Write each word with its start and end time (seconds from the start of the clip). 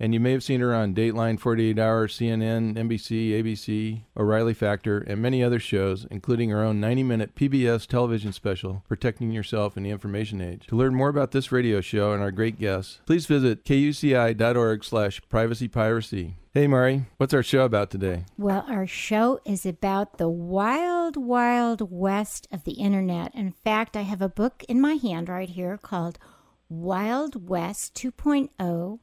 And 0.00 0.14
you 0.14 0.20
may 0.20 0.30
have 0.32 0.44
seen 0.44 0.60
her 0.60 0.72
on 0.72 0.94
Dateline 0.94 1.40
48 1.40 1.76
Hour, 1.78 2.06
CNN, 2.06 2.76
NBC, 2.76 3.30
ABC, 3.30 4.02
O'Reilly 4.16 4.54
Factor, 4.54 4.98
and 4.98 5.20
many 5.20 5.42
other 5.42 5.58
shows, 5.58 6.06
including 6.08 6.50
her 6.50 6.62
own 6.62 6.78
90 6.78 7.02
minute 7.02 7.34
PBS 7.34 7.86
television 7.86 8.32
special, 8.32 8.84
Protecting 8.86 9.32
Yourself 9.32 9.76
in 9.76 9.82
the 9.82 9.90
Information 9.90 10.40
Age. 10.40 10.66
To 10.68 10.76
learn 10.76 10.94
more 10.94 11.08
about 11.08 11.32
this 11.32 11.50
radio 11.50 11.80
show 11.80 12.12
and 12.12 12.22
our 12.22 12.30
great 12.30 12.60
guests, 12.60 13.00
please 13.06 13.26
visit 13.26 13.64
kuci.org 13.64 14.84
slash 14.84 15.20
privacypiracy. 15.30 16.34
Hey, 16.54 16.66
Mari, 16.68 17.06
what's 17.16 17.34
our 17.34 17.42
show 17.42 17.64
about 17.64 17.90
today? 17.90 18.24
Well, 18.36 18.64
our 18.68 18.86
show 18.86 19.40
is 19.44 19.66
about 19.66 20.18
the 20.18 20.28
wild, 20.28 21.16
wild 21.16 21.90
west 21.90 22.46
of 22.52 22.64
the 22.64 22.72
internet. 22.72 23.34
In 23.34 23.52
fact, 23.52 23.96
I 23.96 24.02
have 24.02 24.22
a 24.22 24.28
book 24.28 24.64
in 24.68 24.80
my 24.80 24.94
hand 24.94 25.28
right 25.28 25.48
here 25.48 25.76
called 25.76 26.18
Wild 26.68 27.48
West 27.48 27.94
2.0 27.94 29.00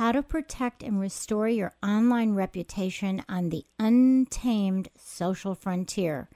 how 0.00 0.12
to 0.12 0.22
Protect 0.22 0.82
and 0.82 0.98
Restore 0.98 1.46
Your 1.46 1.74
Online 1.82 2.32
Reputation 2.32 3.22
on 3.28 3.50
the 3.50 3.66
Untamed 3.78 4.88
Social 4.96 5.54
Frontier. 5.54 6.30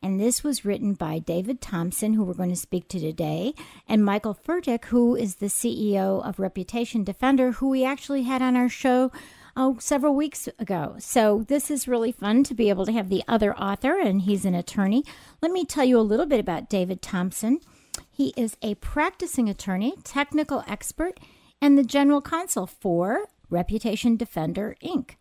And 0.00 0.20
this 0.20 0.44
was 0.44 0.64
written 0.64 0.94
by 0.94 1.18
David 1.18 1.60
Thompson, 1.60 2.12
who 2.12 2.22
we're 2.22 2.34
going 2.34 2.48
to 2.50 2.54
speak 2.54 2.86
to 2.90 3.00
today, 3.00 3.54
and 3.88 4.04
Michael 4.04 4.36
Fertik, 4.36 4.84
who 4.84 5.16
is 5.16 5.34
the 5.34 5.46
CEO 5.46 6.24
of 6.24 6.38
Reputation 6.38 7.02
Defender, 7.02 7.50
who 7.50 7.70
we 7.70 7.84
actually 7.84 8.22
had 8.22 8.40
on 8.40 8.54
our 8.54 8.68
show 8.68 9.10
oh, 9.56 9.78
several 9.80 10.14
weeks 10.14 10.48
ago. 10.60 10.94
So 11.00 11.44
this 11.48 11.72
is 11.72 11.88
really 11.88 12.12
fun 12.12 12.44
to 12.44 12.54
be 12.54 12.68
able 12.68 12.86
to 12.86 12.92
have 12.92 13.08
the 13.08 13.24
other 13.26 13.52
author, 13.56 13.98
and 13.98 14.22
he's 14.22 14.44
an 14.44 14.54
attorney. 14.54 15.02
Let 15.42 15.50
me 15.50 15.64
tell 15.64 15.84
you 15.84 15.98
a 15.98 16.02
little 16.02 16.26
bit 16.26 16.38
about 16.38 16.70
David 16.70 17.02
Thompson. 17.02 17.58
He 18.08 18.32
is 18.36 18.56
a 18.62 18.76
practicing 18.76 19.48
attorney, 19.48 19.94
technical 20.04 20.62
expert, 20.68 21.18
and 21.60 21.76
the 21.76 21.84
general 21.84 22.20
counsel 22.20 22.66
for 22.66 23.26
Reputation 23.50 24.16
Defender, 24.16 24.76
Inc. 24.82 25.16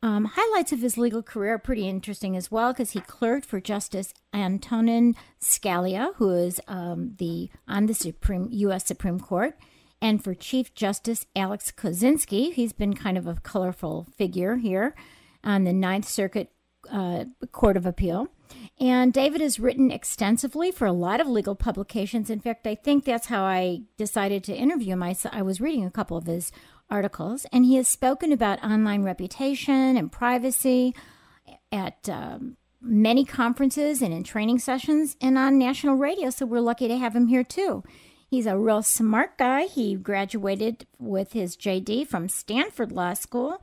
Um, 0.00 0.26
highlights 0.36 0.72
of 0.72 0.80
his 0.80 0.96
legal 0.96 1.24
career 1.24 1.54
are 1.54 1.58
pretty 1.58 1.88
interesting 1.88 2.36
as 2.36 2.52
well 2.52 2.72
because 2.72 2.92
he 2.92 3.00
clerked 3.00 3.44
for 3.44 3.60
Justice 3.60 4.14
Antonin 4.32 5.16
Scalia, 5.40 6.14
who 6.16 6.30
is 6.30 6.60
um, 6.68 7.14
the 7.18 7.50
on 7.66 7.86
the 7.86 7.94
Supreme 7.94 8.48
U.S. 8.50 8.86
Supreme 8.86 9.18
Court, 9.18 9.58
and 10.00 10.22
for 10.22 10.34
Chief 10.34 10.72
Justice 10.72 11.26
Alex 11.34 11.72
Kozinski. 11.72 12.52
He's 12.52 12.72
been 12.72 12.94
kind 12.94 13.18
of 13.18 13.26
a 13.26 13.40
colorful 13.42 14.06
figure 14.16 14.56
here 14.56 14.94
on 15.42 15.64
the 15.64 15.72
Ninth 15.72 16.08
Circuit 16.08 16.52
uh, 16.90 17.24
Court 17.50 17.76
of 17.76 17.84
Appeal. 17.84 18.28
And 18.80 19.12
David 19.12 19.40
has 19.40 19.58
written 19.58 19.90
extensively 19.90 20.70
for 20.70 20.86
a 20.86 20.92
lot 20.92 21.20
of 21.20 21.26
legal 21.26 21.54
publications. 21.54 22.30
In 22.30 22.40
fact, 22.40 22.66
I 22.66 22.74
think 22.74 23.04
that's 23.04 23.26
how 23.26 23.42
I 23.42 23.82
decided 23.96 24.44
to 24.44 24.56
interview 24.56 24.92
him. 24.92 25.02
I, 25.02 25.16
I 25.32 25.42
was 25.42 25.60
reading 25.60 25.84
a 25.84 25.90
couple 25.90 26.16
of 26.16 26.26
his 26.26 26.52
articles, 26.90 27.46
and 27.52 27.64
he 27.64 27.76
has 27.76 27.88
spoken 27.88 28.32
about 28.32 28.62
online 28.62 29.02
reputation 29.02 29.96
and 29.96 30.10
privacy 30.10 30.94
at 31.72 32.08
um, 32.08 32.56
many 32.80 33.24
conferences 33.24 34.02
and 34.02 34.14
in 34.14 34.24
training 34.24 34.58
sessions 34.58 35.16
and 35.20 35.36
on 35.36 35.58
national 35.58 35.96
radio. 35.96 36.30
So 36.30 36.46
we're 36.46 36.60
lucky 36.60 36.88
to 36.88 36.96
have 36.96 37.14
him 37.14 37.26
here 37.26 37.44
too. 37.44 37.82
He's 38.30 38.46
a 38.46 38.58
real 38.58 38.82
smart 38.82 39.38
guy. 39.38 39.64
He 39.64 39.94
graduated 39.94 40.86
with 40.98 41.32
his 41.32 41.56
JD 41.56 42.06
from 42.06 42.28
Stanford 42.28 42.92
Law 42.92 43.14
School 43.14 43.62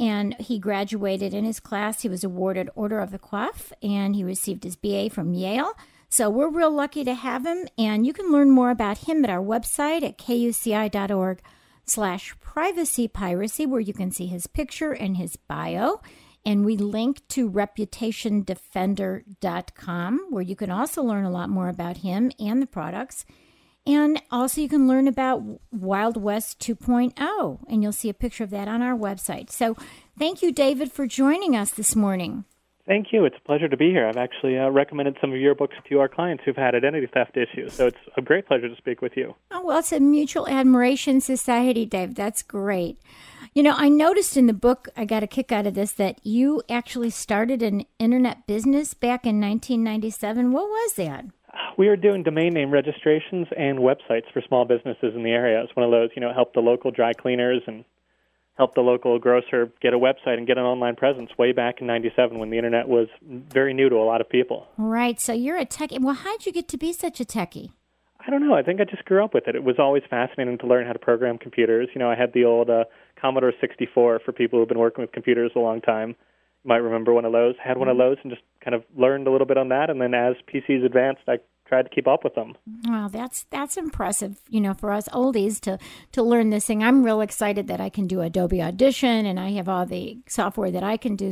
and 0.00 0.34
he 0.40 0.58
graduated 0.58 1.32
in 1.34 1.44
his 1.44 1.60
class. 1.60 2.00
He 2.00 2.08
was 2.08 2.24
awarded 2.24 2.70
Order 2.74 3.00
of 3.00 3.10
the 3.10 3.18
Coif, 3.18 3.70
and 3.82 4.16
he 4.16 4.24
received 4.24 4.64
his 4.64 4.74
BA 4.74 5.10
from 5.10 5.34
Yale. 5.34 5.74
So 6.08 6.30
we're 6.30 6.48
real 6.48 6.70
lucky 6.70 7.04
to 7.04 7.12
have 7.12 7.44
him, 7.44 7.68
and 7.76 8.06
you 8.06 8.14
can 8.14 8.32
learn 8.32 8.50
more 8.50 8.70
about 8.70 8.96
him 8.98 9.24
at 9.24 9.30
our 9.30 9.44
website 9.44 10.02
at 10.02 10.16
kuci.org 10.16 11.42
slash 11.84 12.34
privacy 12.40 13.08
piracy, 13.08 13.66
where 13.66 13.80
you 13.80 13.92
can 13.92 14.10
see 14.10 14.26
his 14.26 14.46
picture 14.46 14.92
and 14.92 15.18
his 15.18 15.36
bio. 15.36 16.00
And 16.46 16.64
we 16.64 16.78
link 16.78 17.20
to 17.28 17.50
reputationdefender.com, 17.50 20.26
where 20.30 20.42
you 20.42 20.56
can 20.56 20.70
also 20.70 21.02
learn 21.02 21.26
a 21.26 21.30
lot 21.30 21.50
more 21.50 21.68
about 21.68 21.98
him 21.98 22.32
and 22.40 22.62
the 22.62 22.66
products. 22.66 23.26
And 23.86 24.20
also, 24.30 24.60
you 24.60 24.68
can 24.68 24.86
learn 24.86 25.08
about 25.08 25.42
Wild 25.72 26.16
West 26.16 26.60
2.0, 26.60 27.58
and 27.68 27.82
you'll 27.82 27.92
see 27.92 28.10
a 28.10 28.14
picture 28.14 28.44
of 28.44 28.50
that 28.50 28.68
on 28.68 28.82
our 28.82 28.96
website. 28.96 29.50
So, 29.50 29.76
thank 30.18 30.42
you, 30.42 30.52
David, 30.52 30.92
for 30.92 31.06
joining 31.06 31.56
us 31.56 31.70
this 31.70 31.96
morning. 31.96 32.44
Thank 32.86 33.12
you. 33.12 33.24
It's 33.24 33.36
a 33.36 33.46
pleasure 33.46 33.68
to 33.68 33.76
be 33.76 33.90
here. 33.90 34.08
I've 34.08 34.16
actually 34.16 34.58
uh, 34.58 34.68
recommended 34.68 35.16
some 35.20 35.32
of 35.32 35.38
your 35.38 35.54
books 35.54 35.76
to 35.88 36.00
our 36.00 36.08
clients 36.08 36.42
who've 36.44 36.56
had 36.56 36.74
identity 36.74 37.06
theft 37.06 37.36
issues, 37.36 37.74
so 37.74 37.86
it's 37.86 37.98
a 38.16 38.20
great 38.20 38.46
pleasure 38.46 38.68
to 38.68 38.76
speak 38.76 39.00
with 39.00 39.16
you. 39.16 39.36
Oh, 39.52 39.64
well, 39.64 39.78
it's 39.78 39.92
a 39.92 40.00
mutual 40.00 40.48
admiration 40.48 41.20
society, 41.20 41.86
Dave. 41.86 42.16
That's 42.16 42.42
great. 42.42 42.98
You 43.54 43.62
know, 43.62 43.74
I 43.76 43.88
noticed 43.88 44.36
in 44.36 44.46
the 44.46 44.52
book, 44.52 44.88
I 44.96 45.04
got 45.04 45.22
a 45.22 45.28
kick 45.28 45.52
out 45.52 45.66
of 45.66 45.74
this, 45.74 45.92
that 45.92 46.18
you 46.24 46.62
actually 46.68 47.10
started 47.10 47.62
an 47.62 47.84
internet 47.98 48.46
business 48.46 48.92
back 48.92 49.24
in 49.24 49.40
1997. 49.40 50.50
What 50.50 50.68
was 50.68 50.94
that? 50.94 51.26
We 51.80 51.88
are 51.88 51.96
doing 51.96 52.22
domain 52.22 52.52
name 52.52 52.70
registrations 52.70 53.46
and 53.56 53.78
websites 53.78 54.30
for 54.34 54.42
small 54.46 54.66
businesses 54.66 55.14
in 55.14 55.22
the 55.22 55.30
area. 55.30 55.62
It's 55.62 55.74
one 55.74 55.82
of 55.82 55.90
those, 55.90 56.10
you 56.14 56.20
know, 56.20 56.30
help 56.30 56.52
the 56.52 56.60
local 56.60 56.90
dry 56.90 57.14
cleaners 57.14 57.62
and 57.66 57.86
help 58.58 58.74
the 58.74 58.82
local 58.82 59.18
grocer 59.18 59.72
get 59.80 59.94
a 59.94 59.98
website 59.98 60.36
and 60.36 60.46
get 60.46 60.58
an 60.58 60.64
online 60.64 60.94
presence 60.94 61.30
way 61.38 61.52
back 61.52 61.80
in 61.80 61.86
97 61.86 62.38
when 62.38 62.50
the 62.50 62.58
internet 62.58 62.86
was 62.86 63.08
very 63.22 63.72
new 63.72 63.88
to 63.88 63.96
a 63.96 64.04
lot 64.04 64.20
of 64.20 64.28
people. 64.28 64.66
Right. 64.76 65.18
So 65.18 65.32
you're 65.32 65.56
a 65.56 65.64
techie. 65.64 65.98
Well, 65.98 66.12
how 66.12 66.36
did 66.36 66.44
you 66.44 66.52
get 66.52 66.68
to 66.68 66.76
be 66.76 66.92
such 66.92 67.18
a 67.18 67.24
techie? 67.24 67.70
I 68.26 68.28
don't 68.28 68.46
know. 68.46 68.54
I 68.54 68.62
think 68.62 68.82
I 68.82 68.84
just 68.84 69.06
grew 69.06 69.24
up 69.24 69.32
with 69.32 69.48
it. 69.48 69.54
It 69.54 69.64
was 69.64 69.76
always 69.78 70.02
fascinating 70.10 70.58
to 70.58 70.66
learn 70.66 70.86
how 70.86 70.92
to 70.92 70.98
program 70.98 71.38
computers. 71.38 71.88
You 71.94 72.00
know, 72.00 72.10
I 72.10 72.14
had 72.14 72.34
the 72.34 72.44
old 72.44 72.68
uh, 72.68 72.84
Commodore 73.18 73.54
64 73.58 74.20
for 74.22 74.32
people 74.32 74.58
who've 74.58 74.68
been 74.68 74.78
working 74.78 75.00
with 75.00 75.12
computers 75.12 75.52
a 75.56 75.60
long 75.60 75.80
time. 75.80 76.10
You 76.10 76.68
might 76.68 76.82
remember 76.84 77.14
one 77.14 77.24
of 77.24 77.32
those. 77.32 77.54
Had 77.64 77.78
one 77.78 77.88
of 77.88 77.96
mm-hmm. 77.96 78.00
those 78.00 78.16
and 78.22 78.30
just 78.30 78.42
kind 78.62 78.74
of 78.74 78.84
learned 78.94 79.28
a 79.28 79.30
little 79.30 79.46
bit 79.46 79.56
on 79.56 79.70
that. 79.70 79.88
And 79.88 79.98
then 79.98 80.12
as 80.12 80.34
PCs 80.52 80.84
advanced, 80.84 81.22
I 81.26 81.38
tried 81.70 81.84
to 81.84 81.88
keep 81.88 82.08
up 82.08 82.24
with 82.24 82.34
them. 82.34 82.54
Well, 82.86 83.08
that's 83.08 83.44
that's 83.44 83.76
impressive, 83.76 84.40
you 84.48 84.60
know, 84.60 84.74
for 84.74 84.90
us 84.90 85.08
oldies 85.08 85.60
to 85.60 85.78
to 86.12 86.22
learn 86.22 86.50
this 86.50 86.66
thing. 86.66 86.82
I'm 86.82 87.04
real 87.04 87.20
excited 87.20 87.68
that 87.68 87.80
I 87.80 87.88
can 87.88 88.06
do 88.06 88.20
Adobe 88.20 88.60
Audition 88.60 89.24
and 89.24 89.38
I 89.38 89.52
have 89.52 89.68
all 89.68 89.86
the 89.86 90.18
software 90.26 90.72
that 90.72 90.82
I 90.82 90.96
can 90.96 91.16
do. 91.16 91.30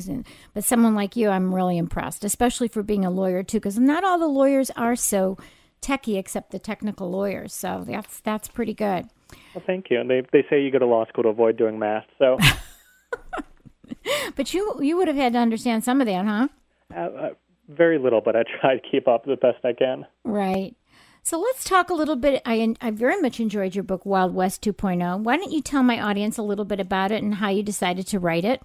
But 0.55 0.65
someone 0.65 0.95
like 0.95 1.17
you, 1.17 1.29
I'm 1.29 1.53
really 1.53 1.77
impressed, 1.77 2.25
especially 2.25 2.69
for 2.69 2.85
being 2.85 3.05
a 3.05 3.11
lawyer 3.11 3.43
too, 3.43 3.59
because 3.59 3.79
not 3.79 4.05
all 4.05 4.19
the 4.19 4.29
lawyers 4.29 4.71
are 4.77 4.95
so 4.95 5.37
techie 5.83 6.19
except 6.19 6.53
the 6.53 6.61
technical 6.61 7.11
lawyers. 7.11 7.53
So 7.53 7.85
that's 7.87 8.21
that's 8.21 8.47
pretty 8.47 8.75
good. 8.75 9.09
Well, 9.55 9.65
thank 9.67 9.87
you. 9.91 10.01
And 10.01 10.09
they 10.09 10.23
they 10.33 10.47
say 10.49 10.63
you 10.63 10.71
go 10.71 10.79
to 10.79 10.87
law 10.87 11.05
school 11.07 11.25
to 11.25 11.31
avoid 11.31 11.57
doing 11.57 11.81
math. 11.81 12.07
So. 12.19 12.39
but 14.37 14.55
you 14.55 14.79
you 14.81 14.97
would 14.97 15.09
have 15.09 15.17
had 15.17 15.33
to 15.33 15.41
understand 15.41 15.83
some 15.83 16.01
of 16.01 16.07
that, 16.07 16.25
huh? 16.25 16.49
Uh, 16.95 17.01
uh, 17.01 17.31
very 17.69 17.99
little, 17.99 18.21
but 18.21 18.37
I 18.37 18.43
try 18.61 18.77
to 18.77 18.91
keep 18.91 19.07
up 19.07 19.25
the 19.25 19.37
best 19.37 19.65
I 19.65 19.73
can. 19.73 20.07
Right. 20.25 20.75
So 21.23 21.39
let's 21.39 21.65
talk 21.65 21.91
a 21.91 21.95
little 21.95 22.17
bit. 22.17 22.41
I, 22.47 22.75
I 22.81 22.91
very 22.91 23.21
much 23.21 23.39
enjoyed 23.39 23.75
your 23.75 23.85
book, 23.85 24.07
Wild 24.07 24.35
West 24.35 24.63
2.0. 24.63 25.21
Why 25.23 25.37
don't 25.37 25.53
you 25.53 25.61
tell 25.61 25.83
my 25.83 26.01
audience 26.01 26.39
a 26.39 26.43
little 26.43 26.65
bit 26.65 26.81
about 26.81 27.13
it 27.13 27.23
and 27.23 27.35
how 27.35 27.51
you 27.51 27.63
decided 27.63 28.07
to 28.09 28.19
write 28.19 28.45
it? 28.45 28.63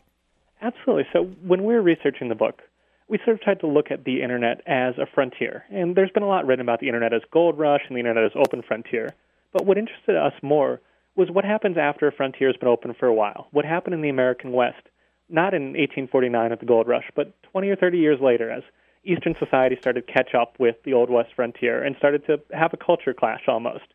Absolutely. 0.61 1.03
So 1.11 1.23
when 1.45 1.65
we 1.65 1.73
were 1.73 1.81
researching 1.81 2.29
the 2.29 2.35
book, 2.35 2.61
we 3.09 3.19
sort 3.25 3.35
of 3.35 3.41
tried 3.41 3.59
to 3.59 3.67
look 3.67 3.91
at 3.91 4.05
the 4.05 4.21
internet 4.21 4.61
as 4.65 4.97
a 4.97 5.05
frontier. 5.13 5.65
And 5.69 5.95
there's 5.95 6.11
been 6.11 6.23
a 6.23 6.27
lot 6.27 6.45
written 6.45 6.63
about 6.63 6.79
the 6.79 6.87
internet 6.87 7.13
as 7.13 7.21
gold 7.31 7.59
rush 7.59 7.81
and 7.87 7.97
the 7.97 7.99
internet 7.99 8.23
as 8.23 8.31
open 8.35 8.61
frontier. 8.65 9.13
But 9.51 9.65
what 9.65 9.77
interested 9.77 10.15
us 10.15 10.33
more 10.41 10.79
was 11.15 11.29
what 11.29 11.45
happens 11.45 11.77
after 11.77 12.07
a 12.07 12.11
frontier 12.11 12.47
has 12.47 12.55
been 12.55 12.69
open 12.69 12.95
for 12.97 13.07
a 13.07 13.13
while. 13.13 13.47
What 13.51 13.65
happened 13.65 13.93
in 13.93 14.01
the 14.01 14.09
American 14.09 14.51
West, 14.51 14.87
not 15.29 15.53
in 15.53 15.73
1849 15.73 16.51
at 16.51 16.59
the 16.59 16.65
gold 16.65 16.87
rush, 16.87 17.05
but 17.15 17.33
20 17.51 17.69
or 17.69 17.75
30 17.75 17.97
years 17.97 18.19
later 18.21 18.49
as 18.49 18.63
Eastern 19.03 19.35
society 19.37 19.77
started 19.79 20.07
to 20.07 20.13
catch 20.13 20.33
up 20.33 20.59
with 20.59 20.75
the 20.83 20.93
Old 20.93 21.09
West 21.09 21.31
frontier 21.35 21.83
and 21.83 21.95
started 21.97 22.25
to 22.27 22.39
have 22.53 22.73
a 22.73 22.77
culture 22.77 23.13
clash 23.13 23.43
almost. 23.47 23.85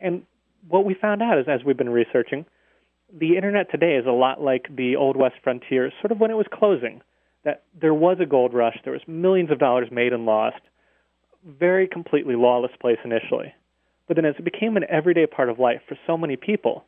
And 0.00 0.22
what 0.68 0.84
we 0.84 0.94
found 0.94 1.22
out 1.22 1.38
is, 1.38 1.46
as 1.48 1.62
we've 1.64 1.76
been 1.76 1.90
researching, 1.90 2.46
the 3.12 3.36
internet 3.36 3.70
today 3.70 3.96
is 3.96 4.06
a 4.06 4.12
lot 4.12 4.40
like 4.40 4.74
the 4.74 4.96
Old 4.96 5.16
West 5.16 5.36
frontier, 5.42 5.92
sort 6.00 6.10
of 6.12 6.18
when 6.18 6.30
it 6.30 6.36
was 6.36 6.46
closing. 6.52 7.02
That 7.44 7.62
there 7.80 7.94
was 7.94 8.18
a 8.20 8.26
gold 8.26 8.52
rush, 8.54 8.76
there 8.82 8.92
was 8.92 9.02
millions 9.06 9.52
of 9.52 9.58
dollars 9.60 9.88
made 9.92 10.12
and 10.12 10.26
lost, 10.26 10.60
very 11.44 11.86
completely 11.86 12.34
lawless 12.34 12.72
place 12.80 12.98
initially. 13.04 13.54
But 14.08 14.16
then 14.16 14.24
as 14.24 14.34
it 14.36 14.44
became 14.44 14.76
an 14.76 14.84
everyday 14.88 15.26
part 15.26 15.48
of 15.48 15.58
life 15.58 15.80
for 15.88 15.96
so 16.06 16.16
many 16.16 16.36
people, 16.36 16.84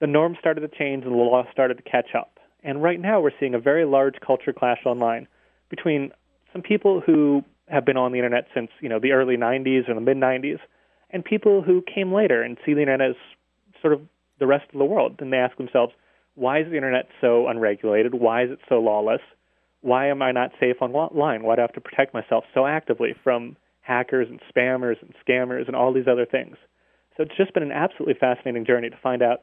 the 0.00 0.06
norms 0.06 0.38
started 0.38 0.60
to 0.60 0.68
change 0.68 1.04
and 1.04 1.12
the 1.12 1.16
law 1.16 1.44
started 1.50 1.78
to 1.78 1.90
catch 1.90 2.14
up. 2.14 2.38
And 2.62 2.82
right 2.82 3.00
now 3.00 3.20
we're 3.20 3.32
seeing 3.38 3.54
a 3.54 3.58
very 3.58 3.84
large 3.84 4.14
culture 4.24 4.52
clash 4.52 4.80
online 4.86 5.26
between 5.68 6.12
some 6.54 6.62
people 6.62 7.02
who 7.04 7.42
have 7.68 7.84
been 7.84 7.98
on 7.98 8.12
the 8.12 8.18
internet 8.18 8.46
since, 8.54 8.70
you 8.80 8.88
know, 8.88 8.98
the 8.98 9.12
early 9.12 9.36
90s 9.36 9.88
or 9.88 9.94
the 9.94 10.00
mid 10.00 10.16
90s 10.16 10.58
and 11.10 11.22
people 11.22 11.60
who 11.60 11.82
came 11.82 12.14
later 12.14 12.42
and 12.42 12.56
see 12.64 12.72
the 12.72 12.80
internet 12.80 13.10
as 13.10 13.16
sort 13.82 13.92
of 13.92 14.00
the 14.38 14.46
rest 14.46 14.64
of 14.72 14.78
the 14.78 14.84
world. 14.84 15.16
And 15.18 15.32
they 15.32 15.36
ask 15.36 15.56
themselves, 15.58 15.92
why 16.34 16.60
is 16.60 16.70
the 16.70 16.76
internet 16.76 17.08
so 17.20 17.48
unregulated? 17.48 18.14
Why 18.14 18.44
is 18.44 18.50
it 18.50 18.60
so 18.68 18.80
lawless? 18.80 19.20
Why 19.82 20.08
am 20.08 20.22
I 20.22 20.32
not 20.32 20.52
safe 20.58 20.76
online? 20.80 21.42
Why 21.42 21.56
do 21.56 21.60
I 21.60 21.64
have 21.64 21.74
to 21.74 21.80
protect 21.80 22.14
myself 22.14 22.44
so 22.54 22.66
actively 22.66 23.14
from 23.22 23.56
hackers 23.84 24.28
and 24.30 24.40
spammers 24.54 24.96
and 25.02 25.14
scammers 25.26 25.66
and 25.66 25.76
all 25.76 25.92
these 25.92 26.08
other 26.10 26.26
things. 26.26 26.56
So 27.16 27.22
it's 27.22 27.36
just 27.36 27.54
been 27.54 27.62
an 27.62 27.70
absolutely 27.70 28.14
fascinating 28.18 28.64
journey 28.64 28.90
to 28.90 28.96
find 29.02 29.22
out 29.22 29.40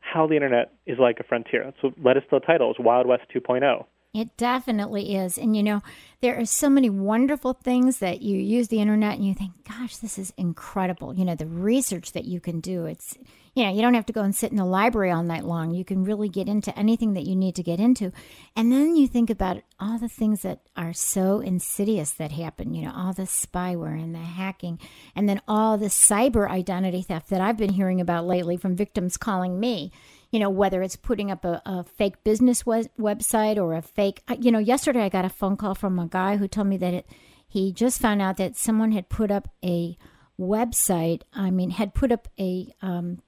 how 0.00 0.26
the 0.26 0.34
internet 0.34 0.72
is 0.86 0.98
like 0.98 1.20
a 1.20 1.24
frontier. 1.24 1.72
So 1.80 1.92
let 2.02 2.16
us 2.16 2.24
title 2.46 2.70
is 2.70 2.76
Wild 2.78 3.06
West 3.06 3.24
2.0. 3.34 3.84
It 4.14 4.36
definitely 4.36 5.16
is. 5.16 5.36
And 5.36 5.56
you 5.56 5.62
know, 5.62 5.82
there 6.20 6.38
are 6.38 6.46
so 6.46 6.70
many 6.70 6.88
wonderful 6.88 7.52
things 7.52 7.98
that 7.98 8.22
you 8.22 8.38
use 8.38 8.68
the 8.68 8.80
internet 8.80 9.16
and 9.16 9.26
you 9.26 9.34
think, 9.34 9.52
gosh, 9.68 9.96
this 9.96 10.18
is 10.18 10.32
incredible. 10.36 11.14
You 11.14 11.24
know, 11.24 11.34
the 11.34 11.46
research 11.46 12.12
that 12.12 12.24
you 12.24 12.40
can 12.40 12.60
do. 12.60 12.86
It's 12.86 13.18
you 13.54 13.64
know, 13.64 13.72
you 13.72 13.82
don't 13.82 13.94
have 13.94 14.06
to 14.06 14.12
go 14.12 14.22
and 14.22 14.34
sit 14.34 14.50
in 14.50 14.56
the 14.56 14.64
library 14.64 15.12
all 15.12 15.22
night 15.22 15.44
long. 15.44 15.74
You 15.74 15.84
can 15.84 16.04
really 16.04 16.28
get 16.28 16.48
into 16.48 16.76
anything 16.76 17.14
that 17.14 17.24
you 17.24 17.36
need 17.36 17.54
to 17.54 17.62
get 17.62 17.78
into. 17.78 18.12
And 18.56 18.72
then 18.72 18.96
you 18.96 19.06
think 19.06 19.30
about 19.30 19.62
all 19.78 19.96
the 19.96 20.08
things 20.08 20.42
that 20.42 20.60
are 20.76 20.92
so 20.92 21.38
insidious 21.38 22.10
that 22.12 22.32
happen, 22.32 22.74
you 22.74 22.84
know, 22.84 22.92
all 22.92 23.12
the 23.12 23.22
spyware 23.22 24.00
and 24.00 24.12
the 24.12 24.18
hacking, 24.18 24.80
and 25.14 25.28
then 25.28 25.40
all 25.46 25.78
the 25.78 25.86
cyber 25.86 26.50
identity 26.50 27.02
theft 27.02 27.30
that 27.30 27.40
I've 27.40 27.56
been 27.56 27.74
hearing 27.74 28.00
about 28.00 28.26
lately 28.26 28.56
from 28.56 28.74
victims 28.74 29.16
calling 29.16 29.60
me 29.60 29.92
you 30.34 30.40
know, 30.40 30.50
whether 30.50 30.82
it's 30.82 30.96
putting 30.96 31.30
up 31.30 31.44
a, 31.44 31.62
a 31.64 31.84
fake 31.84 32.24
business 32.24 32.66
we- 32.66 32.88
website 32.98 33.56
or 33.56 33.72
a 33.72 33.80
fake, 33.80 34.20
you 34.40 34.50
know, 34.50 34.58
yesterday 34.58 35.02
I 35.02 35.08
got 35.08 35.24
a 35.24 35.28
phone 35.28 35.56
call 35.56 35.76
from 35.76 35.96
a 36.00 36.08
guy 36.08 36.38
who 36.38 36.48
told 36.48 36.66
me 36.66 36.76
that 36.78 36.92
it, 36.92 37.06
he 37.46 37.70
just 37.70 38.00
found 38.00 38.20
out 38.20 38.36
that 38.38 38.56
someone 38.56 38.90
had 38.90 39.08
put 39.08 39.30
up 39.30 39.46
a 39.64 39.96
website, 40.36 41.22
I 41.32 41.52
mean, 41.52 41.70
had 41.70 41.94
put 41.94 42.10
up 42.10 42.26
a 42.36 42.74
um, 42.82 43.22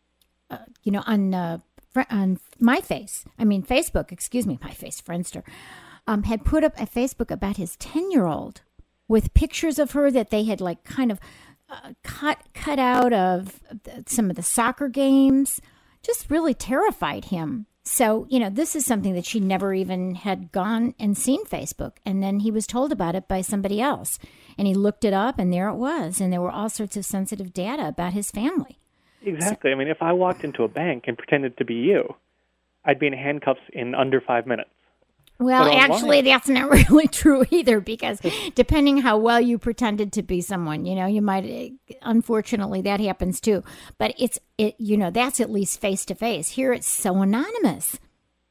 uh, 0.51 0.59
you 0.83 0.91
know, 0.91 1.05
on 1.07 1.33
uh, 1.33 1.59
on 2.11 2.41
my 2.59 2.81
face. 2.81 3.25
I 3.39 3.45
mean, 3.45 3.63
Facebook. 3.63 4.11
Excuse 4.11 4.45
me, 4.45 4.59
my 4.61 4.73
face, 4.73 5.01
Friendster. 5.01 5.45
Um, 6.09 6.25
had 6.25 6.45
put 6.45 6.65
up 6.65 6.77
a 6.77 6.87
Facebook 6.87 7.31
about 7.31 7.57
his 7.57 7.77
ten 7.77 8.11
year 8.11 8.27
old 8.27 8.63
with 9.07 9.33
pictures 9.33 9.79
of 9.79 9.93
her 9.93 10.11
that 10.11 10.31
they 10.31 10.43
had 10.43 10.61
like 10.61 10.83
kind 10.83 11.13
of 11.13 11.21
uh, 11.71 11.93
cut 12.03 12.39
cut 12.53 12.81
out 12.81 13.13
of 13.13 13.61
some 14.07 14.29
of 14.29 14.35
the 14.35 14.43
soccer 14.43 14.89
games. 14.89 15.61
Just 16.07 16.31
really 16.31 16.55
terrified 16.55 17.27
him. 17.27 17.67
So, 17.83 18.29
you 18.31 18.39
know, 18.39 18.49
this 18.49 18.77
is 18.77 18.87
something 18.87 19.15
that 19.15 19.27
she 19.27 19.41
never 19.41 19.75
even 19.75 20.15
had 20.15 20.53
gone 20.53 20.95
and 21.01 21.19
seen 21.19 21.45
Facebook. 21.47 21.97
And 22.07 22.23
then 22.23 22.39
he 22.41 22.53
was 22.53 22.65
told 22.65 22.93
about 22.93 23.17
it 23.17 23.27
by 23.27 23.41
somebody 23.41 23.81
else. 23.81 24.21
And 24.57 24.69
he 24.69 24.75
looked 24.75 25.05
it 25.05 25.13
up, 25.13 25.37
and 25.37 25.53
there 25.53 25.69
it 25.69 25.75
was. 25.75 26.21
And 26.21 26.33
there 26.33 26.41
were 26.41 26.53
all 26.53 26.69
sorts 26.69 26.97
of 26.97 27.05
sensitive 27.05 27.53
data 27.53 27.89
about 27.89 28.13
his 28.13 28.31
family. 28.31 28.79
Exactly. 29.21 29.73
I 29.73 29.75
mean, 29.75 29.89
if 29.89 30.01
I 30.01 30.13
walked 30.13 30.45
into 30.45 30.63
a 30.63 30.69
bank 30.69 31.05
and 31.09 31.19
pretended 31.19 31.59
to 31.59 31.65
be 31.65 31.75
you, 31.75 32.15
I'd 32.85 33.01
be 33.01 33.09
in 33.09 33.13
handcuffs 33.13 33.59
in 33.73 33.97
under 33.97 34.21
five 34.21 34.47
minutes. 34.47 34.71
Well, 35.39 35.71
actually, 35.71 36.23
that's 36.23 36.49
not 36.49 36.71
really 36.89 37.09
true 37.09 37.45
either 37.51 37.81
because 37.81 38.21
depending 38.55 38.99
how 38.99 39.19
well 39.19 39.41
you 39.41 39.59
pretended 39.59 40.13
to 40.15 40.23
be 40.23 40.41
someone, 40.41 40.87
you 40.87 40.95
know, 40.95 41.07
you 41.07 41.23
might, 41.23 41.73
unfortunately, 42.03 42.83
that 42.83 43.01
happens 43.01 43.41
too. 43.41 43.63
But 43.99 44.15
it's, 44.19 44.39
it, 44.59 44.75
you 44.79 44.97
know, 44.97 45.11
that's 45.11 45.41
at 45.41 45.51
least 45.51 45.81
face 45.81 46.05
to 46.07 46.15
face. 46.15 46.51
Here 46.51 46.73
it's 46.73 46.89
so 46.89 47.21
anonymous. 47.23 47.99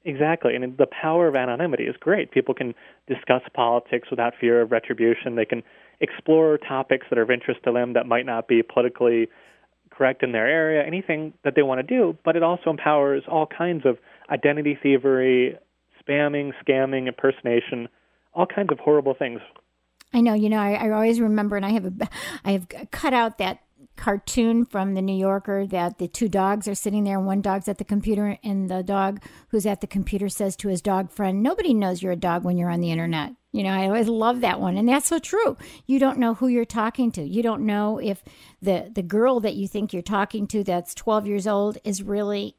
Exactly. 0.04 0.56
And 0.56 0.78
the 0.78 0.86
power 0.86 1.28
of 1.28 1.36
anonymity 1.36 1.86
is 1.86 1.96
great. 2.00 2.32
People 2.32 2.54
can 2.54 2.76
discuss 3.08 3.42
politics 3.54 4.10
without 4.12 4.34
fear 4.40 4.62
of 4.62 4.72
retribution. 4.72 5.36
They 5.36 5.46
can 5.46 5.64
explore 6.00 6.60
topics 6.60 7.08
that 7.10 7.18
are 7.18 7.24
of 7.24 7.32
interest 7.32 7.62
to 7.64 7.72
them 7.72 7.94
that 7.94 8.06
might 8.06 8.26
not 8.26 8.48
be 8.48 8.62
politically 8.62 9.28
correct 9.90 10.24
in 10.24 10.32
their 10.32 10.48
area, 10.48 10.84
anything 10.86 11.34
that 11.44 11.54
they 11.56 11.62
want 11.62 11.80
to 11.80 11.84
do, 11.84 12.18
but 12.24 12.36
it 12.36 12.44
also 12.44 12.70
empowers 12.70 13.24
all 13.28 13.48
kinds 13.48 13.86
of 13.86 13.98
identity 14.30 14.78
thievery, 14.82 15.58
spamming, 16.07 16.52
scamming, 16.66 17.07
impersonation, 17.07 17.88
all 18.34 18.46
kinds 18.46 18.72
of 18.72 18.80
horrible 18.80 19.13
things. 19.13 19.40
I 20.13 20.22
know, 20.22 20.34
you 20.34 20.50
know, 20.50 20.60
I, 20.60 20.74
I 20.74 20.92
always 20.92 21.19
remember, 21.19 21.57
and 21.57 21.66
I 21.66 21.72
have 21.72 21.86
a, 21.86 21.94
I 22.46 22.52
have 22.52 22.68
cut 22.92 23.13
out 23.13 23.38
that 23.40 23.60
cartoon 23.96 24.66
from 24.66 24.94
the 24.94 25.02
New 25.02 25.16
Yorker 25.16 25.66
that 25.68 25.98
the 25.98 26.07
two 26.07 26.28
dogs 26.28 26.68
are 26.68 26.75
sitting 26.75 27.04
there 27.04 27.18
and 27.18 27.25
one 27.25 27.42
dog's 27.42 27.68
at 27.68 27.78
the 27.78 27.84
computer 27.84 28.38
and 28.44 28.69
the 28.69 28.84
dog 28.84 29.22
who's 29.50 29.66
at 29.66 29.81
the 29.81 29.88
computer 29.88 30.30
says 30.30 30.56
to 30.57 30.68
his 30.68 30.81
dog 30.81 31.12
friend, 31.12 31.42
Nobody 31.42 31.74
knows 31.74 32.02
you're 32.02 32.12
a 32.12 32.18
dog 32.18 32.44
when 32.44 32.58
you're 32.58 32.69
on 32.69 32.81
the 32.81 32.92
internet. 32.92 33.34
You 33.51 33.63
know, 33.63 33.69
I 33.69 33.86
always 33.86 34.10
love 34.10 34.42
that 34.42 34.60
one. 34.60 34.78
And 34.78 34.88
that's 34.88 35.08
so 35.08 35.19
true. 35.19 35.58
You 35.86 35.98
don't 35.98 36.19
know 36.19 36.34
who 36.34 36.48
you're 36.48 36.66
talking 36.66 37.12
to. 37.13 37.24
You 37.24 37.42
don't 37.42 37.66
know 37.66 38.00
if 38.00 38.24
the 38.62 38.92
the 38.94 39.04
girl 39.04 39.40
that 39.40 39.56
you 39.56 39.68
think 39.68 39.94
you're 39.94 40.01
talking 40.01 40.46
to 40.48 40.63
that's 40.63 40.94
12 40.94 41.28
years 41.28 41.48
old 41.48 41.78
is 41.84 42.04
really, 42.04 42.58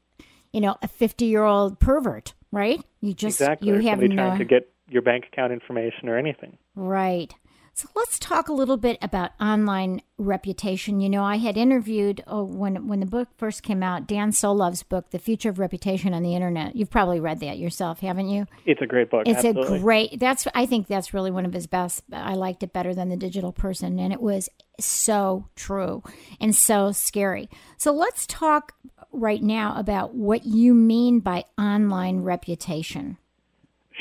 you 0.51 0.59
know, 0.59 0.75
a 0.81 0.87
50-year-old 0.87 1.79
pervert, 1.79 2.33
right? 2.51 2.81
You 3.01 3.13
just 3.13 3.41
exactly. 3.41 3.69
you 3.69 3.75
have 3.87 3.99
no 3.99 4.15
trying 4.15 4.39
to 4.39 4.45
get 4.45 4.71
your 4.89 5.01
bank 5.01 5.25
account 5.31 5.51
information 5.51 6.09
or 6.09 6.17
anything. 6.17 6.57
Right. 6.75 7.33
So 7.77 7.87
let's 7.95 8.17
talk 8.17 8.49
a 8.49 8.53
little 8.53 8.77
bit 8.77 8.97
about 9.03 9.33
online 9.39 10.01
reputation. 10.17 10.99
You 10.99 11.09
know, 11.09 11.23
I 11.23 11.37
had 11.37 11.57
interviewed 11.57 12.23
oh, 12.25 12.43
when 12.43 12.87
when 12.87 13.01
the 13.01 13.05
book 13.05 13.27
first 13.37 13.61
came 13.61 13.83
out, 13.83 14.07
Dan 14.07 14.31
Solove's 14.31 14.81
book, 14.81 15.11
The 15.11 15.19
Future 15.19 15.49
of 15.49 15.59
Reputation 15.59 16.11
on 16.11 16.23
the 16.23 16.33
Internet. 16.33 16.75
You've 16.75 16.89
probably 16.89 17.19
read 17.19 17.39
that 17.41 17.59
yourself, 17.59 17.99
haven't 17.99 18.29
you? 18.29 18.47
It's 18.65 18.81
a 18.81 18.87
great 18.87 19.11
book. 19.11 19.27
It's 19.27 19.45
absolutely. 19.45 19.77
a 19.77 19.81
great. 19.81 20.19
That's 20.19 20.47
I 20.55 20.65
think 20.65 20.87
that's 20.87 21.13
really 21.13 21.29
one 21.29 21.45
of 21.45 21.53
his 21.53 21.67
best. 21.67 22.01
I 22.11 22.33
liked 22.33 22.63
it 22.63 22.73
better 22.73 22.95
than 22.95 23.09
The 23.09 23.15
Digital 23.15 23.51
Person, 23.51 23.99
and 23.99 24.11
it 24.11 24.21
was 24.21 24.49
so 24.79 25.47
true 25.55 26.01
and 26.41 26.55
so 26.55 26.91
scary. 26.91 27.47
So 27.77 27.91
let's 27.91 28.25
talk 28.25 28.73
right 29.17 29.41
now 29.41 29.75
about 29.77 30.13
what 30.13 30.45
you 30.45 30.73
mean 30.73 31.19
by 31.19 31.43
online 31.57 32.21
reputation. 32.21 33.17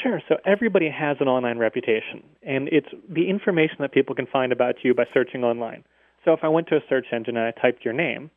Sure. 0.02 0.20
So 0.28 0.37
everybody 0.44 0.90
has 0.90 1.16
an 1.20 1.28
online 1.28 1.58
reputation, 1.58 2.23
and 2.42 2.68
it's 2.68 2.88
the 3.08 3.28
information 3.30 3.76
that 3.80 3.92
people 3.92 4.14
can 4.14 4.26
find 4.26 4.52
about 4.52 4.76
you 4.82 4.94
by 4.94 5.04
searching 5.14 5.42
online. 5.42 5.85
So 6.25 6.32
if 6.32 6.40
I 6.42 6.49
went 6.49 6.68
to 6.68 6.76
a 6.76 6.80
search 6.88 7.06
engine 7.12 7.37
and 7.37 7.46
I 7.46 7.52
typed 7.52 7.85
your 7.85 7.94
name, 7.94 8.30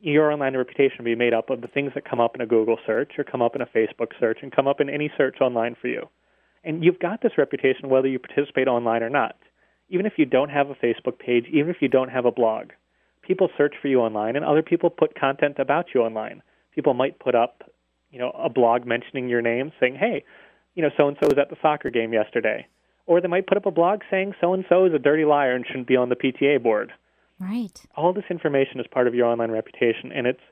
your 0.00 0.32
online 0.32 0.56
reputation 0.56 0.96
would 0.98 1.04
be 1.04 1.14
made 1.14 1.34
up 1.34 1.50
of 1.50 1.60
the 1.60 1.68
things 1.68 1.92
that 1.94 2.08
come 2.08 2.20
up 2.20 2.34
in 2.34 2.40
a 2.40 2.46
Google 2.46 2.78
search 2.86 3.12
or 3.18 3.24
come 3.24 3.42
up 3.42 3.54
in 3.54 3.60
a 3.60 3.66
Facebook 3.66 4.08
search 4.18 4.38
and 4.42 4.50
come 4.50 4.66
up 4.66 4.80
in 4.80 4.88
any 4.88 5.12
search 5.16 5.40
online 5.40 5.76
for 5.80 5.88
you. 5.88 6.08
And 6.64 6.82
you've 6.82 6.98
got 6.98 7.22
this 7.22 7.38
reputation 7.38 7.88
whether 7.88 8.08
you 8.08 8.18
participate 8.18 8.66
online 8.66 9.02
or 9.02 9.10
not. 9.10 9.36
Even 9.88 10.06
if 10.06 10.14
you 10.16 10.24
don't 10.24 10.50
have 10.50 10.70
a 10.70 10.74
Facebook 10.74 11.18
page, 11.18 11.46
even 11.52 11.68
if 11.70 11.76
you 11.80 11.88
don't 11.88 12.10
have 12.10 12.24
a 12.24 12.32
blog, 12.32 12.70
people 13.30 13.48
search 13.56 13.76
for 13.80 13.86
you 13.86 14.00
online 14.00 14.34
and 14.34 14.44
other 14.44 14.60
people 14.60 14.90
put 14.90 15.14
content 15.14 15.60
about 15.60 15.86
you 15.94 16.00
online. 16.02 16.42
People 16.74 16.94
might 16.94 17.20
put 17.20 17.36
up 17.36 17.62
you 18.10 18.18
know, 18.18 18.30
a 18.30 18.48
blog 18.48 18.86
mentioning 18.86 19.28
your 19.28 19.40
name, 19.40 19.70
saying, 19.78 19.94
"Hey, 19.94 20.24
you 20.74 20.82
know, 20.82 20.90
so 20.96 21.06
and 21.08 21.16
so 21.20 21.28
was 21.28 21.38
at 21.38 21.48
the 21.48 21.56
soccer 21.62 21.90
game 21.90 22.12
yesterday," 22.12 22.66
or 23.06 23.20
they 23.20 23.28
might 23.28 23.46
put 23.46 23.56
up 23.56 23.66
a 23.66 23.70
blog 23.70 24.02
saying, 24.10 24.34
"So 24.40 24.52
and 24.52 24.64
so 24.68 24.84
is 24.84 24.92
a 24.92 24.98
dirty 24.98 25.24
liar 25.24 25.54
and 25.54 25.64
shouldn't 25.64 25.86
be 25.86 25.96
on 25.96 26.08
the 26.08 26.16
PTA 26.16 26.58
board." 26.58 26.92
Right. 27.38 27.86
All 27.96 28.12
this 28.12 28.24
information 28.28 28.80
is 28.80 28.86
part 28.88 29.06
of 29.06 29.14
your 29.14 29.26
online 29.26 29.52
reputation, 29.52 30.10
and 30.12 30.26
it's 30.26 30.42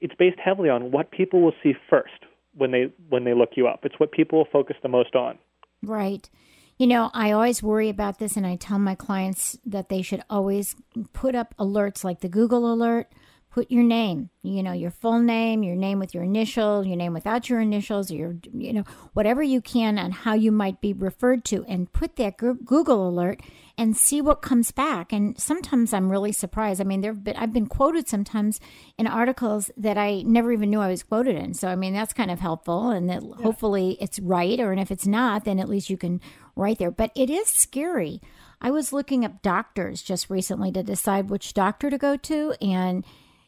it's 0.00 0.14
based 0.14 0.40
heavily 0.40 0.70
on 0.70 0.90
what 0.90 1.10
people 1.10 1.42
will 1.42 1.54
see 1.62 1.74
first 1.90 2.24
when 2.54 2.70
they 2.70 2.90
when 3.10 3.24
they 3.24 3.34
look 3.34 3.56
you 3.56 3.68
up. 3.68 3.84
It's 3.84 4.00
what 4.00 4.10
people 4.10 4.38
will 4.38 4.46
focus 4.50 4.76
the 4.82 4.88
most 4.88 5.14
on. 5.14 5.38
Right. 5.82 6.30
You 6.78 6.86
know, 6.86 7.10
I 7.14 7.32
always 7.32 7.62
worry 7.62 7.88
about 7.88 8.18
this, 8.18 8.36
and 8.36 8.46
I 8.46 8.56
tell 8.56 8.78
my 8.78 8.94
clients 8.94 9.58
that 9.66 9.88
they 9.88 10.02
should 10.02 10.22
always 10.28 10.74
put 11.12 11.34
up 11.34 11.54
alerts 11.58 12.02
like 12.02 12.20
the 12.20 12.28
Google 12.28 12.72
alert, 12.72 13.12
put 13.52 13.70
your 13.70 13.82
name, 13.82 14.30
you 14.42 14.62
know, 14.62 14.72
your 14.72 14.90
full 14.90 15.18
name, 15.18 15.62
your 15.62 15.76
name 15.76 15.98
with 15.98 16.14
your 16.14 16.22
initial, 16.22 16.86
your 16.86 16.96
name 16.96 17.12
without 17.12 17.50
your 17.50 17.60
initials, 17.60 18.10
or 18.10 18.14
your, 18.14 18.36
you 18.54 18.72
know, 18.72 18.84
whatever 19.12 19.42
you 19.42 19.60
can 19.60 19.98
on 19.98 20.10
how 20.10 20.32
you 20.32 20.50
might 20.50 20.80
be 20.80 20.94
referred 20.94 21.44
to, 21.44 21.62
and 21.68 21.92
put 21.92 22.16
that 22.16 22.38
Google 22.38 23.06
alert 23.06 23.42
and 23.76 23.94
see 23.94 24.22
what 24.22 24.40
comes 24.40 24.72
back. 24.72 25.12
And 25.12 25.38
sometimes 25.38 25.92
I'm 25.92 26.10
really 26.10 26.32
surprised. 26.32 26.80
I 26.80 26.84
mean, 26.84 27.02
there've 27.02 27.22
been 27.22 27.36
I've 27.36 27.52
been 27.52 27.66
quoted 27.66 28.08
sometimes 28.08 28.58
in 28.96 29.06
articles 29.06 29.70
that 29.76 29.98
I 29.98 30.22
never 30.22 30.50
even 30.50 30.70
knew 30.70 30.80
I 30.80 30.88
was 30.88 31.02
quoted 31.02 31.36
in. 31.36 31.52
So 31.52 31.68
I 31.68 31.76
mean, 31.76 31.92
that's 31.92 32.14
kind 32.14 32.30
of 32.30 32.40
helpful, 32.40 32.88
and 32.88 33.10
that 33.10 33.22
yeah. 33.22 33.42
hopefully 33.42 33.98
it's 34.00 34.18
right. 34.18 34.58
Or 34.60 34.72
and 34.72 34.80
if 34.80 34.90
it's 34.90 35.06
not, 35.06 35.44
then 35.44 35.60
at 35.60 35.68
least 35.68 35.90
you 35.90 35.98
can 35.98 36.22
write 36.56 36.78
there. 36.78 36.90
But 36.90 37.12
it 37.14 37.28
is 37.28 37.48
scary. 37.48 38.22
I 38.62 38.70
was 38.70 38.92
looking 38.94 39.24
up 39.24 39.42
doctors 39.42 40.02
just 40.02 40.30
recently 40.30 40.72
to 40.72 40.82
decide 40.82 41.28
which 41.28 41.52
doctor 41.52 41.90
to 41.90 41.98
go 41.98 42.16
to, 42.16 42.54
and 42.62 43.04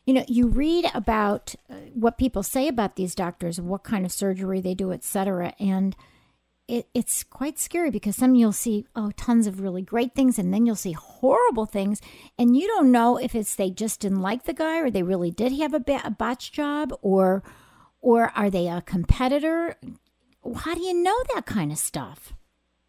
you 0.07 0.13
know, 0.13 0.25
you 0.29 0.49
read 0.49 0.87
about 0.95 1.55
uh, 1.71 1.75
what 1.95 2.19
people 2.19 2.43
say 2.43 2.69
about 2.69 2.97
these 2.97 3.15
doctors, 3.15 3.61
what 3.61 3.85
kind 3.85 4.05
of 4.05 4.13
surgery 4.13 4.61
they 4.61 4.75
do, 4.75 4.93
etc. 4.93 5.55
And 5.59 5.97
it, 6.69 6.89
it's 6.95 7.23
quite 7.25 7.59
scary 7.59 7.91
because 7.91 8.17
some 8.17 8.35
you'll 8.35 8.53
see 8.53 8.87
oh 8.97 9.11
tons 9.17 9.47
of 9.47 9.61
really 9.61 9.83
great 9.83 10.15
things 10.15 10.39
and 10.39 10.53
then 10.53 10.65
you'll 10.65 10.75
see 10.75 10.93
horrible 10.93 11.67
things 11.67 12.01
and 12.39 12.57
you 12.57 12.67
don't 12.67 12.91
know 12.91 13.19
if 13.19 13.35
it's 13.35 13.55
they 13.55 13.71
just 13.71 14.01
didn't 14.01 14.23
like 14.23 14.45
the 14.45 14.55
guy 14.55 14.79
or 14.79 14.91
they 14.91 15.03
really 15.03 15.31
did 15.31 15.53
have 15.53 15.75
a, 15.75 15.81
ba- 15.81 16.01
a 16.05 16.11
botch 16.11 16.53
job 16.53 16.93
or 17.03 17.43
or 18.01 18.33
are 18.35 18.49
they 18.49 18.67
a 18.67 18.83
competitor 18.83 19.77
how 20.57 20.75
do 20.75 20.81
you 20.81 20.95
know 20.95 21.23
that 21.35 21.45
kind 21.45 21.71
of 21.71 21.77
stuff 21.77 22.33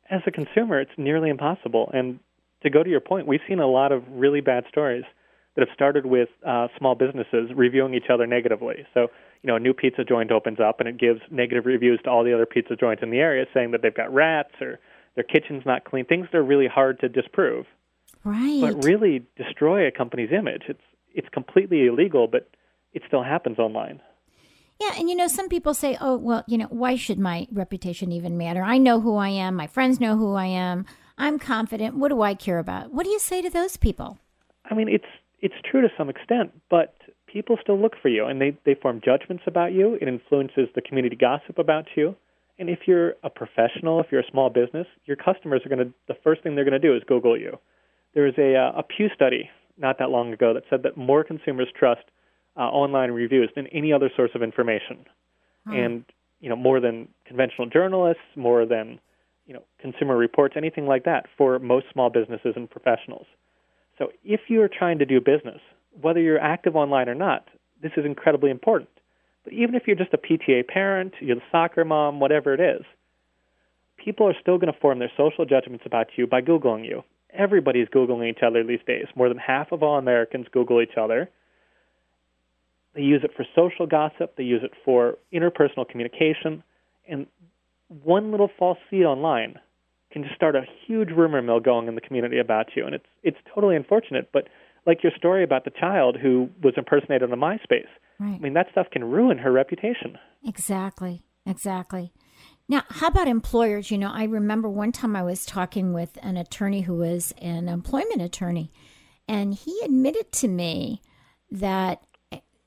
as 0.09 0.21
a 0.25 0.31
consumer 0.31 0.79
it's 0.79 0.91
nearly 0.97 1.29
impossible 1.29 1.89
and 1.93 2.19
to 2.63 2.69
go 2.69 2.81
to 2.81 2.89
your 2.89 3.01
point 3.01 3.27
we've 3.27 3.41
seen 3.47 3.59
a 3.59 3.67
lot 3.67 3.91
of 3.91 4.03
really 4.09 4.39
bad 4.39 4.63
stories 4.69 5.03
that 5.55 5.67
have 5.67 5.73
started 5.73 6.05
with 6.05 6.29
uh, 6.45 6.67
small 6.77 6.95
businesses 6.95 7.49
reviewing 7.55 7.93
each 7.93 8.09
other 8.09 8.27
negatively 8.27 8.85
so 8.93 9.07
you 9.45 9.51
know, 9.51 9.57
a 9.57 9.59
new 9.59 9.75
pizza 9.75 10.03
joint 10.03 10.31
opens 10.31 10.59
up 10.59 10.79
and 10.79 10.89
it 10.89 10.97
gives 10.97 11.21
negative 11.29 11.67
reviews 11.67 11.99
to 12.03 12.09
all 12.09 12.23
the 12.23 12.33
other 12.33 12.47
pizza 12.47 12.75
joints 12.75 13.03
in 13.03 13.11
the 13.11 13.19
area 13.19 13.45
saying 13.53 13.69
that 13.71 13.83
they've 13.83 13.93
got 13.93 14.11
rats 14.11 14.49
or 14.59 14.79
their 15.13 15.23
kitchen's 15.23 15.61
not 15.67 15.83
clean, 15.83 16.03
things 16.03 16.25
that 16.31 16.39
are 16.39 16.43
really 16.43 16.65
hard 16.65 16.99
to 17.01 17.07
disprove. 17.07 17.67
Right. 18.23 18.59
But 18.59 18.83
really 18.83 19.23
destroy 19.37 19.87
a 19.87 19.91
company's 19.91 20.31
image. 20.31 20.63
It's 20.67 20.81
it's 21.13 21.29
completely 21.29 21.85
illegal, 21.85 22.27
but 22.27 22.49
it 22.93 23.03
still 23.07 23.23
happens 23.23 23.59
online. 23.59 24.01
Yeah, 24.81 24.93
and 24.97 25.09
you 25.11 25.15
know, 25.15 25.27
some 25.27 25.47
people 25.47 25.75
say, 25.75 25.95
"Oh, 26.01 26.17
well, 26.17 26.43
you 26.47 26.57
know, 26.57 26.67
why 26.69 26.95
should 26.95 27.19
my 27.19 27.47
reputation 27.51 28.11
even 28.11 28.37
matter? 28.37 28.63
I 28.63 28.79
know 28.79 28.99
who 28.99 29.15
I 29.15 29.29
am. 29.29 29.55
My 29.55 29.67
friends 29.67 29.99
know 29.99 30.17
who 30.17 30.33
I 30.33 30.47
am. 30.47 30.87
I'm 31.19 31.37
confident. 31.37 31.97
What 31.97 32.09
do 32.09 32.23
I 32.23 32.33
care 32.33 32.57
about?" 32.57 32.91
What 32.91 33.03
do 33.03 33.11
you 33.11 33.19
say 33.19 33.43
to 33.43 33.49
those 33.51 33.77
people? 33.77 34.17
I 34.69 34.73
mean, 34.73 34.89
it's 34.89 35.05
it's 35.45 35.61
true 35.69 35.81
to 35.81 35.89
some 35.95 36.09
extent, 36.09 36.51
but 36.71 36.95
people 37.27 37.55
still 37.61 37.79
look 37.79 37.93
for 38.01 38.09
you 38.09 38.25
and 38.25 38.41
they, 38.41 38.57
they 38.65 38.73
form 38.73 38.99
judgments 39.05 39.43
about 39.45 39.73
you. 39.73 39.93
It 40.01 40.07
influences 40.07 40.67
the 40.73 40.81
community 40.81 41.15
gossip 41.15 41.59
about 41.59 41.85
you. 41.95 42.15
And 42.57 42.67
if 42.67 42.79
you're 42.87 43.13
a 43.23 43.29
professional, 43.29 43.99
if 43.99 44.07
you're 44.11 44.21
a 44.21 44.31
small 44.31 44.49
business, 44.49 44.87
your 45.05 45.17
customers 45.17 45.61
are 45.63 45.69
going 45.69 45.85
to, 45.85 45.93
the 46.07 46.17
first 46.23 46.41
thing 46.41 46.55
they're 46.55 46.65
going 46.65 46.81
to 46.81 46.87
do 46.87 46.95
is 46.95 47.03
Google 47.07 47.37
you. 47.37 47.59
There 48.15 48.23
was 48.23 48.33
a, 48.39 48.55
uh, 48.55 48.79
a 48.79 48.83
Pew 48.83 49.07
study 49.13 49.51
not 49.77 49.99
that 49.99 50.09
long 50.09 50.33
ago 50.33 50.51
that 50.55 50.63
said 50.67 50.81
that 50.83 50.97
more 50.97 51.23
consumers 51.23 51.67
trust 51.77 52.05
uh, 52.57 52.61
online 52.61 53.11
reviews 53.11 53.51
than 53.55 53.67
any 53.67 53.93
other 53.93 54.09
source 54.15 54.31
of 54.33 54.41
information. 54.41 55.05
Hmm. 55.67 55.73
And, 55.73 56.05
you 56.39 56.49
know, 56.49 56.55
more 56.55 56.79
than 56.79 57.07
conventional 57.27 57.67
journalists, 57.67 58.23
more 58.35 58.65
than, 58.65 58.99
you 59.45 59.53
know, 59.53 59.63
consumer 59.79 60.17
reports, 60.17 60.55
anything 60.57 60.87
like 60.87 61.03
that 61.03 61.27
for 61.37 61.59
most 61.59 61.85
small 61.93 62.09
businesses 62.09 62.53
and 62.55 62.67
professionals. 62.67 63.27
So 63.97 64.11
if 64.23 64.41
you're 64.47 64.67
trying 64.67 64.99
to 64.99 65.05
do 65.05 65.21
business, 65.21 65.59
whether 66.01 66.19
you're 66.19 66.39
active 66.39 66.75
online 66.75 67.09
or 67.09 67.15
not, 67.15 67.47
this 67.81 67.91
is 67.97 68.05
incredibly 68.05 68.51
important. 68.51 68.89
But 69.43 69.53
even 69.53 69.75
if 69.75 69.83
you're 69.85 69.95
just 69.95 70.13
a 70.13 70.17
PTA 70.17 70.67
parent, 70.67 71.13
you're 71.19 71.35
the 71.35 71.41
soccer 71.51 71.85
mom, 71.85 72.19
whatever 72.19 72.53
it 72.53 72.59
is, 72.59 72.83
people 74.03 74.27
are 74.27 74.35
still 74.41 74.57
going 74.57 74.73
to 74.73 74.79
form 74.79 74.99
their 74.99 75.11
social 75.15 75.45
judgments 75.45 75.85
about 75.85 76.07
you 76.15 76.27
by 76.27 76.41
Googling 76.41 76.85
you. 76.85 77.03
Everybody's 77.33 77.87
Googling 77.87 78.29
each 78.29 78.43
other 78.45 78.63
these 78.63 78.79
days. 78.87 79.05
More 79.15 79.29
than 79.29 79.37
half 79.37 79.71
of 79.71 79.83
all 79.83 79.97
Americans 79.97 80.47
Google 80.51 80.81
each 80.81 80.97
other. 80.99 81.29
They 82.95 83.01
use 83.01 83.21
it 83.23 83.31
for 83.35 83.45
social 83.55 83.85
gossip, 83.85 84.35
they 84.37 84.43
use 84.43 84.63
it 84.63 84.71
for 84.85 85.17
interpersonal 85.33 85.87
communication, 85.87 86.63
and 87.07 87.27
one 88.03 88.31
little 88.31 88.49
false 88.57 88.77
feed 88.89 89.03
online 89.03 89.59
can 90.15 90.23
just 90.23 90.35
start 90.35 90.55
a 90.55 90.63
huge 90.87 91.09
rumor 91.09 91.41
mill 91.41 91.59
going 91.59 91.89
in 91.89 91.95
the 91.95 92.01
community 92.01 92.39
about 92.39 92.67
you. 92.73 92.85
And 92.85 92.95
it's 92.95 93.05
it's 93.21 93.37
totally 93.53 93.75
unfortunate, 93.75 94.29
but 94.31 94.47
like 94.87 95.03
your 95.03 95.11
story 95.17 95.43
about 95.43 95.65
the 95.65 95.71
child 95.71 96.15
who 96.21 96.49
was 96.63 96.73
impersonated 96.77 97.29
on 97.29 97.37
MySpace. 97.37 97.91
Right. 98.17 98.35
I 98.35 98.39
mean, 98.39 98.53
that 98.53 98.67
stuff 98.71 98.87
can 98.91 99.03
ruin 99.03 99.37
her 99.39 99.51
reputation. 99.51 100.17
Exactly. 100.45 101.21
Exactly. 101.45 102.13
Now, 102.69 102.83
how 102.89 103.07
about 103.07 103.27
employers? 103.27 103.91
You 103.91 103.97
know, 103.97 104.09
I 104.09 104.23
remember 104.23 104.69
one 104.69 104.93
time 104.93 105.17
I 105.17 105.21
was 105.21 105.45
talking 105.45 105.91
with 105.91 106.17
an 106.23 106.37
attorney 106.37 106.81
who 106.81 106.95
was 106.95 107.33
an 107.39 107.67
employment 107.67 108.21
attorney, 108.21 108.71
and 109.27 109.53
he 109.53 109.77
admitted 109.83 110.31
to 110.31 110.47
me 110.47 111.01
that 111.51 112.01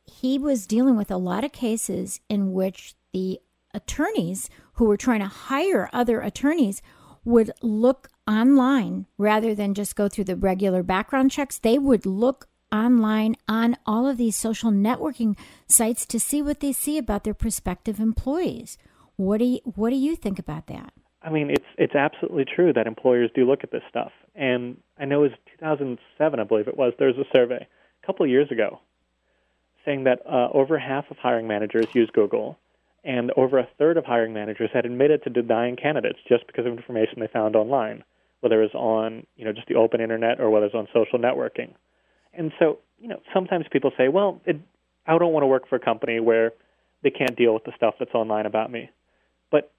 he 0.04 0.38
was 0.38 0.66
dealing 0.66 0.96
with 0.96 1.10
a 1.10 1.16
lot 1.16 1.44
of 1.44 1.52
cases 1.52 2.20
in 2.28 2.52
which 2.52 2.94
the 3.12 3.40
attorneys 3.74 4.50
who 4.74 4.84
were 4.84 4.96
trying 4.96 5.20
to 5.20 5.26
hire 5.26 5.88
other 5.92 6.20
attorneys 6.20 6.82
would 7.28 7.50
look 7.62 8.08
online 8.26 9.06
rather 9.18 9.54
than 9.54 9.74
just 9.74 9.94
go 9.94 10.08
through 10.08 10.24
the 10.24 10.36
regular 10.36 10.82
background 10.82 11.30
checks. 11.30 11.58
They 11.58 11.78
would 11.78 12.06
look 12.06 12.48
online 12.72 13.36
on 13.46 13.76
all 13.86 14.06
of 14.06 14.16
these 14.16 14.34
social 14.34 14.70
networking 14.70 15.36
sites 15.66 16.06
to 16.06 16.18
see 16.18 16.40
what 16.42 16.60
they 16.60 16.72
see 16.72 16.96
about 16.96 17.24
their 17.24 17.34
prospective 17.34 18.00
employees. 18.00 18.78
What 19.16 19.38
do 19.38 19.44
you, 19.44 19.60
what 19.64 19.90
do 19.90 19.96
you 19.96 20.16
think 20.16 20.38
about 20.38 20.66
that? 20.68 20.92
I 21.20 21.30
mean, 21.30 21.50
it's 21.50 21.66
it's 21.76 21.94
absolutely 21.94 22.44
true 22.44 22.72
that 22.72 22.86
employers 22.86 23.30
do 23.34 23.44
look 23.44 23.64
at 23.64 23.72
this 23.72 23.82
stuff. 23.88 24.12
And 24.34 24.78
I 24.98 25.04
know 25.04 25.24
it 25.24 25.30
was 25.30 25.38
2007, 25.60 26.40
I 26.40 26.44
believe 26.44 26.68
it 26.68 26.76
was. 26.76 26.92
There 26.98 27.08
was 27.08 27.16
a 27.18 27.36
survey 27.36 27.66
a 28.02 28.06
couple 28.06 28.24
of 28.24 28.30
years 28.30 28.50
ago 28.50 28.80
saying 29.84 30.04
that 30.04 30.20
uh, 30.26 30.48
over 30.52 30.78
half 30.78 31.10
of 31.10 31.16
hiring 31.18 31.48
managers 31.48 31.86
use 31.94 32.08
Google, 32.12 32.58
and 33.08 33.32
over 33.36 33.58
a 33.58 33.68
third 33.78 33.96
of 33.96 34.04
hiring 34.04 34.32
managers 34.32 34.70
had 34.72 34.84
admitted 34.84 35.24
to 35.24 35.30
denying 35.30 35.74
candidates 35.74 36.18
just 36.28 36.46
because 36.46 36.66
of 36.66 36.72
information 36.72 37.18
they 37.18 37.26
found 37.26 37.56
online 37.56 38.04
whether 38.40 38.62
it's 38.62 38.74
on 38.74 39.26
you 39.36 39.44
know 39.44 39.52
just 39.52 39.68
the 39.68 39.74
open 39.74 40.00
internet 40.00 40.40
or 40.40 40.50
whether 40.50 40.66
it's 40.66 40.74
on 40.74 40.88
social 40.92 41.18
networking. 41.18 41.74
And 42.32 42.52
so 42.58 42.78
you 42.98 43.08
know 43.08 43.20
sometimes 43.34 43.66
people 43.70 43.92
say, 43.96 44.08
well, 44.08 44.40
it, 44.44 44.60
I 45.06 45.16
don't 45.18 45.32
want 45.32 45.42
to 45.42 45.48
work 45.48 45.68
for 45.68 45.76
a 45.76 45.80
company 45.80 46.20
where 46.20 46.52
they 47.02 47.10
can't 47.10 47.36
deal 47.36 47.54
with 47.54 47.64
the 47.64 47.72
stuff 47.76 47.94
that's 47.98 48.14
online 48.14 48.46
about 48.46 48.70
me. 48.70 48.90
But 49.50 49.72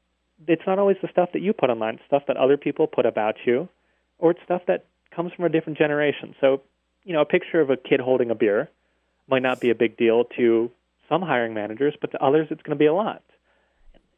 it's 0.48 0.62
not 0.66 0.80
always 0.80 0.98
the 1.02 1.10
stuff 1.12 1.30
that 1.34 1.42
you 1.42 1.54
put 1.54 1.70
online; 1.70 1.96
it's 1.96 2.04
stuff 2.08 2.24
that 2.28 2.38
other 2.38 2.58
people 2.58 2.88
put 2.88 3.06
about 3.06 3.36
you, 3.46 3.70
or 4.18 4.32
it's 4.32 4.42
stuff 4.44 4.64
that 4.68 4.86
comes 5.16 5.32
from 5.34 5.46
a 5.46 5.50
different 5.50 5.78
generation. 5.78 6.36
So 6.42 6.62
you 7.04 7.14
know 7.14 7.22
a 7.22 7.26
picture 7.26 7.62
of 7.62 7.70
a 7.70 7.78
kid 7.78 8.00
holding 8.00 8.30
a 8.32 8.36
beer 8.36 8.70
might 9.28 9.44
not 9.44 9.62
be 9.62 9.70
a 9.70 9.76
big 9.76 9.96
deal 9.96 10.26
to 10.38 10.72
some 11.10 11.22
hiring 11.22 11.54
managers, 11.54 11.96
but 12.00 12.12
to 12.12 12.24
others 12.24 12.48
it's 12.52 12.62
going 12.62 12.78
to 12.78 12.80
be 12.80 12.86
a 12.86 12.94
lot. 12.94 13.24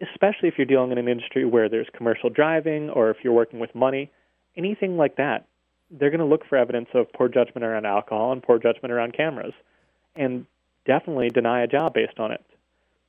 Especially 0.01 0.49
if 0.49 0.55
you're 0.57 0.65
dealing 0.65 0.91
in 0.91 0.97
an 0.97 1.07
industry 1.07 1.45
where 1.45 1.69
there's 1.69 1.87
commercial 1.95 2.29
driving 2.29 2.89
or 2.89 3.09
if 3.09 3.17
you're 3.23 3.33
working 3.33 3.59
with 3.59 3.73
money 3.73 4.11
anything 4.57 4.97
like 4.97 5.17
that, 5.17 5.47
they're 5.89 6.09
going 6.09 6.19
to 6.19 6.25
look 6.25 6.45
for 6.47 6.57
evidence 6.57 6.89
of 6.93 7.11
poor 7.13 7.27
judgment 7.27 7.63
around 7.63 7.85
alcohol 7.85 8.31
and 8.31 8.41
poor 8.41 8.59
judgment 8.59 8.91
around 8.91 9.15
cameras, 9.15 9.53
and 10.15 10.45
definitely 10.85 11.29
deny 11.29 11.63
a 11.63 11.67
job 11.67 11.93
based 11.93 12.19
on 12.19 12.31
it. 12.31 12.43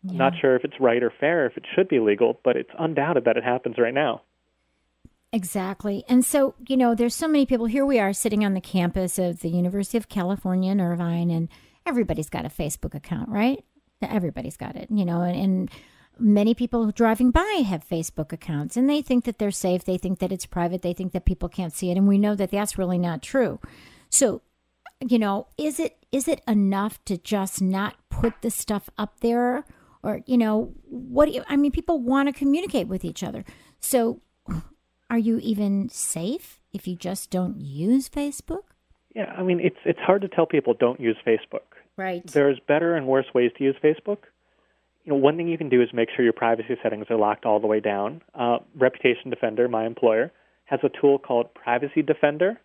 Yeah. 0.05 0.19
Not 0.19 0.33
sure 0.41 0.57
if 0.57 0.65
it's 0.65 0.81
right 0.81 1.03
or 1.03 1.13
fair, 1.21 1.47
if 1.47 1.57
it 1.57 1.65
should 1.75 1.89
be 1.89 2.01
legal, 2.01 2.41
but 2.45 2.57
it's 2.57 2.71
undoubted 2.79 3.25
that 3.25 3.37
it 3.37 3.45
happens 3.45 3.77
right 3.79 3.95
now. 3.95 4.23
Exactly. 5.33 6.05
And 6.09 6.25
so, 6.25 6.55
you 6.69 6.77
know, 6.77 6.95
there's 6.95 7.15
so 7.15 7.29
many 7.29 7.47
people. 7.47 7.67
Here 7.67 7.87
we 7.87 7.99
are 7.99 8.13
sitting 8.13 8.45
on 8.45 8.55
the 8.55 8.61
campus 8.61 9.19
of 9.19 9.41
the 9.41 9.49
University 9.49 9.97
of 9.97 10.09
California 10.09 10.73
in 10.73 10.81
Irvine, 10.81 11.31
and 11.31 11.49
everybody's 11.87 12.29
got 12.29 12.45
a 12.45 12.51
Facebook 12.51 12.95
account, 12.95 13.29
right? 13.29 13.65
Everybody's 14.03 14.57
got 14.57 14.77
it, 14.77 14.89
you 14.91 15.05
know, 15.05 15.23
and, 15.23 15.37
and 15.37 15.71
many 16.19 16.55
people 16.55 16.91
driving 16.91 17.31
by 17.31 17.63
have 17.67 17.87
Facebook 17.89 18.33
accounts 18.33 18.77
and 18.77 18.89
they 18.89 19.03
think 19.03 19.25
that 19.25 19.39
they're 19.39 19.51
safe. 19.51 19.85
They 19.85 19.99
think 19.99 20.19
that 20.19 20.33
it's 20.33 20.47
private. 20.47 20.83
They 20.83 20.93
think 20.93 21.13
that 21.13 21.25
people 21.25 21.49
can't 21.49 21.73
see 21.73 21.91
it. 21.91 21.97
And 21.97 22.07
we 22.07 22.19
know 22.19 22.35
that 22.35 22.51
that's 22.51 22.79
really 22.79 22.99
not 22.99 23.23
true. 23.23 23.59
So, 24.09 24.43
you 25.01 25.19
know, 25.19 25.49
is 25.59 25.81
it 25.81 25.99
is 26.13 26.29
it 26.29 26.43
enough 26.47 27.03
to 27.07 27.17
just 27.17 27.63
not 27.63 27.97
put 28.11 28.43
the 28.43 28.51
stuff 28.51 28.91
up 28.99 29.21
there? 29.21 29.65
Or, 30.03 30.21
you 30.27 30.37
know, 30.37 30.75
what 30.85 31.27
do 31.27 31.33
you, 31.33 31.45
I 31.49 31.57
mean, 31.57 31.71
people 31.71 32.01
want 32.01 32.29
to 32.29 32.33
communicate 32.33 32.89
with 32.89 33.05
each 33.05 33.23
other. 33.23 33.45
So, 33.79 34.21
are 35.09 35.19
you 35.19 35.39
even 35.39 35.89
safe 35.89 36.61
if 36.73 36.89
you 36.89 36.97
just 36.97 37.31
don't 37.31 37.61
use 37.61 38.09
Facebook? 38.09 38.65
Yeah, 39.15 39.33
I 39.37 39.43
mean, 39.43 39.61
it's 39.61 39.77
it's 39.85 39.99
hard 40.01 40.23
to 40.23 40.29
tell 40.29 40.47
people 40.47 40.75
don't 40.75 40.99
use 40.99 41.17
Facebook. 41.27 41.72
Right. 41.97 42.27
There's 42.27 42.59
better 42.67 42.95
and 42.95 43.07
worse 43.07 43.27
ways 43.35 43.51
to 43.59 43.65
use 43.65 43.77
Facebook 43.83 44.19
you 45.05 45.13
know, 45.13 45.19
one 45.19 45.37
thing 45.37 45.49
you 45.49 45.59
can 45.59 45.69
do 45.69 45.83
is 45.83 45.89
make 45.93 46.09
sure 46.15 46.25
your 46.25 46.33
privacy 46.33 46.77
settings 46.83 47.07
are 47.11 47.17
locked 47.17 47.45
all 47.45 47.59
the 47.59 47.67
way 47.67 47.81
down. 47.81 48.23
Uh, 48.35 48.59
Reputation 48.77 49.31
Defender, 49.31 49.69
my 49.69 49.85
employer, 49.85 50.31
has 50.67 50.81
a 50.85 50.91
tool 51.01 51.19
called 51.19 51.53
Privacy 51.55 52.03
Defender, 52.03 52.59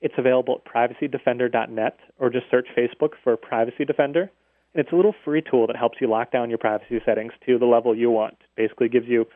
It's 0.00 0.14
available 0.16 0.60
at 0.64 0.72
privacydefender.net 0.72 1.98
or 2.18 2.30
just 2.30 2.46
search 2.50 2.68
Facebook 2.76 3.12
for 3.24 3.36
Privacy 3.36 3.84
Defender. 3.84 4.30
And 4.74 4.84
it's 4.84 4.92
a 4.92 4.96
little 4.96 5.14
free 5.24 5.42
tool 5.42 5.66
that 5.66 5.76
helps 5.76 5.98
you 6.00 6.08
lock 6.08 6.30
down 6.30 6.50
your 6.50 6.58
privacy 6.58 7.00
settings 7.04 7.32
to 7.46 7.58
the 7.58 7.64
level 7.64 7.96
you 7.96 8.10
want. 8.10 8.36
Basically 8.56 8.88
gives 8.88 9.08
you 9.08 9.26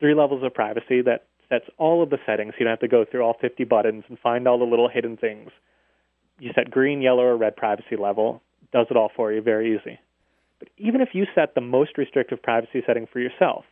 three 0.00 0.14
levels 0.14 0.42
of 0.42 0.52
privacy 0.52 1.02
that 1.02 1.26
sets 1.48 1.66
all 1.78 2.02
of 2.02 2.10
the 2.10 2.18
settings. 2.26 2.54
You 2.58 2.64
don't 2.64 2.72
have 2.72 2.80
to 2.80 2.88
go 2.88 3.04
through 3.04 3.22
all 3.22 3.36
50 3.40 3.64
buttons 3.64 4.04
and 4.08 4.18
find 4.18 4.48
all 4.48 4.58
the 4.58 4.64
little 4.64 4.88
hidden 4.88 5.16
things. 5.16 5.50
You 6.40 6.50
set 6.54 6.70
green, 6.70 7.00
yellow, 7.00 7.22
or 7.22 7.36
red 7.36 7.56
privacy 7.56 7.96
level. 7.96 8.42
Does 8.72 8.86
it 8.90 8.96
all 8.96 9.10
for 9.14 9.32
you, 9.32 9.42
very 9.42 9.76
easy. 9.76 9.98
But 10.58 10.68
even 10.78 11.00
if 11.00 11.10
you 11.12 11.26
set 11.34 11.54
the 11.54 11.60
most 11.60 11.98
restrictive 11.98 12.42
privacy 12.42 12.82
setting 12.86 13.06
for 13.12 13.20
yourself, 13.20 13.64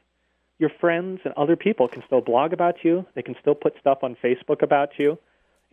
your 0.58 0.70
friends 0.80 1.20
and 1.24 1.32
other 1.34 1.56
people 1.56 1.88
can 1.88 2.02
still 2.04 2.20
blog 2.20 2.52
about 2.52 2.84
you. 2.84 3.06
They 3.14 3.22
can 3.22 3.34
still 3.40 3.54
put 3.54 3.74
stuff 3.80 3.98
on 4.02 4.16
Facebook 4.22 4.62
about 4.62 4.90
you. 4.98 5.18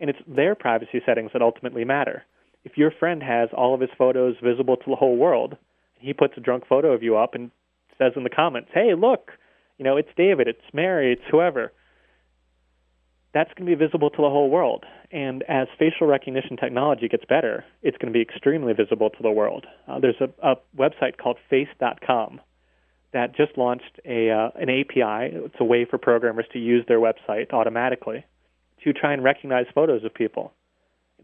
And 0.00 0.08
it's 0.08 0.18
their 0.26 0.54
privacy 0.54 1.02
settings 1.04 1.30
that 1.32 1.42
ultimately 1.42 1.84
matter. 1.84 2.24
If 2.64 2.78
your 2.78 2.90
friend 2.90 3.22
has 3.22 3.50
all 3.52 3.74
of 3.74 3.80
his 3.80 3.90
photos 3.98 4.36
visible 4.42 4.76
to 4.76 4.90
the 4.90 4.96
whole 4.96 5.16
world, 5.16 5.56
he 5.98 6.12
puts 6.14 6.34
a 6.36 6.40
drunk 6.40 6.66
photo 6.66 6.92
of 6.92 7.02
you 7.02 7.16
up 7.16 7.34
and 7.34 7.50
says 7.98 8.12
in 8.16 8.22
the 8.22 8.30
comments, 8.30 8.70
hey, 8.72 8.94
look, 8.94 9.32
you 9.76 9.84
know, 9.84 9.96
it's 9.96 10.08
David, 10.16 10.48
it's 10.48 10.72
Mary, 10.72 11.12
it's 11.12 11.28
whoever. 11.30 11.72
That's 13.34 13.50
going 13.54 13.70
to 13.70 13.76
be 13.76 13.84
visible 13.84 14.10
to 14.10 14.16
the 14.16 14.30
whole 14.30 14.50
world. 14.50 14.84
And 15.12 15.42
as 15.48 15.68
facial 15.78 16.06
recognition 16.06 16.56
technology 16.56 17.08
gets 17.08 17.24
better, 17.26 17.64
it's 17.82 17.96
going 17.98 18.12
to 18.12 18.16
be 18.16 18.22
extremely 18.22 18.72
visible 18.72 19.10
to 19.10 19.22
the 19.22 19.30
world. 19.30 19.66
Uh, 19.86 20.00
there's 20.00 20.20
a, 20.20 20.28
a 20.42 20.56
website 20.76 21.18
called 21.18 21.36
face.com 21.50 22.40
that 23.12 23.34
just 23.34 23.56
launched 23.56 24.00
a 24.04 24.30
uh, 24.30 24.50
an 24.56 24.68
API. 24.68 25.34
It's 25.34 25.54
a 25.60 25.64
way 25.64 25.86
for 25.88 25.98
programmers 25.98 26.46
to 26.52 26.58
use 26.58 26.84
their 26.88 26.98
website 27.00 27.52
automatically 27.52 28.24
to 28.84 28.92
try 28.92 29.12
and 29.12 29.24
recognize 29.24 29.66
photos 29.74 30.04
of 30.04 30.14
people. 30.14 30.52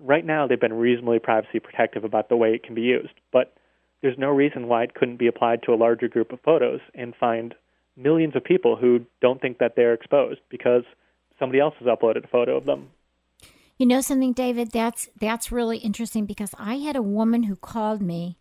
Right 0.01 0.25
now, 0.25 0.47
they've 0.47 0.61
been 0.61 0.73
reasonably 0.73 1.19
privacy 1.19 1.61
protective 1.61 2.05
about 2.05 2.29
the 2.29 2.37
way 2.37 2.55
it 2.55 2.65
can 2.65 2.75
be 2.75 2.83
used, 2.83 3.13
but 3.33 3.55
there's 4.03 4.19
no 4.19 4.29
reason 4.29 4.67
why 4.67 4.83
it 4.83 4.95
couldn't 4.95 5.19
be 5.19 5.29
applied 5.29 5.63
to 5.63 5.73
a 5.73 5.77
larger 5.77 6.09
group 6.09 6.33
of 6.33 6.41
photos 6.41 6.81
and 6.95 7.15
find 7.15 7.55
millions 7.97 8.35
of 8.35 8.43
people 8.43 8.77
who 8.77 9.01
don't 9.21 9.41
think 9.41 9.59
that 9.59 9.75
they're 9.77 9.95
exposed 9.95 10.41
because 10.51 10.83
somebody 11.45 11.61
else 11.61 11.75
has 11.79 11.87
uploaded 11.87 12.25
a 12.25 12.29
photo 12.29 12.57
of 12.57 12.65
them. 12.65 12.89
You 13.77 13.85
know 13.85 14.01
something, 14.01 14.33
David? 14.33 14.71
That's 14.71 15.11
that's 15.21 15.53
really 15.53 15.77
interesting 15.79 16.25
because 16.25 16.55
I 16.59 16.77
had 16.77 16.97
a 16.97 17.03
woman 17.03 17.43
who 17.43 17.57
called 17.57 18.01
me 18.01 18.39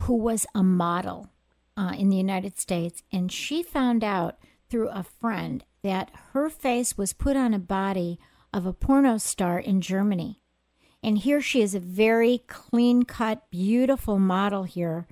who 0.00 0.16
was 0.16 0.46
a 0.54 0.62
model 0.62 1.28
uh, 1.76 1.92
in 1.98 2.08
the 2.08 2.16
United 2.16 2.58
States, 2.58 3.02
and 3.12 3.30
she 3.30 3.62
found 3.62 4.02
out 4.02 4.38
through 4.70 4.88
a 4.88 5.02
friend 5.02 5.64
that 5.82 6.10
her 6.32 6.48
face 6.48 6.96
was 6.96 7.12
put 7.12 7.36
on 7.36 7.52
a 7.52 7.58
body 7.58 8.18
of 8.54 8.64
a 8.64 8.72
porno 8.72 9.18
star 9.18 9.58
in 9.58 9.82
Germany. 9.82 10.40
And 11.02 11.18
here 11.18 11.42
she 11.42 11.60
is, 11.60 11.74
a 11.74 11.80
very 11.80 12.38
clean 12.46 13.04
cut, 13.04 13.50
beautiful 13.50 14.18
model 14.18 14.64
here. 14.64 15.06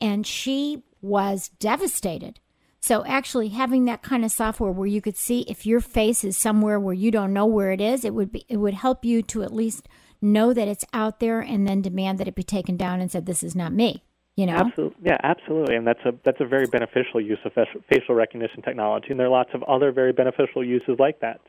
And 0.00 0.24
she 0.26 0.84
was 1.02 1.48
devastated 1.58 2.38
so 2.84 3.02
actually 3.06 3.48
having 3.48 3.86
that 3.86 4.02
kind 4.02 4.26
of 4.26 4.30
software 4.30 4.70
where 4.70 4.86
you 4.86 5.00
could 5.00 5.16
see 5.16 5.46
if 5.48 5.64
your 5.64 5.80
face 5.80 6.22
is 6.22 6.36
somewhere 6.36 6.78
where 6.78 6.92
you 6.92 7.10
don't 7.10 7.32
know 7.32 7.46
where 7.46 7.72
it 7.72 7.80
is, 7.80 8.04
it 8.04 8.12
would 8.12 8.30
be 8.30 8.44
it 8.46 8.58
would 8.58 8.74
help 8.74 9.06
you 9.06 9.22
to 9.22 9.42
at 9.42 9.54
least 9.54 9.88
know 10.20 10.52
that 10.52 10.68
it's 10.68 10.84
out 10.92 11.18
there 11.18 11.40
and 11.40 11.66
then 11.66 11.80
demand 11.80 12.18
that 12.18 12.28
it 12.28 12.34
be 12.34 12.42
taken 12.42 12.76
down 12.76 13.00
and 13.00 13.10
said 13.10 13.24
this 13.24 13.42
is 13.42 13.56
not 13.56 13.72
me. 13.72 14.04
You 14.36 14.44
know? 14.44 14.56
Absolutely. 14.56 14.98
Yeah, 15.02 15.16
absolutely. 15.22 15.76
And 15.76 15.86
that's 15.86 16.04
a 16.04 16.12
that's 16.26 16.42
a 16.42 16.44
very 16.44 16.66
beneficial 16.66 17.22
use 17.22 17.38
of 17.46 17.52
facial 17.90 18.14
recognition 18.14 18.60
technology 18.60 19.06
and 19.08 19.18
there 19.18 19.28
are 19.28 19.30
lots 19.30 19.50
of 19.54 19.62
other 19.62 19.90
very 19.90 20.12
beneficial 20.12 20.62
uses 20.62 20.96
like 20.98 21.20
that. 21.20 21.40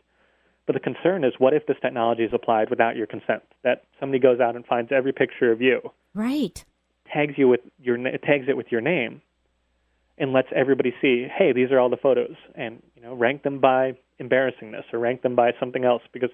But 0.65 0.75
the 0.75 0.79
concern 0.79 1.25
is 1.25 1.33
what 1.37 1.53
if 1.53 1.67
this 1.67 1.75
technology 1.81 2.23
is 2.23 2.31
applied 2.33 2.69
without 2.69 2.95
your 2.95 3.07
consent? 3.07 3.43
That 3.65 3.83
somebody 3.99 4.19
goes 4.19 4.39
out 4.39 4.55
and 4.55 4.65
finds 4.65 4.93
every 4.93 5.11
picture 5.11 5.51
of 5.51 5.61
you. 5.61 5.81
Right. 6.13 6.63
Tags 7.11 7.33
you 7.35 7.49
with 7.49 7.59
your 7.77 7.97
tags 7.97 8.45
it 8.47 8.55
with 8.55 8.67
your 8.71 8.79
name 8.79 9.21
and 10.17 10.33
lets 10.33 10.47
everybody 10.55 10.93
see, 11.01 11.27
hey, 11.37 11.51
these 11.51 11.71
are 11.71 11.79
all 11.79 11.89
the 11.89 11.97
photos, 11.97 12.35
and 12.55 12.81
you 12.95 13.01
know, 13.01 13.13
rank 13.13 13.43
them 13.43 13.59
by 13.59 13.93
embarrassingness 14.21 14.83
or 14.93 14.99
rank 14.99 15.21
them 15.21 15.35
by 15.35 15.51
something 15.59 15.83
else 15.83 16.01
because 16.13 16.29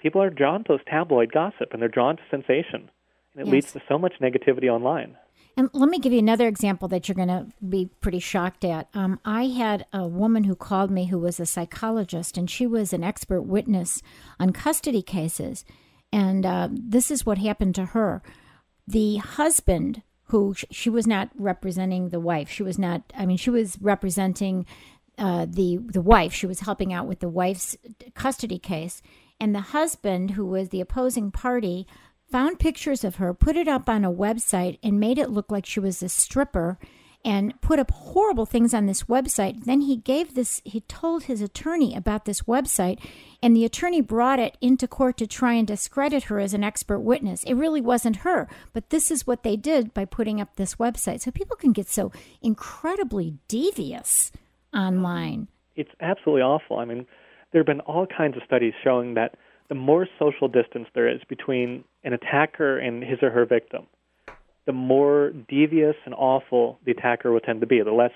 people 0.00 0.22
are 0.22 0.30
drawn 0.30 0.64
to 0.64 0.74
this 0.74 0.82
tabloid 0.86 1.32
gossip 1.32 1.68
and 1.72 1.80
they're 1.80 1.88
drawn 1.88 2.16
to 2.16 2.22
sensation, 2.30 2.90
and 3.34 3.42
it 3.42 3.46
yes. 3.46 3.48
leads 3.48 3.72
to 3.72 3.82
so 3.88 3.98
much 3.98 4.14
negativity 4.20 4.68
online. 4.68 5.16
And 5.56 5.68
let 5.74 5.90
me 5.90 5.98
give 5.98 6.12
you 6.12 6.18
another 6.18 6.48
example 6.48 6.88
that 6.88 7.08
you're 7.08 7.14
going 7.14 7.28
to 7.28 7.46
be 7.66 7.90
pretty 8.00 8.20
shocked 8.20 8.64
at. 8.64 8.88
Um, 8.94 9.20
I 9.24 9.46
had 9.46 9.84
a 9.92 10.06
woman 10.06 10.44
who 10.44 10.54
called 10.54 10.90
me 10.90 11.06
who 11.06 11.18
was 11.18 11.38
a 11.38 11.46
psychologist, 11.46 12.38
and 12.38 12.48
she 12.48 12.66
was 12.66 12.92
an 12.92 13.04
expert 13.04 13.42
witness 13.42 14.02
on 14.40 14.52
custody 14.52 15.02
cases. 15.02 15.66
And 16.10 16.46
uh, 16.46 16.68
this 16.70 17.10
is 17.10 17.26
what 17.26 17.38
happened 17.38 17.74
to 17.74 17.86
her. 17.86 18.22
The 18.86 19.16
husband 19.16 20.02
who 20.32 20.54
she 20.70 20.88
was 20.88 21.06
not 21.06 21.28
representing 21.36 22.08
the 22.08 22.18
wife. 22.18 22.48
She 22.48 22.62
was 22.62 22.78
not. 22.78 23.02
I 23.14 23.26
mean, 23.26 23.36
she 23.36 23.50
was 23.50 23.76
representing 23.82 24.64
uh, 25.18 25.44
the 25.46 25.76
the 25.76 26.00
wife. 26.00 26.32
She 26.32 26.46
was 26.46 26.60
helping 26.60 26.90
out 26.90 27.06
with 27.06 27.20
the 27.20 27.28
wife's 27.28 27.76
custody 28.14 28.58
case, 28.58 29.02
and 29.38 29.54
the 29.54 29.60
husband, 29.60 30.30
who 30.30 30.46
was 30.46 30.70
the 30.70 30.80
opposing 30.80 31.32
party, 31.32 31.86
found 32.30 32.58
pictures 32.58 33.04
of 33.04 33.16
her, 33.16 33.34
put 33.34 33.56
it 33.56 33.68
up 33.68 33.90
on 33.90 34.06
a 34.06 34.10
website, 34.10 34.78
and 34.82 34.98
made 34.98 35.18
it 35.18 35.28
look 35.28 35.52
like 35.52 35.66
she 35.66 35.80
was 35.80 36.02
a 36.02 36.08
stripper 36.08 36.78
and 37.24 37.60
put 37.60 37.78
up 37.78 37.90
horrible 37.90 38.46
things 38.46 38.74
on 38.74 38.86
this 38.86 39.04
website. 39.04 39.64
Then 39.64 39.82
he 39.82 39.96
gave 39.96 40.34
this, 40.34 40.60
he 40.64 40.80
told 40.82 41.24
his 41.24 41.40
attorney 41.40 41.94
about 41.94 42.24
this 42.24 42.42
website, 42.42 42.98
and 43.42 43.54
the 43.54 43.64
attorney 43.64 44.00
brought 44.00 44.38
it 44.38 44.56
into 44.60 44.88
court 44.88 45.16
to 45.18 45.26
try 45.26 45.52
and 45.54 45.66
discredit 45.66 46.24
her 46.24 46.40
as 46.40 46.54
an 46.54 46.64
expert 46.64 47.00
witness. 47.00 47.44
It 47.44 47.54
really 47.54 47.80
wasn't 47.80 48.16
her, 48.16 48.48
but 48.72 48.90
this 48.90 49.10
is 49.10 49.26
what 49.26 49.42
they 49.42 49.56
did 49.56 49.94
by 49.94 50.04
putting 50.04 50.40
up 50.40 50.56
this 50.56 50.76
website. 50.76 51.20
So 51.20 51.30
people 51.30 51.56
can 51.56 51.72
get 51.72 51.88
so 51.88 52.10
incredibly 52.40 53.34
devious 53.48 54.32
online. 54.74 55.48
It's 55.76 55.90
absolutely 56.00 56.42
awful. 56.42 56.78
I 56.78 56.84
mean, 56.84 57.06
there 57.52 57.60
have 57.60 57.66
been 57.66 57.80
all 57.80 58.06
kinds 58.06 58.36
of 58.36 58.42
studies 58.44 58.72
showing 58.82 59.14
that 59.14 59.36
the 59.68 59.74
more 59.74 60.06
social 60.18 60.48
distance 60.48 60.88
there 60.94 61.08
is 61.08 61.20
between 61.28 61.84
an 62.04 62.12
attacker 62.12 62.78
and 62.78 63.02
his 63.02 63.18
or 63.22 63.30
her 63.30 63.46
victim, 63.46 63.86
the 64.66 64.72
more 64.72 65.32
devious 65.48 65.96
and 66.04 66.14
awful 66.14 66.78
the 66.84 66.92
attacker 66.92 67.32
will 67.32 67.40
tend 67.40 67.60
to 67.60 67.66
be, 67.66 67.82
the 67.82 67.92
less 67.92 68.12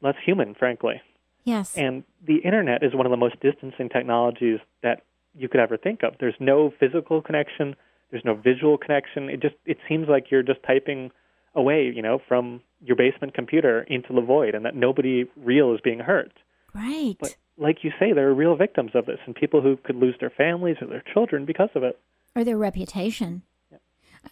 less 0.00 0.16
human, 0.24 0.54
frankly. 0.54 1.00
Yes. 1.44 1.76
And 1.76 2.04
the 2.26 2.36
internet 2.36 2.82
is 2.82 2.94
one 2.94 3.06
of 3.06 3.10
the 3.10 3.16
most 3.16 3.40
distancing 3.40 3.88
technologies 3.88 4.58
that 4.82 5.02
you 5.34 5.48
could 5.48 5.60
ever 5.60 5.76
think 5.76 6.02
of. 6.02 6.14
There's 6.20 6.34
no 6.38 6.72
physical 6.78 7.22
connection, 7.22 7.74
there's 8.10 8.24
no 8.24 8.34
visual 8.34 8.78
connection. 8.78 9.28
It 9.28 9.40
just 9.40 9.54
it 9.64 9.78
seems 9.88 10.08
like 10.08 10.30
you're 10.30 10.42
just 10.42 10.62
typing 10.66 11.10
away, 11.54 11.92
you 11.94 12.02
know, 12.02 12.20
from 12.28 12.60
your 12.80 12.96
basement 12.96 13.34
computer 13.34 13.82
into 13.82 14.12
the 14.12 14.20
void 14.20 14.54
and 14.54 14.64
that 14.64 14.74
nobody 14.74 15.24
real 15.36 15.74
is 15.74 15.80
being 15.82 15.98
hurt. 15.98 16.32
Right. 16.74 17.16
But 17.20 17.36
like 17.58 17.78
you 17.82 17.90
say, 17.98 18.12
there 18.12 18.28
are 18.28 18.34
real 18.34 18.56
victims 18.56 18.92
of 18.94 19.06
this 19.06 19.18
and 19.26 19.34
people 19.34 19.60
who 19.60 19.76
could 19.76 19.96
lose 19.96 20.14
their 20.20 20.30
families 20.30 20.76
or 20.80 20.86
their 20.86 21.04
children 21.12 21.44
because 21.44 21.68
of 21.74 21.82
it. 21.82 21.98
Or 22.34 22.44
their 22.44 22.56
reputation 22.56 23.42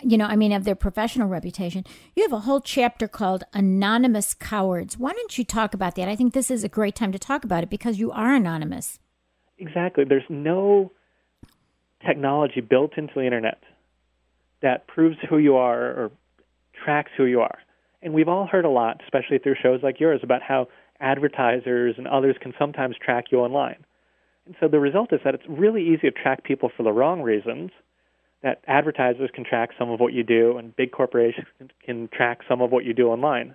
you 0.02 0.16
know, 0.16 0.26
I 0.26 0.36
mean, 0.36 0.52
of 0.52 0.64
their 0.64 0.74
professional 0.74 1.28
reputation. 1.28 1.84
You 2.14 2.22
have 2.22 2.32
a 2.32 2.40
whole 2.40 2.60
chapter 2.60 3.08
called 3.08 3.44
Anonymous 3.52 4.34
Cowards. 4.34 4.98
Why 4.98 5.12
don't 5.12 5.36
you 5.36 5.44
talk 5.44 5.74
about 5.74 5.94
that? 5.96 6.08
I 6.08 6.16
think 6.16 6.32
this 6.32 6.50
is 6.50 6.64
a 6.64 6.68
great 6.68 6.94
time 6.94 7.12
to 7.12 7.18
talk 7.18 7.44
about 7.44 7.62
it 7.62 7.70
because 7.70 7.98
you 7.98 8.10
are 8.12 8.34
anonymous. 8.34 8.98
Exactly. 9.58 10.04
There's 10.04 10.22
no 10.28 10.92
technology 12.06 12.60
built 12.60 12.96
into 12.96 13.12
the 13.14 13.24
internet 13.24 13.62
that 14.62 14.86
proves 14.86 15.16
who 15.28 15.38
you 15.38 15.56
are 15.56 15.82
or 15.82 16.10
tracks 16.84 17.10
who 17.16 17.24
you 17.24 17.40
are. 17.40 17.58
And 18.02 18.14
we've 18.14 18.28
all 18.28 18.46
heard 18.46 18.64
a 18.64 18.70
lot, 18.70 19.00
especially 19.04 19.38
through 19.38 19.56
shows 19.62 19.80
like 19.82 20.00
yours, 20.00 20.20
about 20.22 20.42
how 20.42 20.68
advertisers 21.00 21.96
and 21.98 22.06
others 22.08 22.36
can 22.40 22.54
sometimes 22.58 22.96
track 23.02 23.26
you 23.30 23.40
online. 23.40 23.84
And 24.46 24.54
so 24.60 24.68
the 24.68 24.80
result 24.80 25.12
is 25.12 25.20
that 25.24 25.34
it's 25.34 25.44
really 25.48 25.82
easy 25.82 26.10
to 26.10 26.10
track 26.10 26.44
people 26.44 26.70
for 26.74 26.82
the 26.82 26.92
wrong 26.92 27.22
reasons 27.22 27.70
that 28.42 28.62
advertisers 28.66 29.30
can 29.34 29.44
track 29.44 29.70
some 29.78 29.90
of 29.90 30.00
what 30.00 30.12
you 30.12 30.22
do 30.22 30.56
and 30.56 30.74
big 30.74 30.92
corporations 30.92 31.46
can 31.84 32.08
track 32.08 32.40
some 32.48 32.62
of 32.62 32.70
what 32.70 32.84
you 32.84 32.94
do 32.94 33.08
online, 33.08 33.54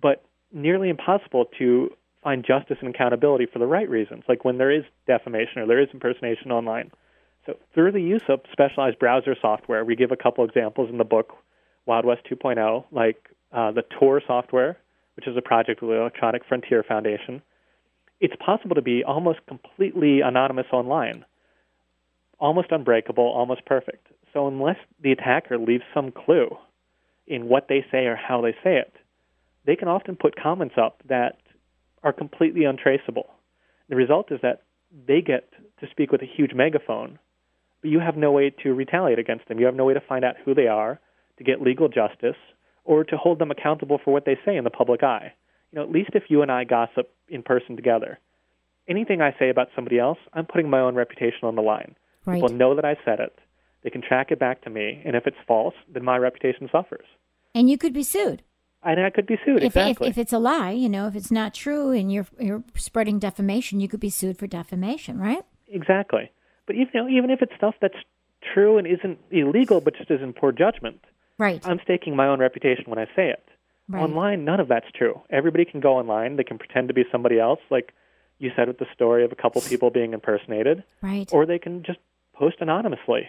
but 0.00 0.24
nearly 0.52 0.88
impossible 0.88 1.46
to 1.58 1.90
find 2.22 2.44
justice 2.44 2.76
and 2.80 2.94
accountability 2.94 3.46
for 3.50 3.58
the 3.58 3.66
right 3.66 3.88
reasons, 3.88 4.22
like 4.28 4.44
when 4.44 4.58
there 4.58 4.70
is 4.70 4.84
defamation 5.06 5.62
or 5.62 5.66
there 5.66 5.80
is 5.80 5.88
impersonation 5.92 6.52
online. 6.52 6.90
So, 7.46 7.54
through 7.72 7.92
the 7.92 8.02
use 8.02 8.22
of 8.28 8.40
specialized 8.52 8.98
browser 8.98 9.34
software, 9.40 9.84
we 9.84 9.96
give 9.96 10.12
a 10.12 10.16
couple 10.16 10.44
examples 10.44 10.90
in 10.90 10.98
the 10.98 11.04
book, 11.04 11.32
Wild 11.86 12.04
West 12.04 12.20
2.0, 12.30 12.84
like 12.92 13.30
uh, 13.52 13.72
the 13.72 13.82
Tor 13.98 14.20
software, 14.26 14.76
which 15.16 15.26
is 15.26 15.36
a 15.36 15.42
project 15.42 15.80
with 15.80 15.90
the 15.90 15.96
Electronic 15.96 16.42
Frontier 16.46 16.82
Foundation. 16.82 17.40
It's 18.20 18.34
possible 18.44 18.74
to 18.74 18.82
be 18.82 19.02
almost 19.02 19.38
completely 19.48 20.20
anonymous 20.20 20.66
online 20.72 21.24
almost 22.40 22.72
unbreakable, 22.72 23.24
almost 23.24 23.64
perfect. 23.66 24.08
So 24.32 24.48
unless 24.48 24.76
the 25.02 25.12
attacker 25.12 25.58
leaves 25.58 25.84
some 25.94 26.12
clue 26.12 26.56
in 27.26 27.48
what 27.48 27.66
they 27.68 27.84
say 27.90 28.06
or 28.06 28.16
how 28.16 28.40
they 28.40 28.52
say 28.64 28.76
it, 28.76 28.94
they 29.66 29.76
can 29.76 29.88
often 29.88 30.16
put 30.16 30.40
comments 30.40 30.76
up 30.80 31.02
that 31.08 31.38
are 32.02 32.12
completely 32.12 32.64
untraceable. 32.64 33.30
The 33.88 33.96
result 33.96 34.32
is 34.32 34.40
that 34.42 34.62
they 35.06 35.20
get 35.20 35.50
to 35.80 35.90
speak 35.90 36.10
with 36.10 36.22
a 36.22 36.26
huge 36.26 36.54
megaphone 36.54 37.18
but 37.80 37.90
you 37.90 38.00
have 38.00 38.16
no 38.16 38.30
way 38.30 38.50
to 38.62 38.74
retaliate 38.74 39.18
against 39.18 39.48
them. 39.48 39.58
You 39.58 39.66
have 39.66 39.74
no 39.74 39.84
way 39.84 39.94
to 39.94 40.00
find 40.00 40.24
out 40.24 40.36
who 40.44 40.54
they 40.54 40.66
are, 40.66 41.00
to 41.38 41.44
get 41.44 41.62
legal 41.62 41.88
justice, 41.88 42.36
or 42.84 43.04
to 43.04 43.16
hold 43.16 43.38
them 43.38 43.50
accountable 43.50 43.98
for 44.02 44.12
what 44.12 44.24
they 44.24 44.38
say 44.44 44.56
in 44.56 44.64
the 44.64 44.70
public 44.70 45.02
eye. 45.02 45.32
You 45.72 45.78
know, 45.78 45.84
at 45.84 45.92
least 45.92 46.10
if 46.14 46.24
you 46.28 46.42
and 46.42 46.50
I 46.50 46.64
gossip 46.64 47.12
in 47.28 47.42
person 47.42 47.76
together, 47.76 48.18
anything 48.88 49.20
I 49.20 49.34
say 49.38 49.48
about 49.48 49.68
somebody 49.74 49.98
else, 49.98 50.18
I'm 50.32 50.46
putting 50.46 50.68
my 50.68 50.80
own 50.80 50.94
reputation 50.94 51.44
on 51.44 51.54
the 51.54 51.62
line. 51.62 51.94
Right. 52.26 52.40
People 52.42 52.54
know 52.56 52.74
that 52.74 52.84
I 52.84 52.96
said 53.04 53.20
it. 53.20 53.38
They 53.82 53.90
can 53.90 54.02
track 54.02 54.30
it 54.30 54.38
back 54.38 54.62
to 54.62 54.70
me, 54.70 55.00
and 55.04 55.16
if 55.16 55.26
it's 55.26 55.36
false, 55.46 55.74
then 55.92 56.04
my 56.04 56.18
reputation 56.18 56.68
suffers. 56.70 57.06
And 57.54 57.70
you 57.70 57.78
could 57.78 57.94
be 57.94 58.02
sued. 58.02 58.42
And 58.82 59.00
I 59.00 59.10
could 59.10 59.26
be 59.26 59.38
sued. 59.44 59.58
If, 59.58 59.76
exactly. 59.76 60.08
if, 60.08 60.12
if 60.16 60.18
it's 60.18 60.32
a 60.32 60.38
lie, 60.38 60.70
you 60.70 60.88
know, 60.88 61.06
if 61.06 61.14
it's 61.16 61.30
not 61.30 61.52
true 61.54 61.90
and 61.90 62.10
you're 62.12 62.26
you're 62.38 62.62
spreading 62.76 63.18
defamation, 63.18 63.80
you 63.80 63.88
could 63.88 64.00
be 64.00 64.10
sued 64.10 64.38
for 64.38 64.46
defamation, 64.46 65.18
right? 65.18 65.44
Exactly. 65.68 66.30
But 66.66 66.76
even 66.76 66.88
you 66.94 67.00
know, 67.02 67.08
even 67.08 67.30
if 67.30 67.42
it's 67.42 67.52
stuff 67.56 67.74
that's 67.80 67.96
true 68.54 68.78
and 68.78 68.86
isn't 68.86 69.18
illegal, 69.30 69.80
but 69.80 69.96
just 69.96 70.10
isn't 70.10 70.36
poor 70.36 70.52
judgment, 70.52 71.00
Right. 71.38 71.66
I'm 71.66 71.80
staking 71.82 72.14
my 72.16 72.26
own 72.26 72.38
reputation 72.38 72.84
when 72.86 72.98
I 72.98 73.06
say 73.16 73.30
it. 73.30 73.42
right. 73.88 74.02
Online, 74.02 74.44
none 74.44 74.60
of 74.60 74.68
that's 74.68 74.90
true. 74.94 75.20
Everybody 75.30 75.64
can 75.64 75.80
go 75.80 75.96
online. 75.98 76.36
They 76.36 76.44
can 76.44 76.58
pretend 76.58 76.88
to 76.88 76.94
be 76.94 77.04
somebody 77.10 77.38
else, 77.38 77.60
like 77.70 77.92
you 78.38 78.50
said 78.56 78.68
with 78.68 78.78
the 78.78 78.86
story 78.94 79.24
of 79.24 79.32
a 79.32 79.36
couple 79.36 79.60
people 79.68 79.90
being 79.90 80.12
impersonated, 80.12 80.84
Right. 81.02 81.28
or 81.32 81.44
they 81.46 81.58
can 81.58 81.82
just 81.82 81.98
post 82.40 82.56
anonymously. 82.60 83.28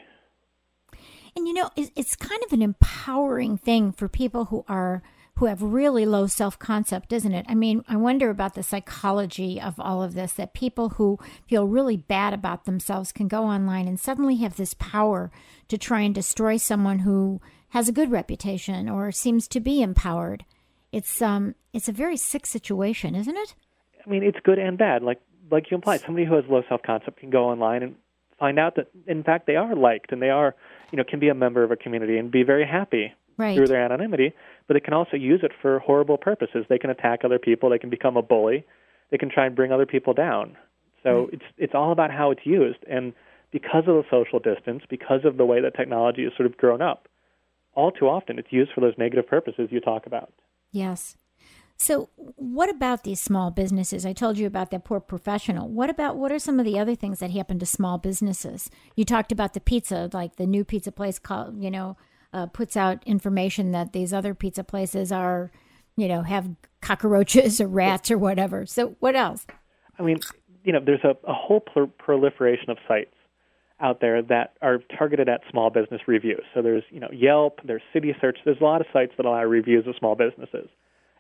And 1.36 1.48
you 1.48 1.54
know, 1.54 1.70
it's, 1.76 1.92
it's 1.96 2.16
kind 2.16 2.42
of 2.46 2.52
an 2.52 2.62
empowering 2.62 3.58
thing 3.58 3.92
for 3.92 4.08
people 4.08 4.46
who 4.46 4.66
are 4.68 5.04
who 5.36 5.46
have 5.48 5.62
really 5.64 6.06
low 6.06 6.28
self-concept, 6.28 7.12
isn't 7.12 7.34
it? 7.34 7.46
I 7.50 7.56
mean, 7.56 7.84
I 7.88 7.96
wonder 7.96 8.30
about 8.30 8.54
the 8.54 8.62
psychology 8.62 9.60
of 9.60 9.80
all 9.80 10.04
of 10.04 10.14
this 10.14 10.34
that 10.34 10.54
people 10.54 10.90
who 10.90 11.18
feel 11.48 11.66
really 11.66 11.98
bad 11.98 12.34
about 12.34 12.66
themselves 12.66 13.12
can 13.12 13.28
go 13.28 13.46
online 13.46 13.88
and 13.88 14.00
suddenly 14.00 14.36
have 14.38 14.58
this 14.58 14.76
power 14.76 15.32
to 15.70 15.78
try 15.78 16.02
and 16.02 16.14
destroy 16.14 16.58
someone 16.58 17.00
who 17.00 17.42
has 17.70 17.88
a 17.90 17.94
good 17.94 18.12
reputation 18.12 18.88
or 18.90 19.12
seems 19.12 19.48
to 19.48 19.60
be 19.60 19.82
empowered. 19.82 20.46
It's 20.92 21.22
um 21.22 21.56
it's 21.74 21.90
a 21.90 21.94
very 21.94 22.18
sick 22.18 22.46
situation, 22.46 23.16
isn't 23.16 23.38
it? 23.38 23.56
I 24.06 24.10
mean, 24.10 24.24
it's 24.24 24.40
good 24.44 24.60
and 24.60 24.78
bad. 24.78 25.02
Like 25.02 25.22
like 25.50 25.72
you 25.72 25.76
implied, 25.76 26.02
somebody 26.02 26.26
who 26.26 26.36
has 26.36 26.46
low 26.50 26.64
self 26.68 26.82
concept 26.84 27.20
can 27.20 27.30
go 27.30 27.46
online 27.46 27.84
and 27.84 27.96
find 28.42 28.58
out 28.60 28.76
that 28.76 28.88
in 29.08 29.24
fact 29.24 29.46
they 29.48 29.56
are 29.56 29.76
liked 29.76 30.12
and 30.12 30.22
they 30.22 30.32
are, 30.32 30.56
you 30.92 30.98
know, 30.98 31.04
can 31.08 31.20
be 31.20 31.30
a 31.30 31.36
member 31.36 31.64
of 31.64 31.72
a 31.72 31.78
community 31.78 32.18
and 32.18 32.30
be 32.32 32.44
very 32.44 32.66
happy 32.66 33.14
Right. 33.38 33.56
through 33.56 33.68
their 33.68 33.84
anonymity. 33.84 34.34
But 34.68 34.74
they 34.74 34.82
can 34.82 34.94
also 34.94 35.16
use 35.16 35.42
it 35.44 35.52
for 35.62 35.80
horrible 35.80 36.18
purposes. 36.18 36.66
They 36.68 36.78
can 36.78 36.90
attack 36.90 37.22
other 37.24 37.40
people. 37.40 37.70
They 37.70 37.80
can 37.80 37.90
become 37.90 38.18
a 38.18 38.22
bully. 38.22 38.66
They 39.10 39.18
can 39.18 39.30
try 39.30 39.46
and 39.46 39.56
bring 39.56 39.72
other 39.72 39.86
people 39.86 40.14
down. 40.14 40.58
So 41.04 41.30
it's 41.32 41.48
it's 41.58 41.74
all 41.74 41.92
about 41.92 42.12
how 42.12 42.32
it's 42.32 42.46
used. 42.46 42.80
And 42.90 43.14
because 43.52 43.86
of 43.88 43.96
the 43.96 44.04
social 44.12 44.40
distance, 44.40 44.84
because 44.90 45.22
of 45.26 45.38
the 45.38 45.46
way 45.46 45.60
that 45.62 45.76
technology 45.76 46.24
has 46.24 46.34
sort 46.38 46.46
of 46.46 46.58
grown 46.58 46.82
up, 46.82 47.08
all 47.74 47.92
too 47.92 48.08
often 48.08 48.38
it's 48.38 48.52
used 48.52 48.72
for 48.74 48.82
those 48.82 48.94
negative 48.98 49.28
purposes 49.28 49.70
you 49.72 49.80
talk 49.80 50.06
about. 50.06 50.32
Yes. 50.72 51.18
So, 51.82 52.10
what 52.16 52.70
about 52.70 53.06
these 53.06 53.20
small 53.20 53.50
businesses? 53.50 54.06
I 54.06 54.14
told 54.14 54.38
you 54.38 54.46
about 54.46 54.70
that 54.70 54.86
poor 54.86 55.00
professional. 55.00 55.68
What 55.68 55.90
about 55.90 56.16
what 56.16 56.32
are 56.32 56.38
some 56.38 56.60
of 56.60 56.66
the 56.66 56.78
other 56.78 56.94
things 56.94 57.18
that 57.18 57.32
happen 57.32 57.58
to 57.58 57.66
small 57.66 57.98
businesses? 57.98 58.70
You 58.96 59.04
talked 59.04 59.32
about 59.32 59.56
the 59.56 59.62
pizza, 59.62 60.08
like 60.14 60.36
the 60.36 60.46
new 60.46 60.64
pizza 60.64 60.92
place 60.92 61.18
called, 61.18 61.60
you 61.60 61.72
know, 61.72 61.98
uh, 62.34 62.46
puts 62.46 62.78
out 62.78 63.04
information 63.08 63.72
that 63.72 63.94
these 63.94 64.14
other 64.14 64.36
pizza 64.36 64.64
places 64.64 65.12
are, 65.12 65.50
you 65.98 66.08
know, 66.08 66.22
have 66.22 66.52
cockroaches 66.82 67.60
or 67.60 67.66
rats 67.68 68.12
or 68.12 68.18
whatever. 68.20 68.68
So, 68.68 68.96
what 69.00 69.16
else? 69.16 69.48
I 69.98 70.04
mean, 70.04 70.20
you 70.64 70.74
know, 70.74 70.82
there's 70.86 71.04
a, 71.04 71.18
a 71.28 71.34
whole 71.34 71.62
prol- 71.62 71.98
proliferation 71.98 72.70
of 72.70 72.78
sites 72.88 73.16
out 73.80 74.02
there 74.02 74.22
that 74.22 74.54
are 74.62 74.84
targeted 74.96 75.28
at 75.28 75.42
small 75.50 75.72
business 75.72 76.02
reviews. 76.06 76.44
So 76.54 76.62
there's, 76.62 76.84
you 76.92 77.00
know, 77.00 77.10
Yelp, 77.12 77.60
there's 77.66 77.82
City 77.92 78.16
Search. 78.22 78.38
There's 78.46 78.62
a 78.62 78.64
lot 78.64 78.82
of 78.82 78.88
sites 78.94 79.14
that 79.18 79.26
allow 79.26 79.42
reviews 79.46 79.88
of 79.88 79.96
small 79.98 80.14
businesses. 80.16 80.70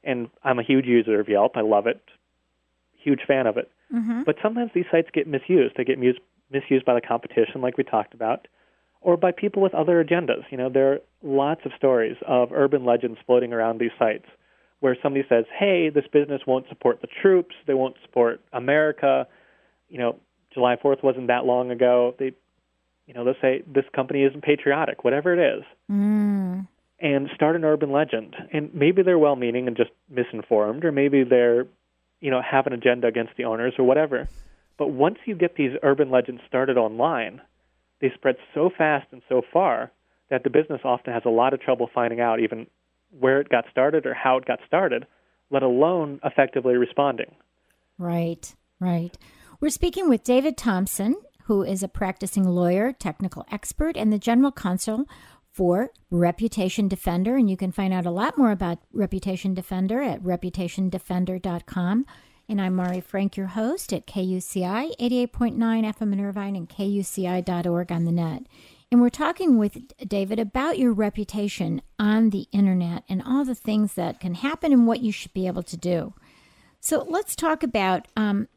And 0.03 0.29
I'm 0.43 0.59
a 0.59 0.63
huge 0.63 0.85
user 0.85 1.19
of 1.19 1.29
Yelp. 1.29 1.55
I 1.55 1.61
love 1.61 1.87
it. 1.87 2.01
Huge 3.03 3.21
fan 3.27 3.47
of 3.47 3.57
it. 3.57 3.69
Mm-hmm. 3.93 4.23
But 4.23 4.35
sometimes 4.41 4.71
these 4.73 4.85
sites 4.91 5.09
get 5.13 5.27
misused. 5.27 5.75
They 5.77 5.83
get 5.83 5.99
mus- 5.99 6.15
misused 6.51 6.85
by 6.85 6.93
the 6.93 7.01
competition, 7.01 7.61
like 7.61 7.77
we 7.77 7.83
talked 7.83 8.13
about, 8.13 8.47
or 9.01 9.17
by 9.17 9.31
people 9.31 9.61
with 9.61 9.73
other 9.73 10.03
agendas. 10.03 10.43
You 10.49 10.57
know, 10.57 10.69
there 10.69 10.93
are 10.93 10.99
lots 11.23 11.61
of 11.65 11.71
stories 11.77 12.17
of 12.27 12.51
urban 12.51 12.85
legends 12.85 13.19
floating 13.25 13.53
around 13.53 13.79
these 13.79 13.91
sites 13.99 14.25
where 14.79 14.97
somebody 15.03 15.25
says, 15.29 15.45
"Hey, 15.57 15.89
this 15.89 16.07
business 16.07 16.41
won't 16.47 16.67
support 16.67 17.01
the 17.01 17.07
troops. 17.21 17.55
They 17.67 17.73
won't 17.73 17.95
support 18.01 18.41
America." 18.53 19.27
You 19.89 19.99
know, 19.99 20.15
July 20.53 20.75
4th 20.77 21.03
wasn't 21.03 21.27
that 21.27 21.45
long 21.45 21.69
ago. 21.71 22.15
They, 22.17 22.33
you 23.07 23.13
know, 23.13 23.23
they'll 23.23 23.41
say 23.41 23.63
this 23.67 23.85
company 23.93 24.23
isn't 24.23 24.41
patriotic, 24.41 25.03
whatever 25.03 25.33
it 25.33 25.39
is, 25.57 25.63
Mm. 25.91 26.67
And 27.01 27.29
start 27.33 27.55
an 27.55 27.65
urban 27.65 27.91
legend. 27.91 28.35
And 28.53 28.73
maybe 28.73 29.01
they're 29.01 29.17
well-meaning 29.17 29.67
and 29.67 29.75
just 29.75 29.89
misinformed, 30.09 30.85
or 30.85 30.91
maybe 30.91 31.23
they're, 31.23 31.65
you 32.19 32.29
know, 32.29 32.41
have 32.41 32.67
an 32.67 32.73
agenda 32.73 33.07
against 33.07 33.33
the 33.37 33.45
owners 33.45 33.73
or 33.79 33.85
whatever. 33.85 34.29
But 34.77 34.89
once 34.89 35.17
you 35.25 35.35
get 35.35 35.55
these 35.55 35.71
urban 35.83 36.11
legends 36.11 36.41
started 36.47 36.77
online, 36.77 37.41
they 37.99 38.11
spread 38.15 38.35
so 38.53 38.69
fast 38.75 39.07
and 39.11 39.21
so 39.27 39.41
far 39.51 39.91
that 40.29 40.43
the 40.43 40.49
business 40.49 40.81
often 40.83 41.13
has 41.13 41.23
a 41.25 41.29
lot 41.29 41.53
of 41.53 41.61
trouble 41.61 41.89
finding 41.93 42.19
out 42.19 42.39
even 42.39 42.67
where 43.19 43.41
it 43.41 43.49
got 43.49 43.65
started 43.69 44.05
or 44.05 44.13
how 44.13 44.37
it 44.37 44.45
got 44.45 44.59
started, 44.65 45.05
let 45.49 45.63
alone 45.63 46.19
effectively 46.23 46.75
responding. 46.75 47.35
Right, 47.97 48.55
right. 48.79 49.17
We're 49.59 49.69
speaking 49.69 50.07
with 50.07 50.23
David 50.23 50.57
Thompson, 50.57 51.15
who 51.45 51.63
is 51.63 51.83
a 51.83 51.87
practicing 51.87 52.47
lawyer, 52.47 52.93
technical 52.93 53.45
expert, 53.51 53.97
and 53.97 54.11
the 54.11 54.17
general 54.17 54.51
counsel 54.51 55.05
for 55.51 55.91
Reputation 56.09 56.87
Defender. 56.87 57.35
And 57.35 57.49
you 57.49 57.57
can 57.57 57.71
find 57.71 57.93
out 57.93 58.05
a 58.05 58.11
lot 58.11 58.37
more 58.37 58.51
about 58.51 58.79
Reputation 58.93 59.53
Defender 59.53 60.01
at 60.01 60.23
reputationdefender.com. 60.23 62.05
And 62.49 62.61
I'm 62.61 62.75
Mari 62.75 63.01
Frank, 63.01 63.37
your 63.37 63.47
host 63.47 63.93
at 63.93 64.07
KUCI 64.07 64.97
88.9 64.99 65.55
FM 65.57 66.13
in 66.13 66.19
Irvine 66.19 66.55
and 66.55 66.69
KUCI.org 66.69 67.91
on 67.91 68.05
the 68.05 68.11
net. 68.11 68.43
And 68.91 69.01
we're 69.01 69.09
talking 69.09 69.57
with 69.57 69.77
David 70.05 70.37
about 70.37 70.77
your 70.77 70.91
reputation 70.91 71.81
on 71.97 72.31
the 72.31 72.47
internet 72.51 73.03
and 73.07 73.23
all 73.25 73.45
the 73.45 73.55
things 73.55 73.93
that 73.93 74.19
can 74.19 74.33
happen 74.33 74.73
and 74.73 74.85
what 74.85 74.99
you 74.99 75.13
should 75.13 75.33
be 75.33 75.47
able 75.47 75.63
to 75.63 75.77
do. 75.77 76.13
So 76.81 77.05
let's 77.07 77.35
talk 77.35 77.63
about 77.63 78.07
um, 78.17 78.49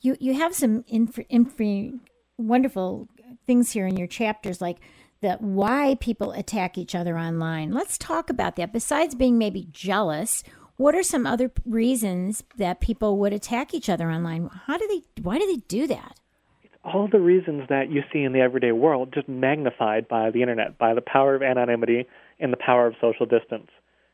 you. 0.00 0.16
You 0.20 0.34
have 0.34 0.54
some 0.54 0.84
inf- 0.86 1.18
inf- 1.28 1.94
wonderful 2.38 3.08
things 3.46 3.72
here 3.72 3.88
in 3.88 3.96
your 3.96 4.06
chapters, 4.06 4.60
like 4.60 4.78
the 5.20 5.34
why 5.34 5.96
people 6.00 6.32
attack 6.32 6.78
each 6.78 6.94
other 6.94 7.18
online. 7.18 7.72
Let's 7.72 7.98
talk 7.98 8.30
about 8.30 8.56
that. 8.56 8.72
Besides 8.72 9.14
being 9.14 9.38
maybe 9.38 9.68
jealous, 9.70 10.42
what 10.76 10.94
are 10.94 11.02
some 11.02 11.26
other 11.26 11.50
reasons 11.66 12.42
that 12.56 12.80
people 12.80 13.18
would 13.18 13.32
attack 13.32 13.74
each 13.74 13.88
other 13.88 14.10
online? 14.10 14.48
How 14.66 14.78
do 14.78 14.86
they? 14.88 15.22
Why 15.22 15.38
do 15.38 15.46
they 15.46 15.62
do 15.68 15.86
that? 15.88 16.18
It's 16.62 16.74
all 16.84 17.08
the 17.10 17.20
reasons 17.20 17.64
that 17.68 17.90
you 17.90 18.02
see 18.12 18.22
in 18.22 18.32
the 18.32 18.40
everyday 18.40 18.72
world 18.72 19.12
just 19.12 19.28
magnified 19.28 20.08
by 20.08 20.30
the 20.30 20.40
internet, 20.40 20.78
by 20.78 20.94
the 20.94 21.02
power 21.02 21.34
of 21.34 21.42
anonymity 21.42 22.06
and 22.38 22.52
the 22.52 22.56
power 22.56 22.86
of 22.86 22.94
social 23.00 23.26
distance, 23.26 23.68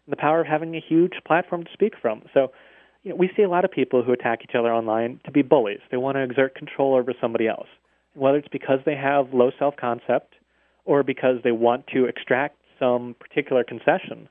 and 0.06 0.12
the 0.12 0.16
power 0.16 0.40
of 0.40 0.48
having 0.48 0.74
a 0.74 0.80
huge 0.86 1.12
platform 1.24 1.62
to 1.62 1.70
speak 1.72 1.92
from. 2.02 2.22
So, 2.34 2.50
you 3.04 3.10
know, 3.10 3.16
we 3.16 3.30
see 3.36 3.44
a 3.44 3.48
lot 3.48 3.64
of 3.64 3.70
people 3.70 4.02
who 4.02 4.10
attack 4.10 4.40
each 4.42 4.56
other 4.56 4.72
online 4.72 5.20
to 5.24 5.30
be 5.30 5.42
bullies. 5.42 5.78
They 5.92 5.96
want 5.96 6.16
to 6.16 6.24
exert 6.24 6.56
control 6.56 6.96
over 6.96 7.14
somebody 7.20 7.46
else, 7.46 7.68
whether 8.14 8.38
it's 8.38 8.48
because 8.48 8.80
they 8.84 8.96
have 8.96 9.32
low 9.32 9.52
self-concept 9.56 10.34
or 10.86 11.02
because 11.02 11.36
they 11.44 11.52
want 11.52 11.86
to 11.88 12.06
extract 12.06 12.56
some 12.78 13.14
particular 13.20 13.64
concession. 13.64 14.28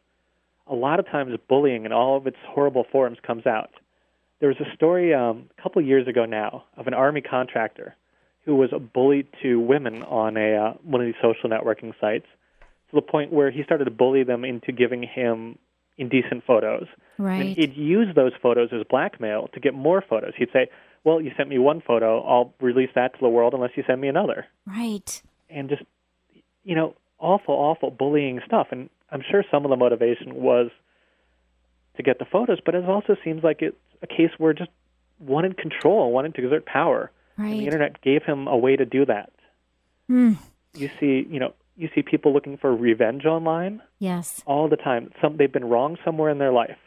A 0.67 0.73
lot 0.73 0.99
of 0.99 1.05
times, 1.05 1.31
bullying 1.47 1.85
in 1.85 1.91
all 1.91 2.17
of 2.17 2.25
its 2.25 2.37
horrible 2.47 2.85
forms 2.91 3.19
comes 3.25 3.45
out. 3.45 3.69
There 4.39 4.49
was 4.49 4.57
a 4.59 4.75
story 4.75 5.13
um, 5.13 5.49
a 5.57 5.61
couple 5.61 5.81
years 5.81 6.07
ago 6.07 6.25
now 6.25 6.63
of 6.75 6.87
an 6.87 6.93
army 6.93 7.21
contractor 7.21 7.95
who 8.45 8.55
was 8.55 8.69
a 8.73 8.79
bully 8.79 9.27
to 9.43 9.59
women 9.59 10.01
on 10.03 10.37
a 10.37 10.55
uh, 10.55 10.73
one 10.83 11.01
of 11.01 11.05
these 11.05 11.15
social 11.21 11.49
networking 11.49 11.93
sites 12.01 12.25
to 12.89 12.95
the 12.95 13.01
point 13.01 13.31
where 13.31 13.51
he 13.51 13.63
started 13.63 13.85
to 13.85 13.91
bully 13.91 14.23
them 14.23 14.43
into 14.43 14.71
giving 14.71 15.03
him 15.03 15.57
indecent 15.97 16.43
photos. 16.45 16.87
And 17.17 17.25
Right. 17.25 17.57
he'd 17.57 17.75
use 17.75 18.13
those 18.13 18.33
photos 18.41 18.69
as 18.73 18.83
blackmail 18.89 19.49
to 19.53 19.59
get 19.59 19.73
more 19.73 20.01
photos. 20.01 20.33
He'd 20.37 20.51
say, 20.51 20.67
"Well, 21.03 21.21
you 21.21 21.31
sent 21.37 21.47
me 21.49 21.57
one 21.57 21.81
photo, 21.81 22.21
I'll 22.21 22.53
release 22.59 22.89
that 22.95 23.13
to 23.13 23.19
the 23.19 23.29
world 23.29 23.53
unless 23.53 23.71
you 23.75 23.83
send 23.87 24.01
me 24.01 24.07
another." 24.09 24.47
Right. 24.65 25.21
And 25.49 25.69
just 25.69 25.83
you 26.65 26.75
know, 26.75 26.95
awful 27.19 27.53
awful 27.55 27.91
bullying 27.91 28.41
stuff. 28.45 28.67
And 28.71 28.89
I'm 29.11 29.23
sure 29.29 29.43
some 29.49 29.63
of 29.63 29.69
the 29.69 29.77
motivation 29.77 30.35
was 30.35 30.69
to 31.95 32.03
get 32.03 32.19
the 32.19 32.25
photos, 32.25 32.59
but 32.65 32.75
it 32.75 32.83
also 32.83 33.15
seems 33.23 33.43
like 33.43 33.61
it's 33.61 33.77
a 34.01 34.07
case 34.07 34.31
where 34.37 34.51
just 34.51 34.71
wanted 35.19 35.57
control, 35.57 36.11
wanted 36.11 36.35
to 36.35 36.43
exert 36.43 36.65
power. 36.65 37.11
And 37.37 37.59
the 37.61 37.65
internet 37.65 38.01
gave 38.01 38.23
him 38.23 38.47
a 38.47 38.57
way 38.57 38.75
to 38.75 38.85
do 38.85 39.05
that. 39.05 39.31
Hmm. 40.07 40.33
You 40.73 40.89
see, 40.99 41.25
you 41.29 41.39
know, 41.39 41.53
you 41.77 41.89
see 41.93 42.01
people 42.01 42.33
looking 42.33 42.57
for 42.57 42.73
revenge 42.73 43.25
online 43.25 43.81
Yes. 43.99 44.41
all 44.45 44.69
the 44.69 44.77
time. 44.77 45.11
Some 45.21 45.37
they've 45.37 45.51
been 45.51 45.65
wrong 45.65 45.97
somewhere 46.05 46.29
in 46.29 46.37
their 46.37 46.51
life, 46.53 46.77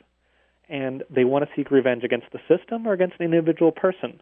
and 0.68 1.02
they 1.10 1.24
want 1.24 1.44
to 1.44 1.50
seek 1.54 1.70
revenge 1.70 2.04
against 2.04 2.26
the 2.32 2.40
system 2.48 2.86
or 2.86 2.92
against 2.92 3.16
an 3.18 3.24
individual 3.26 3.72
person. 3.72 4.20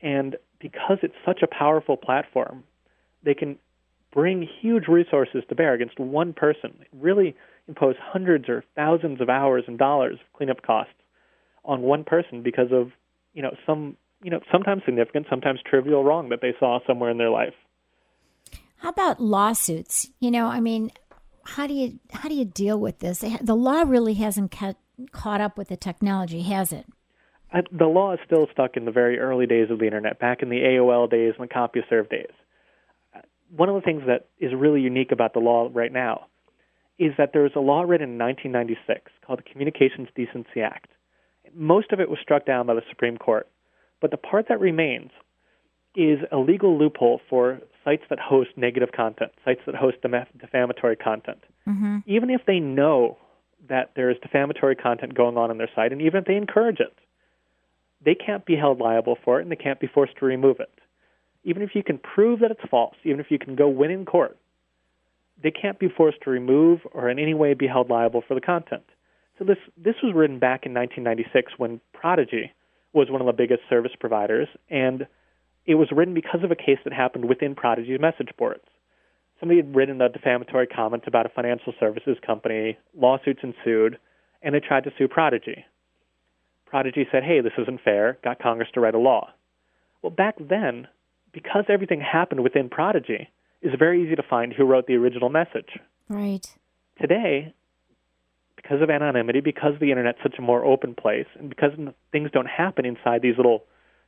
And 0.00 0.36
because 0.60 0.98
it's 1.02 1.14
such 1.24 1.42
a 1.42 1.46
powerful 1.46 1.96
platform, 1.96 2.64
they 3.22 3.34
can 3.34 3.58
bring 4.12 4.48
huge 4.60 4.88
resources 4.88 5.42
to 5.48 5.54
bear 5.54 5.74
against 5.74 5.98
one 5.98 6.32
person, 6.32 6.78
really 6.92 7.34
impose 7.68 7.94
hundreds 8.00 8.48
or 8.48 8.64
thousands 8.74 9.20
of 9.20 9.28
hours 9.28 9.64
and 9.66 9.78
dollars 9.78 10.14
of 10.14 10.32
cleanup 10.36 10.62
costs 10.62 10.92
on 11.64 11.82
one 11.82 12.04
person 12.04 12.42
because 12.42 12.72
of 12.72 12.90
you 13.34 13.42
know 13.42 13.54
some 13.66 13.96
you 14.22 14.30
know 14.30 14.40
sometimes 14.50 14.82
significant, 14.84 15.26
sometimes 15.28 15.60
trivial 15.68 16.02
wrong 16.02 16.30
that 16.30 16.40
they 16.40 16.54
saw 16.58 16.78
somewhere 16.86 17.10
in 17.10 17.18
their 17.18 17.30
life. 17.30 17.54
How 18.78 18.90
about 18.90 19.20
lawsuits? 19.20 20.08
You 20.20 20.30
know, 20.30 20.46
I 20.46 20.60
mean, 20.60 20.90
how 21.44 21.66
do 21.66 21.74
you 21.74 21.98
how 22.12 22.28
do 22.28 22.34
you 22.34 22.44
deal 22.44 22.78
with 22.78 23.00
this? 23.00 23.24
The 23.40 23.56
law 23.56 23.82
really 23.82 24.14
hasn't 24.14 24.50
ca- 24.52 24.74
caught 25.12 25.40
up 25.40 25.58
with 25.58 25.68
the 25.68 25.76
technology, 25.76 26.42
has 26.42 26.72
it? 26.72 26.86
I, 27.52 27.60
the 27.72 27.86
law 27.86 28.12
is 28.12 28.20
still 28.26 28.46
stuck 28.52 28.76
in 28.76 28.84
the 28.84 28.90
very 28.90 29.18
early 29.18 29.46
days 29.46 29.70
of 29.70 29.78
the 29.78 29.86
internet, 29.86 30.18
back 30.18 30.42
in 30.42 30.50
the 30.50 30.56
AOL 30.56 31.10
days 31.10 31.34
and 31.38 31.48
the 31.48 31.54
CompuServe 31.54 32.10
days. 32.10 32.30
One 33.54 33.68
of 33.68 33.74
the 33.74 33.80
things 33.80 34.02
that 34.06 34.28
is 34.38 34.52
really 34.54 34.80
unique 34.80 35.12
about 35.12 35.32
the 35.32 35.40
law 35.40 35.68
right 35.72 35.92
now 35.92 36.26
is 36.98 37.12
that 37.16 37.32
there 37.32 37.42
was 37.42 37.52
a 37.54 37.60
law 37.60 37.82
written 37.82 38.10
in 38.10 38.18
1996 38.18 39.12
called 39.24 39.38
the 39.38 39.50
Communications 39.50 40.08
Decency 40.14 40.60
Act. 40.60 40.90
Most 41.54 41.92
of 41.92 42.00
it 42.00 42.10
was 42.10 42.18
struck 42.20 42.44
down 42.44 42.66
by 42.66 42.74
the 42.74 42.82
Supreme 42.90 43.16
Court, 43.16 43.48
but 44.00 44.10
the 44.10 44.16
part 44.16 44.46
that 44.48 44.60
remains 44.60 45.10
is 45.94 46.18
a 46.30 46.36
legal 46.36 46.78
loophole 46.78 47.20
for 47.30 47.60
sites 47.84 48.02
that 48.10 48.18
host 48.18 48.50
negative 48.56 48.90
content, 48.92 49.32
sites 49.44 49.60
that 49.66 49.74
host 49.74 49.96
defamatory 50.02 50.96
content. 50.96 51.42
Mm-hmm. 51.66 51.98
Even 52.06 52.30
if 52.30 52.42
they 52.46 52.60
know 52.60 53.16
that 53.68 53.92
there 53.96 54.10
is 54.10 54.16
defamatory 54.22 54.76
content 54.76 55.14
going 55.14 55.36
on 55.36 55.50
on 55.50 55.58
their 55.58 55.70
site, 55.74 55.92
and 55.92 56.02
even 56.02 56.20
if 56.20 56.26
they 56.26 56.36
encourage 56.36 56.80
it, 56.80 56.94
they 58.04 58.14
can't 58.14 58.44
be 58.44 58.56
held 58.56 58.78
liable 58.78 59.16
for 59.24 59.40
it 59.40 59.42
and 59.42 59.50
they 59.50 59.56
can't 59.56 59.80
be 59.80 59.86
forced 59.86 60.16
to 60.18 60.24
remove 60.24 60.60
it. 60.60 60.70
Even 61.48 61.62
if 61.62 61.70
you 61.74 61.82
can 61.82 61.96
prove 61.96 62.40
that 62.40 62.50
it's 62.50 62.68
false, 62.70 62.94
even 63.04 63.20
if 63.20 63.30
you 63.30 63.38
can 63.38 63.56
go 63.56 63.68
win 63.70 63.90
in 63.90 64.04
court, 64.04 64.36
they 65.42 65.50
can't 65.50 65.78
be 65.78 65.88
forced 65.88 66.18
to 66.22 66.30
remove 66.30 66.80
or 66.92 67.08
in 67.08 67.18
any 67.18 67.32
way 67.32 67.54
be 67.54 67.66
held 67.66 67.88
liable 67.88 68.22
for 68.28 68.34
the 68.34 68.40
content. 68.42 68.84
So 69.38 69.46
this 69.46 69.56
this 69.76 69.94
was 70.02 70.12
written 70.14 70.38
back 70.38 70.66
in 70.66 70.74
1996 70.74 71.52
when 71.56 71.80
Prodigy 71.94 72.52
was 72.92 73.08
one 73.10 73.22
of 73.22 73.26
the 73.26 73.32
biggest 73.32 73.62
service 73.70 73.92
providers, 73.98 74.46
and 74.68 75.06
it 75.64 75.76
was 75.76 75.88
written 75.90 76.12
because 76.12 76.44
of 76.44 76.50
a 76.50 76.56
case 76.56 76.78
that 76.84 76.92
happened 76.92 77.26
within 77.26 77.54
Prodigy's 77.54 77.98
message 77.98 78.30
boards. 78.36 78.64
Somebody 79.40 79.60
had 79.60 79.74
written 79.74 80.02
a 80.02 80.10
defamatory 80.10 80.66
comment 80.66 81.04
about 81.06 81.24
a 81.24 81.30
financial 81.30 81.72
services 81.80 82.18
company, 82.26 82.76
lawsuits 82.94 83.40
ensued, 83.42 83.98
and 84.42 84.54
they 84.54 84.60
tried 84.60 84.84
to 84.84 84.92
sue 84.98 85.08
Prodigy. 85.08 85.64
Prodigy 86.66 87.06
said, 87.10 87.22
hey, 87.22 87.40
this 87.40 87.52
isn't 87.56 87.80
fair, 87.82 88.18
got 88.22 88.42
Congress 88.42 88.68
to 88.74 88.80
write 88.80 88.94
a 88.94 88.98
law. 88.98 89.30
Well, 90.02 90.10
back 90.10 90.34
then, 90.38 90.88
because 91.32 91.64
everything 91.68 92.00
happened 92.00 92.42
within 92.42 92.68
Prodigy, 92.68 93.28
it's 93.62 93.76
very 93.78 94.04
easy 94.04 94.16
to 94.16 94.22
find 94.22 94.52
who 94.52 94.64
wrote 94.64 94.86
the 94.86 94.94
original 94.94 95.28
message. 95.28 95.78
Right. 96.08 96.46
Today, 97.00 97.54
because 98.56 98.82
of 98.82 98.90
anonymity, 98.90 99.40
because 99.40 99.74
the 99.80 99.90
internet's 99.90 100.18
such 100.22 100.36
a 100.38 100.42
more 100.42 100.64
open 100.64 100.94
place, 100.94 101.26
and 101.38 101.48
because 101.48 101.72
things 102.12 102.30
don't 102.32 102.46
happen 102.46 102.84
inside 102.84 103.22
these 103.22 103.36
little, 103.36 103.64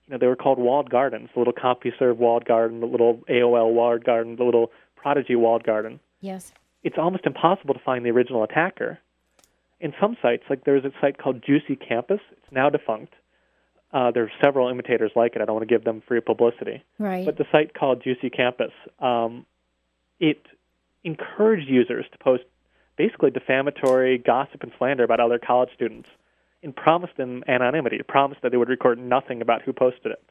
you 0.06 0.12
know, 0.12 0.18
they 0.18 0.26
were 0.26 0.37
called 0.37 0.59
walled 0.59 0.90
gardens, 0.90 1.28
the 1.35 1.40
little 1.40 1.52
CompuServe 1.52 2.16
walled 2.16 2.44
garden, 2.44 2.80
the 2.80 2.87
little 2.87 3.20
AOL 3.28 3.72
walled 3.72 4.04
garden, 4.04 4.37
the 4.37 4.44
little 4.44 4.70
Prodigy 4.96 5.37
walled 5.37 5.64
garden. 5.64 6.00
Yes. 6.20 6.52
It's 6.83 6.98
almost 6.98 7.26
impossible 7.26 7.74
to 7.74 7.80
find 7.80 8.04
the 8.04 8.11
original 8.11 8.42
attacker 8.42 8.98
in 9.80 9.94
some 10.00 10.16
sites, 10.20 10.44
like 10.50 10.64
there's 10.64 10.85
a 10.85 10.92
site 11.00 11.18
called 11.18 11.42
Juicy 11.42 11.76
Campus. 11.76 12.20
It's 12.33 12.52
now 12.52 12.68
defunct. 12.68 13.14
Uh, 13.92 14.11
there 14.12 14.22
are 14.22 14.33
several 14.42 14.68
imitators 14.68 15.11
like 15.16 15.35
it. 15.35 15.42
I 15.42 15.44
don't 15.44 15.57
want 15.57 15.68
to 15.68 15.74
give 15.74 15.85
them 15.85 16.03
free 16.07 16.20
publicity. 16.20 16.85
Right. 16.98 17.24
But 17.24 17.38
the 17.38 17.44
site 17.50 17.74
called 17.74 18.03
Juicy 18.03 18.31
Campus, 18.31 18.70
um, 19.00 19.46
it 20.20 20.46
encouraged 21.03 21.68
users 21.68 22.07
to 22.12 22.18
post 22.18 22.44
basically 22.96 23.31
defamatory 23.31 24.18
gossip 24.18 24.62
and 24.62 24.72
slander 24.79 25.03
about 25.03 25.20
other 25.20 25.38
college 25.38 25.70
students 25.74 26.09
and 26.62 26.76
promised 26.76 27.16
them 27.16 27.42
anonymity, 27.48 27.98
promised 28.07 28.42
that 28.42 28.50
they 28.50 28.59
would 28.59 28.68
record 28.68 28.98
nothing 28.98 29.40
about 29.40 29.62
who 29.62 29.72
posted 29.72 30.12
it. 30.12 30.22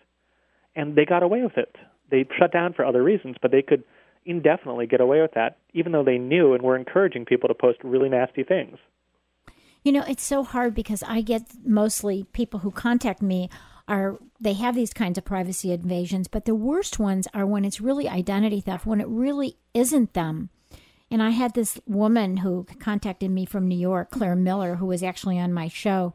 And 0.75 0.95
they 0.95 1.05
got 1.05 1.23
away 1.23 1.41
with 1.41 1.57
it. 1.57 1.75
They 2.11 2.27
shut 2.37 2.53
down 2.53 2.73
for 2.73 2.85
other 2.85 3.03
reasons, 3.03 3.37
but 3.41 3.51
they 3.51 3.61
could 3.61 3.83
indefinitely 4.25 4.85
get 4.85 5.01
away 5.01 5.21
with 5.21 5.33
that, 5.33 5.57
even 5.73 5.91
though 5.91 6.03
they 6.03 6.17
knew 6.17 6.53
and 6.53 6.61
were 6.61 6.75
encouraging 6.75 7.25
people 7.25 7.47
to 7.47 7.55
post 7.55 7.79
really 7.83 8.09
nasty 8.09 8.43
things. 8.43 8.77
You 9.83 9.91
know, 9.91 10.03
it's 10.07 10.23
so 10.23 10.43
hard 10.43 10.75
because 10.75 11.03
I 11.03 11.21
get 11.21 11.43
mostly 11.63 12.25
people 12.33 12.59
who 12.61 12.71
contact 12.71 13.21
me 13.21 13.49
are 13.87 14.19
they 14.39 14.53
have 14.53 14.75
these 14.75 14.93
kinds 14.93 15.17
of 15.17 15.25
privacy 15.25 15.71
invasions, 15.71 16.27
but 16.27 16.45
the 16.45 16.55
worst 16.55 16.99
ones 16.99 17.27
are 17.33 17.45
when 17.45 17.65
it's 17.65 17.81
really 17.81 18.07
identity 18.07 18.61
theft, 18.61 18.85
when 18.85 19.01
it 19.01 19.07
really 19.07 19.57
isn't 19.73 20.13
them. 20.13 20.49
And 21.09 21.23
I 21.23 21.31
had 21.31 21.55
this 21.55 21.79
woman 21.87 22.37
who 22.37 22.67
contacted 22.79 23.31
me 23.31 23.45
from 23.45 23.67
New 23.67 23.77
York, 23.77 24.11
Claire 24.11 24.35
Miller, 24.35 24.75
who 24.75 24.85
was 24.85 25.01
actually 25.01 25.39
on 25.39 25.53
my 25.53 25.67
show, 25.67 26.13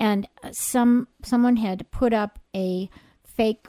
and 0.00 0.28
uh, 0.42 0.50
some 0.50 1.06
someone 1.22 1.56
had 1.56 1.88
put 1.92 2.12
up 2.12 2.40
a 2.54 2.90
fake 3.24 3.68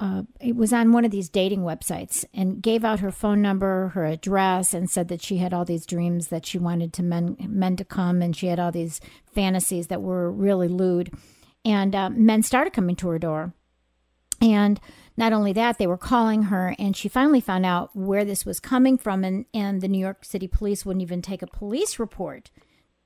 uh, 0.00 0.22
it 0.40 0.56
was 0.56 0.72
on 0.72 0.92
one 0.92 1.04
of 1.04 1.10
these 1.10 1.28
dating 1.28 1.60
websites 1.60 2.24
and 2.34 2.60
gave 2.60 2.84
out 2.84 3.00
her 3.00 3.12
phone 3.12 3.40
number, 3.40 3.88
her 3.88 4.04
address, 4.04 4.74
and 4.74 4.90
said 4.90 5.08
that 5.08 5.22
she 5.22 5.36
had 5.36 5.54
all 5.54 5.64
these 5.64 5.86
dreams 5.86 6.28
that 6.28 6.44
she 6.44 6.58
wanted 6.58 6.92
to 6.92 7.02
men 7.02 7.36
men 7.48 7.76
to 7.76 7.84
come, 7.84 8.20
and 8.20 8.36
she 8.36 8.48
had 8.48 8.58
all 8.58 8.72
these 8.72 9.00
fantasies 9.32 9.86
that 9.86 10.02
were 10.02 10.30
really 10.30 10.68
lewd. 10.68 11.12
And 11.64 11.94
uh, 11.94 12.10
men 12.10 12.42
started 12.42 12.72
coming 12.72 12.96
to 12.96 13.08
her 13.08 13.18
door, 13.18 13.54
and 14.40 14.80
not 15.16 15.32
only 15.32 15.52
that, 15.52 15.78
they 15.78 15.86
were 15.86 15.96
calling 15.96 16.44
her, 16.44 16.74
and 16.78 16.96
she 16.96 17.08
finally 17.08 17.40
found 17.40 17.64
out 17.64 17.94
where 17.94 18.24
this 18.24 18.44
was 18.44 18.58
coming 18.58 18.98
from, 18.98 19.22
and 19.22 19.46
and 19.54 19.80
the 19.80 19.88
New 19.88 20.00
York 20.00 20.24
City 20.24 20.48
police 20.48 20.84
wouldn't 20.84 21.02
even 21.02 21.22
take 21.22 21.42
a 21.42 21.46
police 21.46 21.98
report 22.00 22.50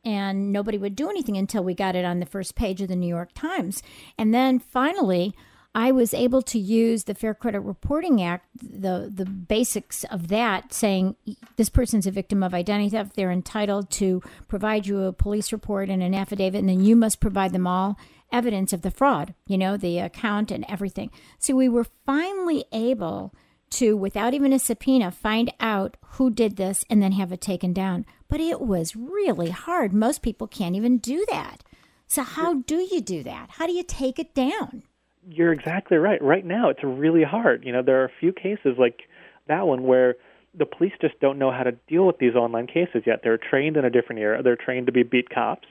and 0.05 0.53
nobody 0.53 0.79
would 0.79 0.95
do 0.95 1.11
anything 1.11 1.37
until 1.37 1.63
we 1.63 1.75
got 1.75 1.97
it 1.97 2.05
on 2.05 2.21
the 2.21 2.25
first 2.25 2.55
page 2.55 2.81
of 2.81 2.89
the 2.89 2.97
New 2.97 3.09
York 3.09 3.31
Times. 3.35 3.83
And 4.17 4.33
then 4.33 4.59
finally, 4.59 5.35
I 5.75 5.93
was 5.93 6.15
able 6.15 6.43
to 6.43 6.59
use 6.59 7.05
the 7.05 7.15
Fair 7.15 7.35
Credit 7.35 7.61
Reporting 7.61 8.23
Act, 8.23 8.47
the 8.61 9.11
the 9.15 9.27
basics 9.27 10.05
of 10.05 10.29
that, 10.29 10.73
saying 10.73 11.17
this 11.57 11.69
person's 11.69 12.07
a 12.07 12.11
victim 12.11 12.43
of 12.43 12.55
identity 12.55 12.91
theft. 12.91 13.15
They're 13.15 13.31
entitled 13.31 13.91
to 13.93 14.23
provide 14.49 14.87
you 14.87 15.03
a 15.03 15.13
police 15.13 15.53
report 15.53 15.89
and 15.89 16.03
an 16.03 16.15
affidavit, 16.15 16.61
and 16.61 16.69
then 16.69 16.85
you 16.85 16.97
must 16.97 17.21
provide 17.21 17.53
them 17.53 17.67
all 17.67 17.99
evidence 18.33 18.73
of 18.73 18.83
the 18.83 18.91
fraud. 18.91 19.35
You 19.47 19.59
know, 19.59 19.77
the 19.77 19.99
account 19.99 20.51
and 20.51 20.65
everything. 20.69 21.11
So 21.39 21.55
we 21.55 21.69
were 21.69 21.87
finally 22.07 22.65
able 22.73 23.35
to, 23.71 23.97
without 23.97 24.35
even 24.35 24.53
a 24.53 24.59
subpoena, 24.59 25.11
find 25.11 25.53
out 25.61 25.97
who 26.13 26.31
did 26.31 26.57
this 26.57 26.85
and 26.89 27.03
then 27.03 27.13
have 27.13 27.33
it 27.33 27.41
taken 27.41 27.73
down. 27.73 28.07
But 28.29 28.41
it 28.41 28.61
was 28.61 28.97
really 28.97 29.51
hard. 29.51 29.93
Most 29.93 30.23
people 30.23 30.47
can't 30.47 30.77
even 30.77 30.99
do 30.99 31.25
that. 31.31 31.63
So 32.07 32.23
how 32.23 32.55
do 32.55 32.77
you 32.77 33.01
do 33.03 33.23
that? 33.25 33.51
How 33.51 33.67
do 33.67 33.73
you 33.73 33.83
take 33.83 34.19
it 34.19 34.35
down? 34.35 34.85
You're 35.29 35.53
exactly 35.53 35.97
right. 35.97 36.23
Right 36.23 36.45
now, 36.45 36.69
it's 36.71 36.83
really 36.83 37.25
hard. 37.25 37.65
You 37.65 37.73
know, 37.73 37.83
there 37.83 38.03
are 38.03 38.07
a 38.07 38.13
few 38.21 38.33
cases 38.33 38.77
like 38.79 39.01
that 39.47 39.67
one 39.67 39.85
where 39.85 40.17
the 40.57 40.67
police 40.67 40.93
just 41.01 41.19
don't 41.21 41.39
know 41.39 41.51
how 41.51 41.63
to 41.63 41.73
deal 41.89 42.07
with 42.07 42.19
these 42.19 42.35
online 42.35 42.67
cases 42.67 43.03
yet. 43.07 43.21
They're 43.23 43.39
trained 43.39 43.77
in 43.77 43.85
a 43.85 43.91
different 43.91 44.21
era. 44.21 44.43
They're 44.43 44.57
trained 44.57 44.87
to 44.87 44.93
be 44.93 45.03
beat 45.03 45.31
cops 45.31 45.69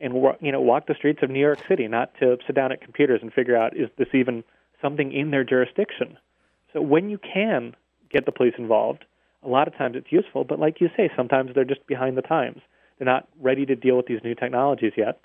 and 0.00 0.14
you 0.40 0.52
know 0.52 0.60
walk 0.60 0.86
the 0.86 0.94
streets 0.94 1.20
of 1.22 1.30
New 1.30 1.40
York 1.40 1.58
City, 1.68 1.88
not 1.88 2.12
to 2.20 2.36
sit 2.46 2.54
down 2.54 2.72
at 2.72 2.80
computers 2.80 3.20
and 3.22 3.32
figure 3.32 3.56
out 3.56 3.76
is 3.76 3.88
this 3.98 4.08
even 4.12 4.44
something 4.80 5.12
in 5.12 5.30
their 5.30 5.44
jurisdiction. 5.44 6.16
So 6.72 6.80
when 6.80 7.10
you 7.10 7.18
can 7.18 7.74
get 8.10 8.26
the 8.26 8.32
police 8.32 8.54
involved, 8.58 9.04
a 9.42 9.48
lot 9.48 9.68
of 9.68 9.76
times 9.76 9.96
it's 9.96 10.12
useful. 10.12 10.44
But 10.44 10.58
like 10.58 10.80
you 10.80 10.88
say, 10.96 11.10
sometimes 11.16 11.50
they're 11.54 11.64
just 11.64 11.86
behind 11.86 12.16
the 12.16 12.22
times. 12.22 12.60
They're 12.98 13.06
not 13.06 13.28
ready 13.40 13.66
to 13.66 13.76
deal 13.76 13.96
with 13.96 14.06
these 14.06 14.22
new 14.22 14.34
technologies 14.34 14.92
yet. 14.96 15.20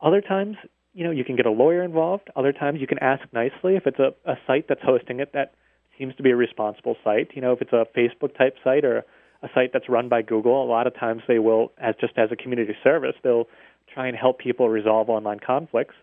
Other 0.00 0.20
times 0.20 0.56
you 0.94 1.04
know, 1.04 1.10
you 1.10 1.24
can 1.24 1.36
get 1.36 1.46
a 1.46 1.50
lawyer 1.50 1.82
involved. 1.82 2.28
Other 2.36 2.52
times 2.52 2.80
you 2.80 2.86
can 2.86 2.98
ask 2.98 3.22
nicely 3.32 3.76
if 3.76 3.86
it's 3.86 3.98
a, 3.98 4.14
a 4.30 4.36
site 4.46 4.66
that's 4.68 4.82
hosting 4.82 5.20
it 5.20 5.32
that 5.32 5.54
seems 5.98 6.14
to 6.16 6.22
be 6.22 6.30
a 6.30 6.36
responsible 6.36 6.96
site. 7.02 7.30
You 7.34 7.42
know, 7.42 7.52
if 7.52 7.62
it's 7.62 7.72
a 7.72 7.86
Facebook 7.96 8.36
type 8.36 8.56
site 8.62 8.84
or 8.84 9.04
a 9.42 9.48
site 9.54 9.70
that's 9.72 9.88
run 9.88 10.08
by 10.08 10.22
Google, 10.22 10.62
a 10.62 10.66
lot 10.66 10.86
of 10.86 10.94
times 10.94 11.22
they 11.26 11.38
will, 11.38 11.72
as 11.78 11.94
just 12.00 12.16
as 12.16 12.30
a 12.30 12.36
community 12.36 12.74
service, 12.82 13.14
they'll 13.22 13.48
try 13.92 14.06
and 14.06 14.16
help 14.16 14.38
people 14.38 14.68
resolve 14.68 15.08
online 15.08 15.40
conflicts. 15.40 15.94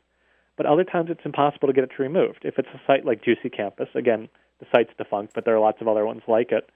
But 0.58 0.66
other 0.66 0.84
times 0.84 1.10
it's 1.10 1.22
impossible 1.24 1.68
to 1.68 1.74
get 1.74 1.86
it 1.86 1.92
removed. 2.00 2.40
If 2.44 2.60
it's 2.60 2.68
a 2.74 2.82
site 2.86 3.06
like 3.06 3.24
Juicy 3.24 3.50
Campus, 3.50 3.88
again, 3.96 4.28
the 4.60 4.66
site's 4.76 4.92
defunct, 4.98 5.34
but 5.34 5.46
there 5.46 5.56
are 5.56 5.60
lots 5.60 5.82
of 5.82 5.88
other 5.88 6.06
ones 6.06 6.22
like 6.28 6.52
it. 6.52 6.70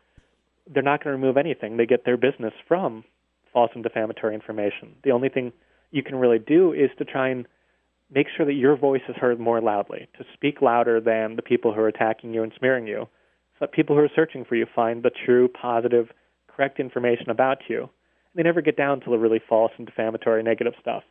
They're 0.74 0.82
not 0.82 1.04
going 1.04 1.14
to 1.14 1.20
remove 1.20 1.36
anything. 1.36 1.76
They 1.76 1.86
get 1.86 2.06
their 2.06 2.16
business 2.16 2.54
from 2.68 3.04
false 3.52 3.72
and 3.74 3.84
defamatory 3.84 4.34
information. 4.34 4.96
The 5.04 5.12
only 5.12 5.28
thing 5.28 5.52
you 5.92 6.02
can 6.02 6.16
really 6.16 6.40
do 6.40 6.72
is 6.72 6.90
to 6.98 7.06
try 7.06 7.28
and 7.30 7.46
make 8.14 8.28
sure 8.36 8.46
that 8.46 8.54
your 8.54 8.78
voice 8.78 9.02
is 9.10 9.16
heard 9.16 9.40
more 9.40 9.62
loudly, 9.62 10.08
to 10.18 10.26
speak 10.34 10.62
louder 10.62 11.02
than 11.02 11.36
the 11.36 11.42
people 11.42 11.74
who 11.74 11.82
are 11.82 11.88
attacking 11.88 12.34
you 12.34 12.44
and 12.44 12.52
smearing 12.58 12.88
you, 12.88 13.08
so 13.54 13.58
that 13.62 13.72
people 13.72 13.96
who 13.96 14.02
are 14.02 14.12
searching 14.16 14.46
for 14.46 14.56
you 14.56 14.66
find 14.76 15.04
the 15.04 15.12
true, 15.26 15.48
positive, 15.48 16.10
correct 16.48 16.80
information 16.80 17.30
about 17.30 17.60
you. 17.68 17.82
And 17.82 17.90
they 18.36 18.44
never 18.44 18.62
get 18.62 18.78
down 18.78 19.02
to 19.02 19.10
the 19.10 19.18
really 19.18 19.42
false 19.48 19.72
and 19.78 19.86
defamatory, 19.86 20.44
negative 20.44 20.74
stuff. 20.80 21.04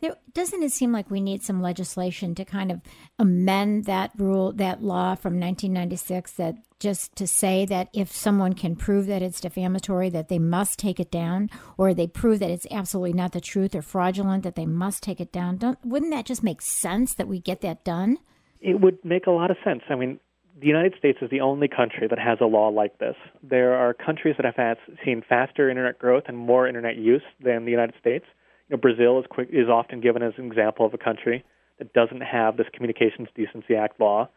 There, 0.00 0.14
doesn't 0.32 0.62
it 0.62 0.70
seem 0.72 0.92
like 0.92 1.10
we 1.10 1.20
need 1.20 1.42
some 1.42 1.60
legislation 1.60 2.34
to 2.36 2.44
kind 2.44 2.70
of 2.70 2.80
amend 3.18 3.86
that 3.86 4.12
rule, 4.16 4.52
that 4.52 4.82
law 4.82 5.16
from 5.16 5.40
1996, 5.40 6.32
that 6.34 6.56
just 6.78 7.16
to 7.16 7.26
say 7.26 7.64
that 7.66 7.88
if 7.92 8.12
someone 8.12 8.52
can 8.52 8.76
prove 8.76 9.06
that 9.06 9.22
it's 9.22 9.40
defamatory, 9.40 10.08
that 10.10 10.28
they 10.28 10.38
must 10.38 10.78
take 10.78 11.00
it 11.00 11.10
down, 11.10 11.50
or 11.76 11.92
they 11.92 12.06
prove 12.06 12.38
that 12.38 12.50
it's 12.50 12.66
absolutely 12.70 13.12
not 13.12 13.32
the 13.32 13.40
truth 13.40 13.74
or 13.74 13.82
fraudulent, 13.82 14.44
that 14.44 14.54
they 14.54 14.66
must 14.66 15.02
take 15.02 15.20
it 15.20 15.32
down? 15.32 15.56
Don't, 15.56 15.78
wouldn't 15.84 16.12
that 16.12 16.26
just 16.26 16.44
make 16.44 16.62
sense 16.62 17.14
that 17.14 17.26
we 17.26 17.40
get 17.40 17.60
that 17.62 17.84
done? 17.84 18.18
It 18.60 18.80
would 18.80 19.04
make 19.04 19.26
a 19.26 19.32
lot 19.32 19.50
of 19.50 19.56
sense. 19.64 19.82
I 19.90 19.96
mean, 19.96 20.20
the 20.60 20.66
United 20.66 20.94
States 20.98 21.18
is 21.22 21.30
the 21.30 21.40
only 21.40 21.68
country 21.68 22.06
that 22.08 22.18
has 22.18 22.38
a 22.40 22.46
law 22.46 22.68
like 22.68 22.98
this. 22.98 23.14
There 23.42 23.74
are 23.74 23.94
countries 23.94 24.34
that 24.36 24.44
have 24.44 24.56
had, 24.56 24.76
seen 25.04 25.22
faster 25.28 25.68
internet 25.68 25.98
growth 25.98 26.24
and 26.26 26.36
more 26.36 26.68
internet 26.68 26.96
use 26.96 27.22
than 27.42 27.64
the 27.64 27.70
United 27.70 27.94
States. 28.00 28.24
You 28.68 28.76
know, 28.76 28.80
Brazil 28.80 29.18
is 29.18 29.26
quick, 29.30 29.48
is 29.50 29.68
often 29.68 30.00
given 30.00 30.22
as 30.22 30.34
an 30.36 30.46
example 30.46 30.84
of 30.84 30.94
a 30.94 30.98
country 30.98 31.44
that 31.78 31.92
doesn't 31.92 32.20
have 32.20 32.56
this 32.56 32.66
Communications 32.72 33.28
Decency 33.34 33.74
Act 33.74 34.00
law, 34.00 34.28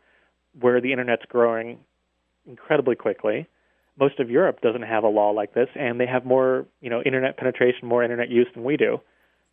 where 0.59 0.79
the 0.79 0.91
internet's 0.91 1.25
growing 1.27 1.79
incredibly 2.45 2.95
quickly. 2.95 3.47
Most 3.99 4.19
of 4.19 4.29
Europe 4.29 4.61
doesn't 4.61 4.83
have 4.83 5.03
a 5.03 5.07
law 5.09 5.31
like 5.31 5.53
this, 5.53 5.67
and 5.75 5.99
they 5.99 6.05
have 6.05 6.25
more, 6.25 6.65
you 6.81 6.89
know, 6.89 7.01
internet 7.01 7.37
penetration, 7.37 7.87
more 7.87 8.03
internet 8.03 8.29
use 8.29 8.47
than 8.53 8.63
we 8.63 8.77
do. 8.77 9.01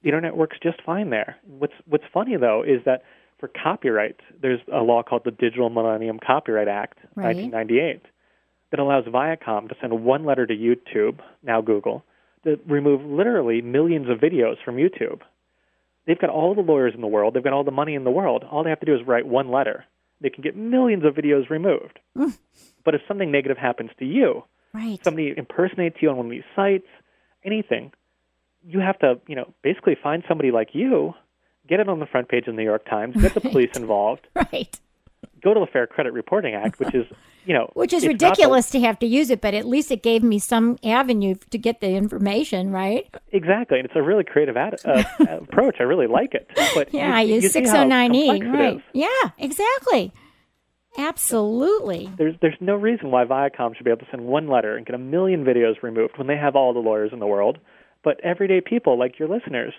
The 0.02 0.08
internet 0.08 0.36
works 0.36 0.58
just 0.62 0.80
fine 0.82 1.10
there. 1.10 1.36
What's 1.44 1.72
what's 1.86 2.04
funny 2.12 2.36
though 2.36 2.62
is 2.62 2.80
that 2.84 3.02
for 3.38 3.48
copyright, 3.48 4.16
there's 4.40 4.60
a 4.72 4.82
law 4.82 5.02
called 5.02 5.22
the 5.24 5.30
Digital 5.30 5.70
Millennium 5.70 6.18
Copyright 6.24 6.68
Act, 6.68 6.98
Right. 7.14 7.36
1998, 7.36 8.02
that 8.70 8.80
allows 8.80 9.04
Viacom 9.04 9.68
to 9.68 9.76
send 9.80 10.04
one 10.04 10.24
letter 10.24 10.46
to 10.46 10.54
YouTube, 10.54 11.20
now 11.42 11.60
Google, 11.60 12.04
to 12.44 12.58
remove 12.66 13.02
literally 13.04 13.60
millions 13.62 14.08
of 14.08 14.18
videos 14.18 14.56
from 14.64 14.76
YouTube. 14.76 15.20
They've 16.06 16.18
got 16.18 16.30
all 16.30 16.54
the 16.54 16.60
lawyers 16.62 16.94
in 16.94 17.00
the 17.00 17.06
world, 17.06 17.34
they've 17.34 17.44
got 17.44 17.52
all 17.52 17.64
the 17.64 17.70
money 17.70 17.94
in 17.94 18.04
the 18.04 18.10
world. 18.10 18.44
All 18.50 18.64
they 18.64 18.70
have 18.70 18.80
to 18.80 18.86
do 18.86 18.94
is 18.94 19.06
write 19.06 19.26
one 19.26 19.50
letter. 19.50 19.84
They 20.20 20.30
can 20.30 20.42
get 20.42 20.56
millions 20.56 21.04
of 21.04 21.14
videos 21.14 21.48
removed. 21.50 21.98
Mm. 22.16 22.36
but 22.84 22.94
if 22.94 23.02
something 23.06 23.30
negative 23.30 23.56
happens 23.58 23.90
to 23.98 24.04
you, 24.06 24.44
Right. 24.74 24.98
somebody 25.04 25.34
impersonates 25.36 25.96
you 26.00 26.10
on 26.10 26.16
one 26.16 26.26
of 26.26 26.30
these 26.30 26.42
sites, 26.56 26.86
anything, 27.44 27.92
you 28.66 28.80
have 28.80 28.98
to, 29.00 29.20
you 29.26 29.34
know, 29.36 29.52
basically 29.62 29.96
find 30.02 30.22
somebody 30.28 30.50
like 30.50 30.70
you, 30.74 31.14
get 31.68 31.80
it 31.80 31.88
on 31.88 32.00
the 32.00 32.06
front 32.06 32.28
page 32.28 32.46
of 32.48 32.54
the 32.54 32.58
New 32.58 32.64
York 32.64 32.84
Times, 32.88 33.14
get 33.20 33.34
the 33.34 33.40
police 33.52 33.70
involved, 33.76 34.26
Right. 34.34 34.78
Go 35.42 35.54
to 35.54 35.60
the 35.60 35.66
Fair 35.66 35.86
Credit 35.86 36.12
Reporting 36.12 36.54
Act, 36.54 36.78
which 36.80 36.94
is, 36.94 37.06
you 37.46 37.54
know, 37.54 37.70
Which 37.74 37.92
is 37.92 38.02
not 38.02 38.08
the- 38.08 38.12
ridiculous 38.26 38.70
to 38.70 38.80
have 38.80 38.98
to 39.00 39.06
use 39.06 39.30
it, 39.30 39.40
but 39.40 39.54
at 39.54 39.64
least 39.66 39.90
it 39.90 40.02
gave 40.02 40.22
me 40.22 40.38
some 40.38 40.78
avenue 40.84 41.34
to 41.50 41.58
get 41.58 41.80
the 41.80 41.90
information, 41.92 42.70
right? 42.72 43.06
exactly, 43.32 43.78
and 43.78 43.86
it's 43.86 43.96
a 43.96 44.02
really 44.02 44.24
creative 44.24 44.56
ad, 44.56 44.74
uh, 44.84 45.02
approach. 45.42 45.76
I 45.80 45.84
really 45.84 46.06
like 46.06 46.34
it. 46.34 46.48
But 46.74 46.92
Yeah, 46.92 47.14
I 47.14 47.22
use 47.22 47.44
you 47.44 47.50
see 47.50 47.64
how 47.64 47.84
609E. 47.84 48.52
Right. 48.52 48.82
Yeah, 48.92 49.08
exactly. 49.38 50.12
Absolutely. 50.96 52.10
There's 52.18 52.34
there's 52.42 52.56
no 52.60 52.74
reason 52.74 53.10
why 53.10 53.24
Viacom 53.24 53.76
should 53.76 53.84
be 53.84 53.90
able 53.90 54.00
to 54.00 54.10
send 54.10 54.24
one 54.24 54.48
letter 54.48 54.76
and 54.76 54.84
get 54.84 54.94
a 54.94 54.98
million 54.98 55.44
videos 55.44 55.80
removed 55.82 56.18
when 56.18 56.26
they 56.26 56.36
have 56.36 56.56
all 56.56 56.72
the 56.74 56.80
lawyers 56.80 57.10
in 57.12 57.20
the 57.20 57.26
world. 57.26 57.58
But 58.02 58.20
everyday 58.24 58.60
people 58.60 58.98
like 58.98 59.18
your 59.18 59.28
listeners, 59.28 59.72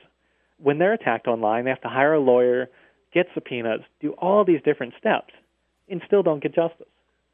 when 0.58 0.78
they're 0.78 0.93
attacked 0.93 1.28
online, 1.28 1.65
they 1.65 1.71
have 1.71 1.82
to 1.82 1.89
hire 1.89 2.13
a 2.13 2.19
lawyer, 2.19 2.69
get 3.13 3.27
subpoenas, 3.33 3.81
do 3.99 4.11
all 4.13 4.45
these 4.45 4.61
different 4.63 4.93
steps, 4.97 5.33
and 5.89 6.01
still 6.05 6.23
don't 6.23 6.41
get 6.41 6.53
justice. 6.53 6.87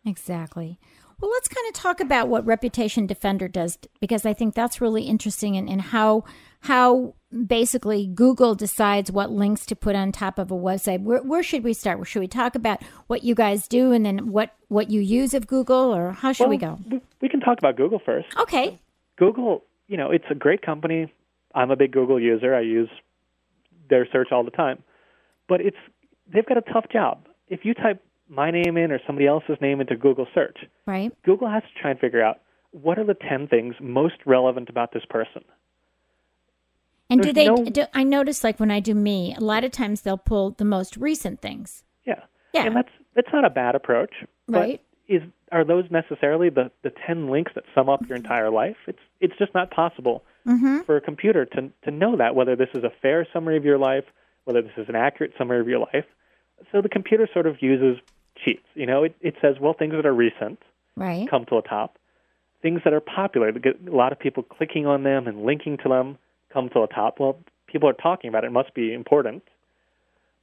Exactly. 0.05 0.79
Well, 1.19 1.31
let's 1.31 1.47
kind 1.47 1.65
of 1.67 1.73
talk 1.73 1.99
about 2.01 2.27
what 2.27 2.45
Reputation 2.45 3.07
Defender 3.07 3.47
does 3.47 3.77
because 4.01 4.25
I 4.25 4.33
think 4.33 4.53
that's 4.53 4.81
really 4.81 5.03
interesting 5.03 5.55
and, 5.55 5.69
and 5.69 5.81
how 5.81 6.25
how 6.61 7.13
basically 7.47 8.07
Google 8.07 8.55
decides 8.55 9.11
what 9.11 9.31
links 9.31 9.65
to 9.67 9.75
put 9.75 9.95
on 9.95 10.11
top 10.11 10.39
of 10.39 10.51
a 10.51 10.55
website. 10.55 11.03
Where, 11.03 11.21
where 11.21 11.43
should 11.43 11.63
we 11.63 11.73
start? 11.73 12.05
Should 12.07 12.19
we 12.19 12.27
talk 12.27 12.55
about 12.55 12.81
what 13.07 13.23
you 13.23 13.33
guys 13.33 13.67
do 13.67 13.91
and 13.91 14.05
then 14.05 14.31
what 14.31 14.55
what 14.67 14.89
you 14.89 14.99
use 14.99 15.33
of 15.33 15.47
Google, 15.47 15.95
or 15.95 16.11
how 16.11 16.33
should 16.33 16.49
we 16.49 16.57
go? 16.57 16.79
We, 16.89 17.01
we 17.21 17.29
can 17.29 17.39
talk 17.39 17.59
about 17.59 17.77
Google 17.77 18.01
first. 18.05 18.27
Okay. 18.37 18.79
Google, 19.17 19.63
you 19.87 19.95
know, 19.95 20.11
it's 20.11 20.25
a 20.29 20.35
great 20.35 20.61
company. 20.61 21.11
I'm 21.53 21.71
a 21.71 21.77
big 21.77 21.93
Google 21.93 22.19
user. 22.19 22.53
I 22.53 22.61
use 22.61 22.89
their 23.89 24.05
search 24.11 24.29
all 24.33 24.43
the 24.43 24.51
time. 24.51 24.83
But 25.47 25.61
it's 25.61 25.77
they've 26.31 26.45
got 26.45 26.57
a 26.57 26.61
tough 26.73 26.85
job. 26.91 27.27
If 27.47 27.61
you 27.63 27.73
type 27.73 28.03
my 28.27 28.49
name 28.51 28.77
in 28.77 28.91
or 28.91 28.99
somebody 29.05 29.27
else's 29.27 29.57
name 29.61 29.79
into 29.81 29.95
Google 29.95 30.27
search, 30.33 30.57
Right. 30.87 31.11
Google 31.23 31.49
has 31.49 31.61
to 31.63 31.81
try 31.81 31.91
and 31.91 31.99
figure 31.99 32.23
out 32.23 32.39
what 32.71 32.97
are 32.97 33.03
the 33.05 33.13
10 33.13 33.47
things 33.47 33.75
most 33.79 34.15
relevant 34.25 34.69
about 34.69 34.91
this 34.91 35.03
person. 35.09 35.43
And 37.09 37.21
do 37.21 37.31
they? 37.31 37.45
no- 37.45 37.65
Do, 37.65 37.85
I 37.93 38.03
notice 38.03 38.43
like 38.43 38.59
when 38.59 38.71
I 38.71 38.79
do 38.79 38.95
me, 38.95 39.35
a 39.37 39.41
lot 39.41 39.63
of 39.63 39.71
times 39.71 40.01
they'll 40.01 40.17
pull 40.17 40.51
the 40.51 40.65
most 40.65 40.97
recent 40.97 41.39
things. 41.41 41.83
Yeah. 42.05 42.21
Yeah. 42.53 42.65
And 42.65 42.75
that's 42.75 42.89
that's 43.15 43.29
not 43.31 43.45
a 43.45 43.49
bad 43.49 43.75
approach. 43.75 44.11
But 44.47 44.59
Right. 44.59 44.81
is 45.07 45.21
are 45.51 45.63
those 45.63 45.85
necessarily 45.91 46.49
the, 46.49 46.71
the 46.81 46.91
10 47.05 47.29
links 47.29 47.51
that 47.53 47.63
sum 47.75 47.87
up 47.89 48.01
your 48.09 48.17
entire 48.17 48.49
life? 48.49 48.75
It's 48.87 48.99
it's 49.19 49.37
just 49.37 49.53
not 49.53 49.69
possible 49.71 50.23
Mm-hmm. 50.47 50.81
for 50.81 50.95
a 50.95 51.01
computer 51.01 51.43
to 51.45 51.71
to 51.85 51.91
know 51.91 52.17
that 52.17 52.35
whether 52.35 52.55
this 52.55 52.69
is 52.75 52.83
a 52.83 52.91
fair 53.01 53.25
summary 53.33 53.57
of 53.57 53.65
your 53.65 53.77
life, 53.79 54.03
whether 54.45 54.61
this 54.61 54.71
is 54.77 54.87
an 54.87 54.95
accurate 54.95 55.33
summary 55.37 55.59
of 55.59 55.67
your 55.67 55.79
life. 55.79 56.05
So 56.71 56.81
the 56.81 56.89
computer 56.89 57.27
sort 57.31 57.47
of 57.47 57.61
uses 57.61 58.01
cheats. 58.43 58.65
You 58.73 58.85
know, 58.85 59.03
it, 59.03 59.15
it 59.21 59.35
says, 59.41 59.55
well, 59.59 59.73
things 59.73 59.93
that 59.93 60.05
are 60.05 60.13
recent 60.13 60.59
Right. 60.95 61.29
come 61.29 61.45
to 61.45 61.55
the 61.55 61.67
top. 61.67 61.97
Things 62.61 62.81
that 62.85 62.93
are 62.93 63.01
popular, 63.01 63.51
that 63.51 63.61
get 63.61 63.79
a 63.87 63.95
lot 63.95 64.11
of 64.11 64.19
people 64.19 64.41
clicking 64.41 64.87
on 64.87 65.03
them 65.03 65.27
and 65.27 65.43
linking 65.43 65.77
to 65.83 65.89
them, 65.89 66.17
come 66.51 66.69
to 66.69 66.79
the 66.79 66.87
top. 66.87 67.19
Well, 67.19 67.37
people 67.67 67.89
are 67.89 67.93
talking 67.93 68.29
about 68.29 68.43
it. 68.43 68.47
It 68.47 68.51
must 68.51 68.73
be 68.73 68.93
important. 68.93 69.43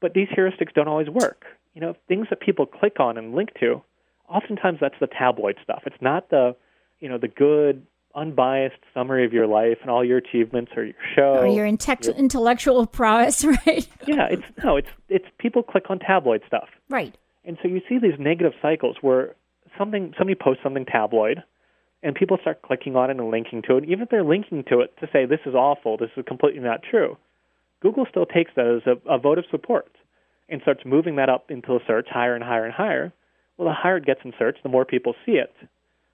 But 0.01 0.15
these 0.15 0.29
heuristics 0.29 0.75
don't 0.75 0.89
always 0.89 1.09
work. 1.09 1.45
You 1.75 1.81
know, 1.81 1.97
things 2.09 2.27
that 2.29 2.41
people 2.41 2.67
click 2.67 3.01
on 3.01 3.17
and 3.17 3.35
link 3.35 3.51
to, 3.61 3.83
oftentimes 4.29 4.79
that's 4.81 4.95
the 5.01 5.07
tabloid 5.07 5.57
stuff. 5.63 5.83
It's 5.87 6.01
not 6.01 6.29
the, 6.29 6.55
you 7.01 7.09
know, 7.09 7.19
the 7.19 7.29
good, 7.29 7.87
unbiased 8.15 8.77
summary 8.95 9.25
of 9.25 9.33
your 9.33 9.47
life 9.47 9.79
and 9.83 9.91
all 9.91 10.05
your 10.05 10.19
achievements 10.19 10.73
or 10.77 10.85
your 10.85 10.95
show. 11.15 11.39
Or 11.39 11.47
your 11.47 11.67
inte- 11.67 12.17
intellectual 12.17 12.87
prowess, 12.87 13.45
right? 13.67 13.89
yeah, 14.07 14.29
it's 14.31 14.43
no, 14.63 14.77
it's 14.77 14.89
it's 15.09 15.27
people 15.39 15.63
click 15.63 15.85
on 15.91 15.99
tabloid 15.99 16.43
stuff. 16.47 16.69
right. 16.89 17.17
And 17.45 17.59
so 17.61 17.69
you 17.69 17.81
see 17.89 17.99
these 17.99 18.19
negative 18.21 18.53
cycles 18.63 18.97
where 19.01 19.35
something 19.77 20.15
somebody 20.17 20.39
posts 20.41 20.63
something 20.63 20.85
tabloid 20.85 21.43
and 22.03 22.15
people 22.15 22.39
start 22.41 22.63
clicking 22.63 22.97
on 22.97 23.11
it 23.11 23.19
and 23.19 23.31
linking 23.31 23.63
to 23.63 23.77
it. 23.77 23.85
Even 23.85 24.03
if 24.03 24.11
they're 24.11 24.25
linking 24.25 24.65
to 24.69 24.81
it 24.81 24.97
to 25.01 25.09
say 25.13 25.27
this 25.27 25.41
is 25.47 25.55
awful, 25.55 25.97
this 25.97 26.11
is 26.17 26.25
completely 26.27 26.61
not 26.61 26.83
true, 26.89 27.17
Google 27.81 28.07
still 28.09 28.27
takes 28.27 28.53
that 28.57 28.67
as 28.67 28.83
a, 28.87 29.13
a 29.13 29.19
vote 29.19 29.39
of 29.39 29.45
support 29.51 29.91
and 30.49 30.61
starts 30.63 30.83
moving 30.85 31.17
that 31.17 31.29
up 31.29 31.51
into 31.51 31.69
the 31.69 31.81
search 31.87 32.07
higher 32.11 32.35
and 32.35 32.45
higher 32.45 32.65
and 32.65 32.75
higher. 32.75 33.13
Well, 33.57 33.69
the 33.69 33.75
higher 33.75 33.99
it 33.99 34.07
gets 34.07 34.21
in 34.25 34.33
search, 34.39 34.57
the 34.63 34.69
more 34.69 34.85
people 34.85 35.15
see 35.27 35.33
it, 35.33 35.53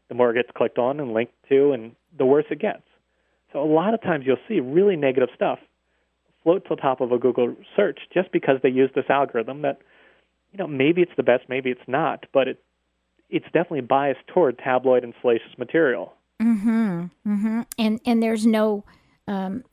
the 0.08 0.14
more 0.14 0.30
it 0.30 0.34
gets 0.34 0.50
clicked 0.56 0.78
on 0.78 1.00
and 1.00 1.12
linked 1.12 1.34
to, 1.48 1.72
and 1.72 1.92
the 2.16 2.24
worse 2.24 2.46
it 2.50 2.60
gets. 2.60 2.82
So 3.52 3.62
a 3.62 3.66
lot 3.66 3.94
of 3.94 4.02
times 4.02 4.24
you'll 4.26 4.36
see 4.48 4.60
really 4.60 4.96
negative 4.96 5.28
stuff 5.34 5.58
float 6.42 6.64
to 6.64 6.76
the 6.76 6.80
top 6.80 7.00
of 7.00 7.12
a 7.12 7.18
Google 7.18 7.56
search 7.76 7.98
just 8.12 8.30
because 8.32 8.56
they 8.62 8.68
use 8.68 8.90
this 8.94 9.06
algorithm 9.08 9.62
that 9.62 9.78
you 10.52 10.58
know, 10.58 10.66
maybe 10.66 11.02
it's 11.02 11.12
the 11.16 11.22
best, 11.22 11.44
maybe 11.48 11.70
it's 11.70 11.80
not, 11.86 12.26
but 12.32 12.48
it 12.48 12.62
it's 13.30 13.44
definitely 13.46 13.82
biased 13.82 14.26
toward 14.28 14.58
tabloid 14.58 15.04
and 15.04 15.12
salacious 15.20 15.58
material. 15.58 16.14
Mm-hmm. 16.40 17.04
Mm-hmm. 17.26 17.60
And 17.78 18.00
and 18.06 18.22
there's 18.22 18.46
no 18.46 18.84
um, 19.26 19.64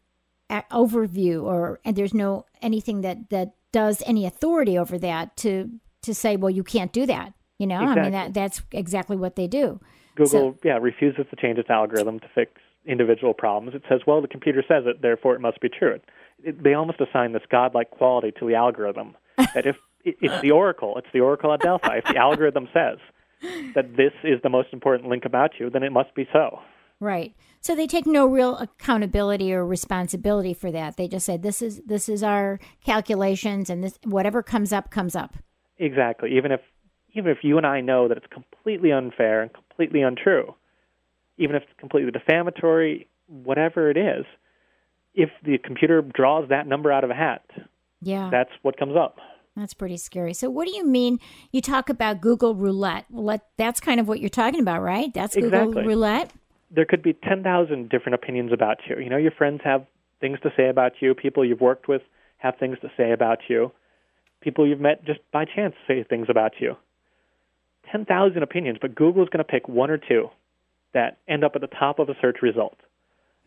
overview 0.50 1.44
or 1.44 1.80
and 1.86 1.96
there's 1.96 2.14
no 2.14 2.46
anything 2.62 3.02
that 3.02 3.30
that 3.30 3.54
does 3.72 4.04
any 4.06 4.26
authority 4.26 4.78
over 4.78 4.98
that 5.00 5.38
to 5.38 5.70
to 6.02 6.14
say, 6.14 6.36
well, 6.36 6.50
you 6.50 6.64
can't 6.64 6.92
do 6.92 7.06
that. 7.06 7.34
You 7.58 7.68
know, 7.68 7.78
I 7.78 7.96
mean 7.96 8.12
that 8.12 8.34
that's 8.34 8.62
exactly 8.72 9.16
what 9.16 9.36
they 9.36 9.48
do. 9.48 9.80
Google, 10.16 10.54
So- 10.54 10.58
yeah, 10.64 10.78
refuses 10.82 11.26
to 11.30 11.36
change 11.36 11.58
its 11.58 11.70
algorithm 11.70 12.20
to 12.20 12.28
fix 12.34 12.52
individual 12.86 13.34
problems. 13.34 13.76
It 13.76 13.84
says, 13.90 14.02
well, 14.06 14.22
the 14.22 14.28
computer 14.28 14.64
says 14.68 14.84
it, 14.86 15.02
therefore 15.02 15.36
it 15.36 15.42
must 15.42 15.60
be 15.60 15.70
true. 15.70 15.94
It, 15.96 16.04
it, 16.44 16.64
they 16.64 16.74
almost 16.74 17.02
assign 17.02 17.34
this 17.34 17.44
godlike 17.50 17.90
quality 17.92 18.32
to 18.40 18.48
the 18.48 18.56
algorithm 18.56 19.16
that 19.38 19.66
if 19.66 19.76
it, 20.04 20.16
it's 20.22 20.42
the 20.42 20.52
oracle, 20.52 20.98
it's 20.98 21.08
the 21.14 21.20
oracle 21.22 21.54
at 21.54 21.62
Delphi. 21.62 21.98
If 21.98 22.06
the 22.06 22.18
algorithm 22.18 22.68
says 22.74 22.98
that 23.74 23.96
this 23.98 24.14
is 24.24 24.42
the 24.44 24.50
most 24.50 24.70
important 24.72 25.10
link 25.10 25.26
about 25.26 25.52
you, 25.60 25.70
then 25.70 25.84
it 25.84 25.92
must 25.92 26.14
be 26.16 26.28
so. 26.32 26.60
Right. 27.00 27.36
So 27.60 27.76
they 27.76 27.88
take 27.88 28.06
no 28.06 28.26
real 28.26 28.58
accountability 28.58 29.54
or 29.54 29.66
responsibility 29.66 30.54
for 30.54 30.72
that. 30.72 30.98
They 30.98 31.08
just 31.08 31.26
say 31.26 31.36
this 31.36 31.62
is 31.62 31.82
this 31.86 32.08
is 32.08 32.24
our 32.24 32.60
calculations 32.86 33.70
and 33.70 33.84
this 33.84 34.00
whatever 34.04 34.42
comes 34.42 34.72
up 34.72 34.92
comes 34.92 35.16
up. 35.16 35.36
Exactly. 35.78 36.38
Even 36.38 36.52
if 36.52 36.62
even 37.16 37.32
if 37.32 37.40
you 37.44 37.58
and 37.58 37.66
I 37.66 37.82
know 37.82 38.08
that 38.08 38.18
it's 38.18 38.28
completely 38.28 38.92
unfair 38.92 39.42
and 39.42 39.52
completely 39.54 40.02
untrue, 40.02 40.54
even 41.38 41.56
if 41.56 41.64
it's 41.64 41.72
completely 41.80 42.12
defamatory, 42.12 43.08
whatever 43.28 43.90
it 43.90 43.98
is, 43.98 44.26
if 45.16 45.30
the 45.44 45.58
computer 45.58 46.02
draws 46.02 46.50
that 46.50 46.68
number 46.68 46.92
out 46.92 47.04
of 47.04 47.10
a 47.10 47.16
hat, 47.16 47.44
Yeah. 48.02 48.30
that's 48.30 48.52
what 48.62 48.78
comes 48.78 48.96
up. 48.96 49.18
That's 49.56 49.74
pretty 49.74 49.96
scary. 49.96 50.34
So, 50.34 50.50
what 50.50 50.68
do 50.68 50.76
you 50.76 50.86
mean? 50.86 51.18
You 51.54 51.62
talk 51.62 51.90
about 51.90 52.20
Google 52.20 52.56
Roulette. 52.56 53.06
Well, 53.10 53.40
that's 53.56 53.80
kind 53.80 54.02
of 54.02 54.08
what 54.10 54.20
you're 54.20 54.30
talking 54.30 54.60
about, 54.60 54.82
right? 54.82 55.14
That's 55.14 55.34
Google 55.36 55.48
Exactly. 55.70 55.88
Roulette. 55.88 56.34
There 56.70 56.84
could 56.84 57.02
be 57.02 57.14
10,000 57.14 57.88
different 57.90 58.16
opinions 58.16 58.52
about 58.52 58.80
you. 58.90 59.00
You 59.00 59.10
know, 59.10 59.16
your 59.16 59.32
friends 59.32 59.62
have 59.64 59.86
things 60.20 60.40
to 60.42 60.52
say 60.58 60.68
about 60.68 61.02
you, 61.02 61.14
people 61.16 61.46
you've 61.46 61.62
worked 61.62 61.88
with 61.88 62.02
have 62.38 62.58
things 62.58 62.78
to 62.82 62.92
say 62.98 63.12
about 63.12 63.40
you. 63.48 63.72
People 64.42 64.68
you've 64.68 64.82
met 64.82 65.06
just 65.06 65.20
by 65.32 65.46
chance 65.46 65.74
say 65.88 66.04
things 66.04 66.28
about 66.30 66.60
you. 66.60 66.76
10,000 67.92 68.44
opinions, 68.44 68.78
but 68.82 68.96
Google 68.96 69.24
is 69.24 69.30
going 69.30 69.44
to 69.44 69.50
pick 69.50 69.68
one 69.68 69.90
or 69.90 69.98
two 69.98 70.30
that 70.94 71.18
end 71.28 71.44
up 71.44 71.54
at 71.56 71.62
the 71.62 71.68
top 71.68 72.00
of 72.00 72.10
a 72.10 72.16
search 72.22 72.38
result. 72.42 72.78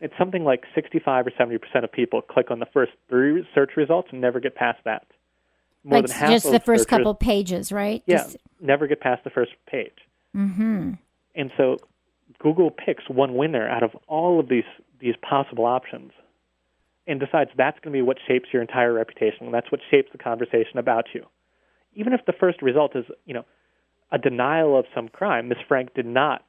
It's 0.01 0.13
something 0.17 0.43
like 0.43 0.63
65 0.75 1.27
or 1.27 1.31
70 1.37 1.57
percent 1.57 1.83
of 1.83 1.91
people 1.91 2.21
click 2.21 2.51
on 2.51 2.59
the 2.59 2.65
first 2.67 2.91
three 3.09 3.45
search 3.53 3.71
results 3.75 4.09
and 4.11 4.21
never 4.21 4.39
get 4.39 4.55
past 4.55 4.79
that. 4.85 5.05
More 5.83 6.01
like 6.01 6.09
just 6.09 6.51
the 6.51 6.59
first 6.59 6.87
couple 6.87 7.13
pages, 7.15 7.71
right? 7.71 8.03
Yeah, 8.05 8.17
just... 8.17 8.37
never 8.61 8.87
get 8.87 8.99
past 9.01 9.23
the 9.23 9.29
first 9.29 9.51
page. 9.67 9.93
Mm-hmm. 10.35 10.93
And 11.35 11.51
so 11.57 11.77
Google 12.39 12.69
picks 12.69 13.09
one 13.09 13.35
winner 13.35 13.67
out 13.67 13.83
of 13.83 13.91
all 14.07 14.39
of 14.39 14.49
these 14.49 14.65
these 14.99 15.15
possible 15.27 15.65
options 15.65 16.11
and 17.07 17.19
decides 17.19 17.49
that's 17.57 17.79
going 17.79 17.93
to 17.93 17.97
be 17.97 18.01
what 18.01 18.17
shapes 18.27 18.49
your 18.53 18.61
entire 18.61 18.93
reputation. 18.93 19.51
That's 19.51 19.71
what 19.71 19.81
shapes 19.89 20.09
the 20.11 20.17
conversation 20.17 20.77
about 20.77 21.05
you. 21.13 21.25
Even 21.95 22.13
if 22.13 22.21
the 22.25 22.33
first 22.33 22.61
result 22.61 22.95
is, 22.95 23.05
you 23.25 23.33
know, 23.33 23.45
a 24.11 24.17
denial 24.17 24.77
of 24.77 24.85
some 24.93 25.09
crime, 25.09 25.49
Miss 25.49 25.57
Frank 25.67 25.93
did 25.93 26.05
not 26.05 26.43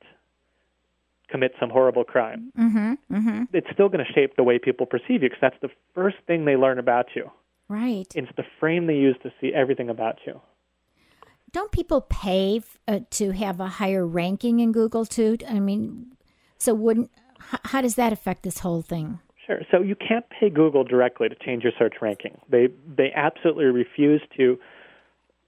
commit 1.29 1.53
some 1.61 1.71
horrible 1.71 2.05
crime. 2.05 2.53
Mm-hmm, 2.59 2.93
mm-hmm. 3.15 3.43
It's 3.53 3.69
still 3.73 3.89
going 3.89 4.05
to 4.05 4.13
shape 4.13 4.37
the 4.37 4.43
way 4.43 4.59
people 4.59 4.87
perceive 4.87 5.23
you 5.23 5.29
because 5.29 5.39
that's 5.41 5.61
the 5.63 5.71
first 5.95 6.17
thing 6.27 6.45
they 6.45 6.57
learn 6.57 6.79
about 6.79 7.07
you. 7.15 7.31
Right. 7.69 8.07
It's 8.15 8.31
the 8.37 8.45
frame 8.59 8.87
they 8.87 8.97
use 8.97 9.17
to 9.23 9.33
see 9.41 9.53
everything 9.55 9.89
about 9.89 10.19
you. 10.27 10.41
Don't 11.53 11.71
people 11.73 12.01
pay 12.01 12.63
uh, 12.87 13.01
to 13.11 13.33
have 13.33 13.61
a 13.61 13.67
higher 13.67 14.07
ranking 14.07 14.61
in 14.61 14.73
Google 14.73 15.05
too? 15.05 15.37
I 15.49 15.61
mean, 15.61 16.17
so 16.59 16.75
wouldn't 16.75 17.11
how 17.65 17.81
does 17.81 17.95
that 17.95 18.13
affect 18.13 18.43
this 18.43 18.59
whole 18.59 18.83
thing? 18.83 19.19
Sure. 19.47 19.61
So 19.71 19.81
you 19.81 19.97
can't 19.97 20.27
pay 20.29 20.51
Google 20.51 20.85
directly 20.85 21.29
to 21.29 21.35
change 21.35 21.65
your 21.65 21.73
search 21.79 21.95
ranking. 22.01 22.41
They 22.49 22.69
they 22.87 23.13
absolutely 23.15 23.65
refuse 23.67 24.23
to 24.37 24.59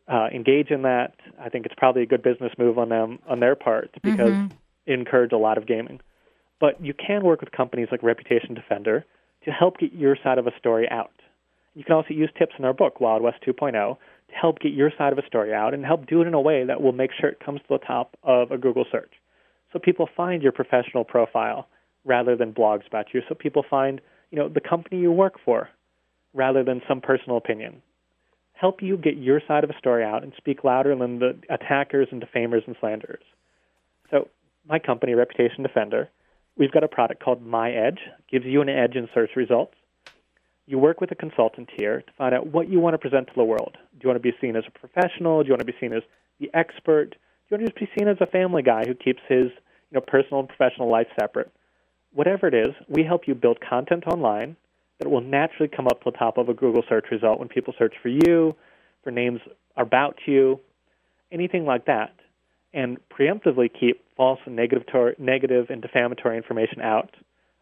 uh, 0.08 0.28
engage 0.32 0.70
in 0.70 0.82
that. 0.82 1.14
I 1.40 1.48
think 1.48 1.66
it's 1.66 1.74
probably 1.76 2.02
a 2.02 2.06
good 2.06 2.22
business 2.22 2.52
move 2.58 2.78
on 2.78 2.88
them 2.88 3.18
on 3.28 3.40
their 3.40 3.54
part 3.54 3.90
because 4.02 4.30
mm-hmm. 4.30 4.54
it 4.86 4.92
encouraged 4.92 5.32
a 5.32 5.38
lot 5.38 5.58
of 5.58 5.66
gaming. 5.66 6.00
But 6.60 6.82
you 6.84 6.94
can 6.94 7.24
work 7.24 7.40
with 7.40 7.50
companies 7.52 7.88
like 7.90 8.02
Reputation 8.02 8.54
Defender 8.54 9.04
to 9.44 9.50
help 9.50 9.78
get 9.78 9.92
your 9.92 10.16
side 10.22 10.38
of 10.38 10.46
a 10.46 10.52
story 10.58 10.88
out. 10.90 11.12
You 11.74 11.84
can 11.84 11.94
also 11.94 12.14
use 12.14 12.30
tips 12.38 12.54
in 12.58 12.64
our 12.64 12.74
book, 12.74 13.00
Wild 13.00 13.22
West 13.22 13.38
2.0, 13.46 13.72
to 13.72 14.34
help 14.34 14.60
get 14.60 14.72
your 14.72 14.90
side 14.96 15.12
of 15.12 15.18
a 15.18 15.26
story 15.26 15.52
out 15.52 15.74
and 15.74 15.84
help 15.84 16.06
do 16.06 16.22
it 16.22 16.26
in 16.26 16.34
a 16.34 16.40
way 16.40 16.64
that 16.64 16.80
will 16.80 16.92
make 16.92 17.10
sure 17.18 17.30
it 17.30 17.40
comes 17.44 17.60
to 17.62 17.66
the 17.70 17.78
top 17.78 18.16
of 18.22 18.50
a 18.50 18.58
Google 18.58 18.84
search. 18.90 19.12
So 19.72 19.78
people 19.78 20.08
find 20.16 20.42
your 20.42 20.52
professional 20.52 21.04
profile 21.04 21.66
rather 22.04 22.36
than 22.36 22.52
blogs 22.52 22.86
about 22.86 23.06
you. 23.14 23.22
So 23.28 23.34
people 23.34 23.64
find, 23.68 24.00
you 24.30 24.38
know, 24.38 24.48
the 24.48 24.60
company 24.60 25.00
you 25.00 25.12
work 25.12 25.34
for 25.44 25.68
rather 26.34 26.62
than 26.62 26.82
some 26.88 27.00
personal 27.00 27.36
opinion. 27.36 27.82
Help 28.62 28.80
you 28.80 28.96
get 28.96 29.16
your 29.16 29.42
side 29.48 29.64
of 29.64 29.70
a 29.70 29.78
story 29.78 30.04
out 30.04 30.22
and 30.22 30.32
speak 30.36 30.62
louder 30.62 30.94
than 30.96 31.18
the 31.18 31.36
attackers 31.50 32.06
and 32.12 32.20
defamers 32.20 32.62
and 32.68 32.76
slanderers. 32.78 33.24
So 34.10 34.28
my 34.68 34.78
company, 34.78 35.14
Reputation 35.14 35.64
Defender, 35.64 36.08
we've 36.56 36.70
got 36.70 36.84
a 36.84 36.88
product 36.88 37.20
called 37.20 37.44
My 37.44 37.72
Edge. 37.72 37.98
Gives 38.30 38.46
you 38.46 38.62
an 38.62 38.68
edge 38.68 38.94
in 38.94 39.08
search 39.12 39.30
results. 39.34 39.74
You 40.66 40.78
work 40.78 41.00
with 41.00 41.10
a 41.10 41.16
consultant 41.16 41.70
here 41.76 42.02
to 42.02 42.12
find 42.16 42.34
out 42.36 42.46
what 42.46 42.68
you 42.68 42.78
want 42.78 42.94
to 42.94 42.98
present 42.98 43.26
to 43.26 43.32
the 43.34 43.42
world. 43.42 43.76
Do 43.94 43.98
you 44.04 44.08
want 44.08 44.22
to 44.22 44.30
be 44.30 44.36
seen 44.40 44.54
as 44.54 44.62
a 44.68 44.78
professional? 44.78 45.42
Do 45.42 45.48
you 45.48 45.52
want 45.52 45.66
to 45.66 45.66
be 45.66 45.78
seen 45.80 45.92
as 45.92 46.04
the 46.38 46.48
expert? 46.54 47.10
Do 47.10 47.16
you 47.50 47.58
want 47.58 47.66
to 47.66 47.72
just 47.72 47.80
be 47.80 47.98
seen 47.98 48.08
as 48.08 48.18
a 48.20 48.26
family 48.26 48.62
guy 48.62 48.84
who 48.86 48.94
keeps 48.94 49.20
his 49.28 49.50
you 49.90 49.94
know, 49.94 50.00
personal 50.00 50.38
and 50.38 50.48
professional 50.48 50.88
life 50.88 51.08
separate? 51.20 51.52
whatever 52.12 52.46
it 52.46 52.54
is, 52.54 52.74
we 52.88 53.04
help 53.04 53.26
you 53.26 53.34
build 53.34 53.58
content 53.60 54.04
online 54.06 54.56
that 54.98 55.10
will 55.10 55.20
naturally 55.20 55.70
come 55.74 55.86
up 55.86 56.02
to 56.02 56.10
the 56.10 56.16
top 56.16 56.38
of 56.38 56.48
a 56.48 56.54
Google 56.54 56.82
search 56.88 57.06
result 57.10 57.38
when 57.38 57.48
people 57.48 57.74
search 57.78 57.94
for 58.02 58.08
you, 58.08 58.54
for 59.02 59.10
names 59.10 59.40
about 59.76 60.16
you, 60.26 60.60
anything 61.30 61.64
like 61.64 61.86
that, 61.86 62.14
and 62.72 62.98
preemptively 63.10 63.68
keep 63.68 64.02
false 64.16 64.38
and 64.46 64.56
negative, 64.56 64.84
negative 65.18 65.66
and 65.70 65.82
defamatory 65.82 66.36
information 66.36 66.80
out. 66.80 67.10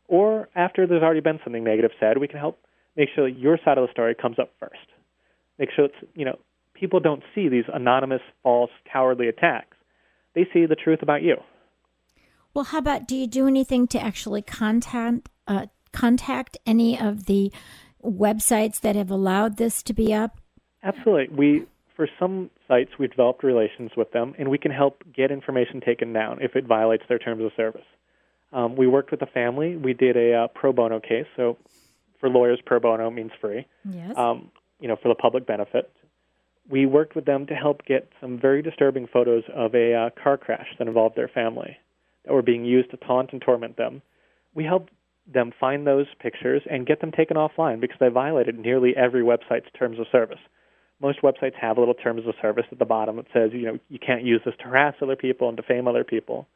Or 0.09 0.49
after 0.55 0.87
there's 0.87 1.03
already 1.03 1.21
been 1.21 1.41
something 1.45 1.65
negative 1.65 1.93
said, 1.99 2.19
we 2.19 2.29
can 2.29 2.39
help 2.39 2.59
make 2.97 3.09
sure 3.15 3.29
your 3.29 3.59
side 3.65 3.79
of 3.79 3.87
the 3.87 3.93
story 3.93 4.15
comes 4.15 4.39
up 4.39 4.51
first. 4.59 4.75
Make 5.59 5.71
sure 5.75 5.87
it's, 5.87 5.95
you 6.15 6.25
know, 6.25 6.39
people 6.75 7.01
don't 7.01 7.23
see 7.35 7.49
these 7.49 7.65
anonymous, 7.73 8.23
false, 8.43 8.71
cowardly 8.91 9.29
attacks. 9.29 9.77
They 10.35 10.47
see 10.53 10.67
the 10.67 10.77
truth 10.77 11.01
about 11.03 11.23
you. 11.23 11.37
Well, 12.55 12.65
how 12.65 12.79
about 12.79 13.07
do 13.07 13.15
you 13.15 13.27
do 13.27 13.47
anything 13.47 13.87
to 13.89 14.01
actually 14.01 14.43
contact 14.43 15.29
uh, 15.47 15.67
contact 15.93 16.57
any 16.67 16.99
of 16.99 17.27
the 17.27 17.53
websites 18.05 18.81
that 18.81 18.97
have 18.97 19.11
allowed 19.11 19.57
this 19.57 19.83
to 19.85 19.93
be 19.93 20.13
up? 20.15 20.39
Absolutely. 20.83 21.29
We 21.37 21.67
for 21.97 22.09
some 22.19 22.51
sites 22.67 22.93
we've 22.99 23.11
developed 23.11 23.45
relations 23.45 23.91
with 23.97 24.11
them, 24.13 24.35
and 24.39 24.49
we 24.49 24.57
can 24.57 24.71
help 24.71 25.03
get 25.15 25.31
information 25.31 25.83
taken 25.83 26.13
down 26.15 26.39
if 26.41 26.57
it 26.57 26.65
violates 26.67 27.03
their 27.09 27.19
terms 27.19 27.45
of 27.45 27.51
service. 27.57 27.85
Um, 28.53 28.75
we 28.75 28.87
worked 28.87 29.11
with 29.11 29.21
a 29.23 29.27
family. 29.27 29.77
We 29.77 29.93
did 29.93 30.17
a 30.17 30.35
uh, 30.35 30.49
pro 30.49 30.73
bono 30.73 30.99
case. 30.99 31.27
So, 31.37 31.59
for 32.19 32.29
lawyers, 32.29 32.59
pro 32.65 32.81
bono 32.81 33.11
means 33.11 33.33
free. 33.41 33.67
Yes. 33.85 34.17
Um, 34.17 34.51
you 34.81 34.89
know, 34.89 34.97
for 34.97 35.09
the 35.09 35.15
public 35.15 35.47
benefit. 35.47 35.93
We 36.69 36.87
worked 36.87 37.17
with 37.17 37.25
them 37.25 37.47
to 37.49 37.55
help 37.55 37.85
get 37.85 38.09
some 38.21 38.39
very 38.41 38.63
disturbing 38.63 39.09
photos 39.13 39.43
of 39.55 39.75
a 39.75 39.95
uh, 39.95 40.23
car 40.23 40.39
crash 40.39 40.69
that 40.79 40.89
involved 40.89 41.17
their 41.17 41.29
family 41.29 41.77
that 42.25 42.33
were 42.33 42.43
being 42.43 42.65
used 42.65 42.91
to 42.93 42.97
taunt 42.97 43.33
and 43.33 43.43
torment 43.43 43.77
them. 43.77 44.03
We 44.55 44.65
helped 44.65 44.93
them 45.33 45.53
find 45.59 45.87
those 45.87 46.07
pictures 46.21 46.63
and 46.71 46.87
get 46.87 47.01
them 47.01 47.13
taken 47.13 47.37
offline 47.37 47.81
because 47.81 47.99
they 48.01 48.09
violated 48.09 48.59
nearly 48.59 48.95
every 48.97 49.23
website's 49.23 49.71
terms 49.79 49.99
of 49.99 50.07
service. 50.11 50.39
Most 51.01 51.23
websites 51.23 51.55
have 51.61 51.77
a 51.77 51.81
little 51.81 51.95
terms 51.95 52.27
of 52.27 52.35
service 52.43 52.67
at 52.71 52.79
the 52.79 52.85
bottom 52.85 53.17
that 53.17 53.27
says, 53.33 53.51
you 53.53 53.63
know, 53.63 53.79
you 53.89 53.99
can't 53.99 54.23
use 54.23 54.43
this 54.45 54.55
to 54.59 54.65
harass 54.65 54.95
other 55.01 55.17
people 55.17 55.49
and 55.49 55.57
defame 55.57 55.89
other 55.89 56.05
people. 56.05 56.47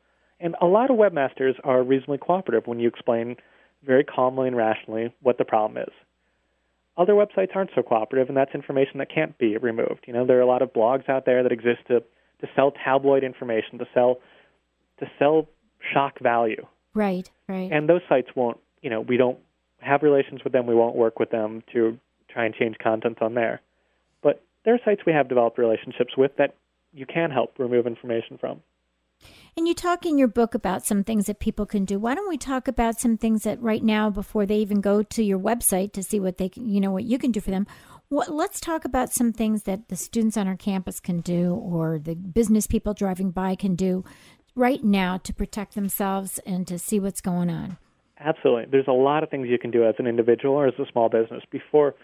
And 0.41 0.57
a 0.61 0.67
lot 0.67 0.91
of 0.91 0.97
webmasters 0.97 1.55
are 1.63 1.83
reasonably 1.83 2.19
cooperative 2.19 2.67
when 2.67 2.81
you 2.81 2.89
explain 2.89 3.37
very 3.85 4.05
calmly 4.05 4.49
and 4.49 4.57
rationally 4.57 5.15
what 5.23 5.39
the 5.39 5.45
problem 5.45 5.83
is. 5.83 5.93
Other 6.97 7.15
websites 7.15 7.57
aren't 7.57 7.71
so 7.75 7.83
cooperative, 7.83 8.29
and 8.29 8.37
that's 8.37 8.55
information 8.55 8.99
that 8.99 9.13
can't 9.13 9.37
be 9.39 9.57
removed. 9.57 10.05
You 10.07 10.13
know, 10.13 10.27
there 10.27 10.39
are 10.39 10.43
a 10.43 10.47
lot 10.47 10.63
of 10.63 10.73
blogs 10.73 11.09
out 11.09 11.27
there 11.27 11.43
that 11.43 11.53
exist 11.53 11.81
to 11.89 12.03
to 12.41 12.49
sell 12.55 12.73
tabloid 12.73 13.25
information, 13.25 13.79
to 13.79 13.87
sell 13.95 14.19
to 15.01 15.07
sell 15.19 15.49
shock 15.93 16.21
value. 16.21 16.67
Right, 16.95 17.29
right. 17.49 17.71
And 17.73 17.89
those 17.89 18.03
sites 18.09 18.29
won't, 18.37 18.59
you 18.85 18.91
know, 18.91 19.01
we 19.01 19.17
don't 19.17 19.39
have 19.81 20.03
relations 20.03 20.45
with 20.45 20.53
them. 20.53 20.67
We 20.67 20.75
won't 20.75 20.95
work 20.95 21.19
with 21.19 21.31
them 21.31 21.63
to 21.73 21.99
try 22.29 22.45
and 22.45 22.55
change 22.55 22.77
content 22.79 23.23
on 23.23 23.33
there. 23.33 23.63
But 24.23 24.43
there 24.65 24.75
are 24.75 24.81
sites 24.85 25.01
we 25.07 25.13
have 25.15 25.29
developed 25.29 25.59
relationships 25.59 26.17
with 26.19 26.37
that 26.37 26.55
you 26.93 27.07
can 27.07 27.31
help 27.31 27.59
remove 27.59 27.87
information 27.87 28.37
from. 28.39 28.61
And 29.57 29.67
you 29.67 29.73
talk 29.73 30.05
in 30.05 30.19
your 30.19 30.29
book 30.29 30.55
about 30.55 30.85
some 30.85 31.03
things 31.03 31.27
that 31.27 31.39
people 31.39 31.65
can 31.65 31.87
do. 31.87 31.99
Why 31.99 32.15
don't 32.15 32.29
we 32.29 32.37
talk 32.37 32.69
about 32.69 33.01
some 33.01 33.17
things 33.17 33.45
that 33.45 33.63
right 33.63 33.83
now, 33.83 34.11
before 34.11 34.45
they 34.45 34.59
even 34.59 34.83
go 34.83 35.03
to 35.03 35.23
your 35.23 35.39
website 35.39 35.93
to 35.95 36.03
see 36.03 36.21
what 36.21 36.37
they, 36.37 36.51
can, 36.51 36.69
you 36.69 36.81
know, 36.81 36.91
what 36.91 37.05
you 37.05 37.19
can 37.19 37.31
do 37.31 37.41
for 37.41 37.53
them? 37.53 37.67
What, 38.11 38.31
let's 38.31 38.61
talk 38.61 38.85
about 38.85 39.15
some 39.15 39.33
things 39.33 39.63
that 39.63 39.89
the 39.89 39.97
students 39.97 40.37
on 40.37 40.47
our 40.47 40.57
campus 40.57 41.01
can 41.01 41.21
do, 41.21 41.55
or 41.55 41.99
the 41.99 42.17
business 42.17 42.67
people 42.67 42.93
driving 42.93 43.31
by 43.31 43.55
can 43.55 43.77
do 43.77 44.05
right 44.55 44.85
now 44.85 45.17
to 45.19 45.33
protect 45.33 45.75
themselves 45.75 46.39
and 46.41 46.67
to 46.67 46.79
see 46.79 47.01
what's 47.01 47.23
going 47.23 47.49
on? 47.49 47.79
Absolutely. 48.25 48.65
There's 48.71 48.89
a 48.89 48.93
lot 48.93 49.23
of 49.23 49.29
things 49.29 49.49
you 49.49 49.59
can 49.59 49.71
do 49.71 49.85
as 49.85 49.95
an 49.99 50.07
individual 50.07 50.55
or 50.55 50.67
as 50.67 50.75
a 50.79 50.91
small 50.91 51.11
business 51.11 51.43
before 51.51 51.95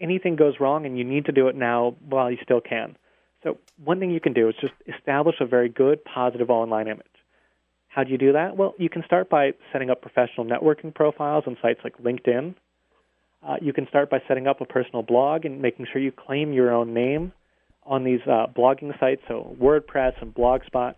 anything 0.00 0.34
goes 0.34 0.54
wrong, 0.60 0.86
and 0.86 0.98
you 0.98 1.04
need 1.04 1.26
to 1.26 1.32
do 1.32 1.48
it 1.48 1.54
now 1.54 1.96
while 2.08 2.30
you 2.30 2.38
still 2.42 2.60
can. 2.60 2.96
So, 3.44 3.58
one 3.82 4.00
thing 4.00 4.10
you 4.10 4.20
can 4.20 4.32
do 4.32 4.48
is 4.48 4.56
just 4.60 4.74
establish 4.88 5.36
a 5.40 5.46
very 5.46 5.68
good, 5.68 6.04
positive 6.04 6.50
online 6.50 6.88
image. 6.88 7.06
How 7.86 8.02
do 8.04 8.10
you 8.10 8.18
do 8.18 8.32
that? 8.32 8.56
Well, 8.56 8.74
you 8.78 8.88
can 8.88 9.04
start 9.04 9.30
by 9.30 9.52
setting 9.72 9.90
up 9.90 10.02
professional 10.02 10.44
networking 10.44 10.92
profiles 10.92 11.44
on 11.46 11.56
sites 11.62 11.80
like 11.84 11.96
LinkedIn. 11.98 12.54
Uh, 13.46 13.56
you 13.62 13.72
can 13.72 13.86
start 13.88 14.10
by 14.10 14.18
setting 14.26 14.48
up 14.48 14.60
a 14.60 14.64
personal 14.64 15.02
blog 15.02 15.44
and 15.44 15.62
making 15.62 15.86
sure 15.92 16.02
you 16.02 16.10
claim 16.12 16.52
your 16.52 16.72
own 16.72 16.92
name 16.92 17.32
on 17.84 18.04
these 18.04 18.20
uh, 18.26 18.46
blogging 18.54 18.98
sites, 19.00 19.22
so 19.28 19.56
WordPress 19.60 20.20
and 20.20 20.34
Blogspot 20.34 20.94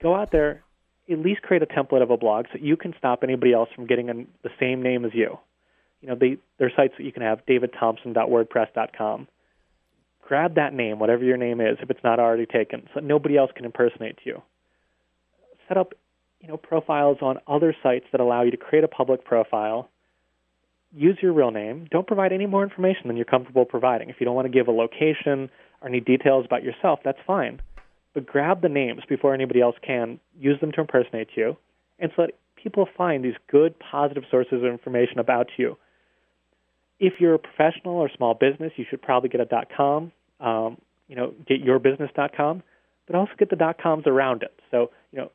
go 0.00 0.14
out 0.14 0.30
there, 0.32 0.63
at 1.10 1.18
least 1.18 1.42
create 1.42 1.62
a 1.62 1.66
template 1.66 2.02
of 2.02 2.10
a 2.10 2.16
blog 2.16 2.46
so 2.52 2.58
you 2.60 2.76
can 2.76 2.94
stop 2.98 3.22
anybody 3.22 3.52
else 3.52 3.68
from 3.74 3.86
getting 3.86 4.08
an, 4.08 4.28
the 4.42 4.50
same 4.58 4.82
name 4.82 5.04
as 5.04 5.12
you. 5.14 5.38
You 6.00 6.08
know, 6.08 6.16
they, 6.18 6.38
there 6.58 6.68
are 6.68 6.72
sites 6.76 6.94
that 6.98 7.04
you 7.04 7.12
can 7.12 7.22
have, 7.22 7.40
davidthompson.wordpress.com. 7.46 9.28
Grab 10.26 10.54
that 10.54 10.72
name, 10.72 10.98
whatever 10.98 11.24
your 11.24 11.36
name 11.36 11.60
is, 11.60 11.76
if 11.82 11.90
it's 11.90 12.02
not 12.02 12.18
already 12.18 12.46
taken, 12.46 12.88
so 12.94 13.00
nobody 13.00 13.36
else 13.36 13.50
can 13.54 13.64
impersonate 13.64 14.18
you. 14.24 14.42
Set 15.68 15.76
up, 15.76 15.92
you 16.40 16.48
know, 16.48 16.56
profiles 16.56 17.18
on 17.20 17.38
other 17.46 17.74
sites 17.82 18.06
that 18.12 18.20
allow 18.20 18.42
you 18.42 18.50
to 18.50 18.56
create 18.56 18.84
a 18.84 18.88
public 18.88 19.24
profile. 19.24 19.90
Use 20.92 21.18
your 21.20 21.32
real 21.32 21.50
name. 21.50 21.86
Don't 21.90 22.06
provide 22.06 22.32
any 22.32 22.46
more 22.46 22.62
information 22.62 23.08
than 23.08 23.16
you're 23.16 23.24
comfortable 23.24 23.64
providing. 23.64 24.08
If 24.08 24.16
you 24.20 24.24
don't 24.24 24.34
want 24.34 24.46
to 24.46 24.52
give 24.52 24.68
a 24.68 24.72
location 24.72 25.50
or 25.82 25.88
any 25.88 26.00
details 26.00 26.46
about 26.46 26.62
yourself, 26.62 27.00
that's 27.04 27.18
fine 27.26 27.60
but 28.14 28.24
grab 28.26 28.62
the 28.62 28.68
names 28.68 29.02
before 29.08 29.34
anybody 29.34 29.60
else 29.60 29.76
can, 29.82 30.18
use 30.38 30.58
them 30.60 30.72
to 30.72 30.80
impersonate 30.80 31.28
you, 31.36 31.56
and 31.98 32.10
so 32.16 32.22
that 32.22 32.34
people 32.56 32.88
find 32.96 33.24
these 33.24 33.34
good, 33.50 33.74
positive 33.78 34.24
sources 34.30 34.62
of 34.62 34.64
information 34.64 35.18
about 35.18 35.48
you. 35.58 35.76
if 37.00 37.14
you're 37.20 37.34
a 37.34 37.38
professional 37.38 37.94
or 37.94 38.08
small 38.16 38.34
business, 38.34 38.72
you 38.76 38.84
should 38.88 39.02
probably 39.02 39.28
get 39.28 39.40
a 39.40 39.44
dot 39.44 39.68
.com. 39.76 40.12
Um, 40.40 40.78
you 41.08 41.16
know, 41.16 41.34
get 41.46 41.62
yourbusiness.com, 41.62 42.62
but 43.06 43.16
also 43.16 43.32
get 43.38 43.50
the 43.50 43.56
dot 43.56 43.78
.coms 43.82 44.06
around 44.06 44.42
it. 44.42 44.58
So, 44.70 44.90
you 45.12 45.18
know, 45.18 45.30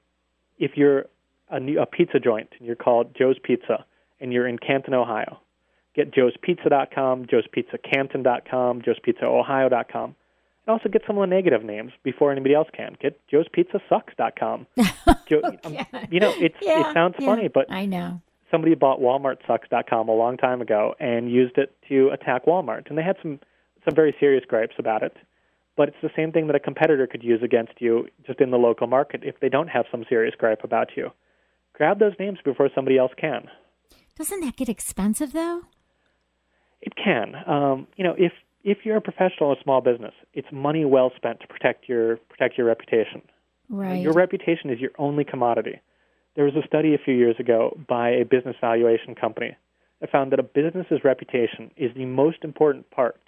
if 0.58 0.72
you're 0.76 1.06
a, 1.50 1.60
new, 1.60 1.80
a 1.80 1.86
pizza 1.86 2.20
joint 2.20 2.50
and 2.58 2.66
you're 2.66 2.76
called 2.76 3.16
Joe's 3.16 3.38
Pizza 3.44 3.86
and 4.20 4.34
you're 4.34 4.48
in 4.48 4.58
Canton, 4.58 4.94
Ohio, 4.94 5.40
get 5.96 6.12
joespizza.com, 6.12 7.26
joespizzacanton.com, 7.26 8.82
joespizzaohio.com. 8.82 10.16
Also 10.70 10.88
get 10.90 11.02
some 11.08 11.18
of 11.18 11.28
the 11.28 11.36
negative 11.36 11.64
names 11.64 11.92
before 12.04 12.32
anybody 12.32 12.54
else 12.54 12.68
can. 12.76 12.96
Get 13.02 13.20
joespizzaSucks.com. 13.32 14.68
Joe, 15.28 15.42
um, 15.64 15.78
you 16.12 16.20
know, 16.20 16.34
it's, 16.38 16.56
Yeah, 16.62 16.90
it 16.90 16.94
sounds 16.94 17.16
yeah. 17.20 17.26
funny, 17.26 17.48
but 17.48 17.66
I 17.72 17.86
know. 17.86 18.22
somebody 18.52 18.76
bought 18.76 19.00
WalmartSucks.com 19.00 20.10
a 20.10 20.14
long 20.16 20.38
time 20.38 20.62
ago 20.62 20.96
and 21.00 21.32
used 21.32 21.58
it 21.58 21.76
to 21.90 22.10
attack 22.10 22.46
Walmart, 22.46 22.88
and 22.90 22.98
they 22.98 23.04
had 23.04 23.18
some 23.22 23.40
some 23.86 23.96
very 23.96 24.14
serious 24.20 24.44
gripes 24.46 24.76
about 24.78 25.04
it. 25.04 25.16
But 25.78 25.88
it's 25.90 25.98
the 26.04 26.10
same 26.16 26.32
thing 26.34 26.48
that 26.48 26.56
a 26.56 26.60
competitor 26.60 27.08
could 27.08 27.24
use 27.24 27.42
against 27.42 27.74
you 27.80 28.08
just 28.28 28.42
in 28.42 28.52
the 28.52 28.58
local 28.58 28.88
market 28.88 29.22
if 29.24 29.40
they 29.40 29.48
don't 29.50 29.70
have 29.70 29.86
some 29.90 30.04
serious 30.10 30.36
gripe 30.38 30.64
about 30.66 30.90
you. 30.98 31.12
Grab 31.74 31.98
those 32.00 32.14
names 32.20 32.40
before 32.44 32.70
somebody 32.76 32.98
else 32.98 33.14
can. 33.18 33.48
Doesn't 34.18 34.42
that 34.42 34.58
get 34.58 34.68
expensive 34.68 35.32
though? 35.32 35.62
It 36.82 36.94
can. 36.96 37.36
Um, 37.48 37.88
you 37.96 38.04
know, 38.04 38.16
if 38.18 38.34
if 38.64 38.80
you're 38.84 38.98
a 38.98 39.02
professional 39.02 39.50
or 39.50 39.54
a 39.54 39.64
small 39.64 39.82
business, 39.82 40.14
it's 40.34 40.48
money 40.52 40.86
well 40.86 41.12
spent 41.16 41.40
to 41.42 41.48
protect 41.48 41.88
your 41.88 42.18
protect 42.30 42.58
your 42.58 42.68
reputation. 42.68 43.22
Right. 43.70 44.02
Your 44.02 44.14
reputation 44.14 44.70
is 44.70 44.80
your 44.80 44.92
only 44.98 45.24
commodity. 45.24 45.80
There 46.36 46.46
was 46.46 46.56
a 46.56 46.66
study 46.66 46.94
a 46.94 46.98
few 46.98 47.14
years 47.14 47.36
ago 47.40 47.78
by 47.88 48.10
a 48.10 48.26
business 48.26 48.56
valuation 48.60 49.16
company 49.16 49.56
that 50.00 50.12
found 50.12 50.32
that 50.32 50.40
a 50.40 50.44
business's 50.44 51.04
reputation 51.04 51.72
is 51.78 51.92
the 51.96 52.06
most 52.06 52.44
important 52.44 52.90
part 52.92 53.20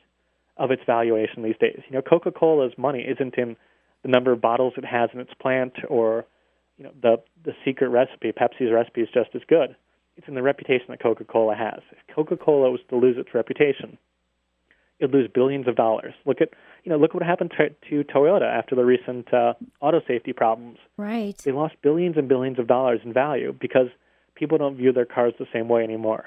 of 0.58 0.72
its 0.72 0.84
valuation 0.86 1.44
these 1.44 1.58
days. 1.60 1.82
You 1.88 1.96
know, 1.96 2.02
Coca-Cola's 2.02 2.74
money 2.78 3.02
isn't 3.02 3.36
in 3.36 3.56
the 4.04 4.10
number 4.10 4.32
of 4.32 4.42
bottles 4.42 4.74
it 4.78 4.86
has 4.86 5.10
in 5.14 5.20
its 5.20 5.34
plant 5.40 5.74
or 5.90 6.26
you 6.78 6.86
know 6.86 6.92
the 7.02 7.18
the 7.44 7.54
secret 7.64 7.90
recipe. 7.90 8.32
Pepsi's 8.32 8.72
recipe 8.72 9.02
is 9.02 9.10
just 9.14 9.30
as 9.36 9.42
good. 9.48 9.76
It's 10.18 10.28
in 10.28 10.36
the 10.36 10.42
reputation 10.42 10.88
that 10.90 11.02
Coca-Cola 11.02 11.56
has. 11.56 11.82
If 11.92 12.16
Coca-Cola 12.16 12.70
was 12.70 12.82
to 12.90 12.98
lose 12.98 13.18
its 13.18 13.34
reputation, 13.34 13.98
it'd 15.02 15.14
lose 15.14 15.30
billions 15.34 15.68
of 15.68 15.76
dollars. 15.76 16.14
Look 16.26 16.40
at 16.40 16.50
you 16.84 16.92
know 16.92 16.98
look 16.98 17.14
what 17.14 17.24
happened 17.24 17.52
to, 17.58 17.70
to 17.90 18.10
Toyota 18.10 18.44
after 18.44 18.76
the 18.76 18.86
recent 18.86 19.34
uh, 19.34 19.54
auto 19.82 20.00
safety 20.08 20.32
problems. 20.32 20.78
right. 20.96 21.38
They 21.44 21.52
lost 21.52 21.76
billions 21.82 22.16
and 22.18 22.30
billions 22.30 22.60
of 22.60 22.68
dollars 22.68 23.02
in 23.04 23.12
value 23.12 23.54
because 23.60 23.88
people 24.36 24.58
don't 24.58 24.78
view 24.78 24.94
their 24.94 25.06
cars 25.06 25.34
the 25.40 25.48
same 25.52 25.68
way 25.68 25.84
anymore. 25.84 26.26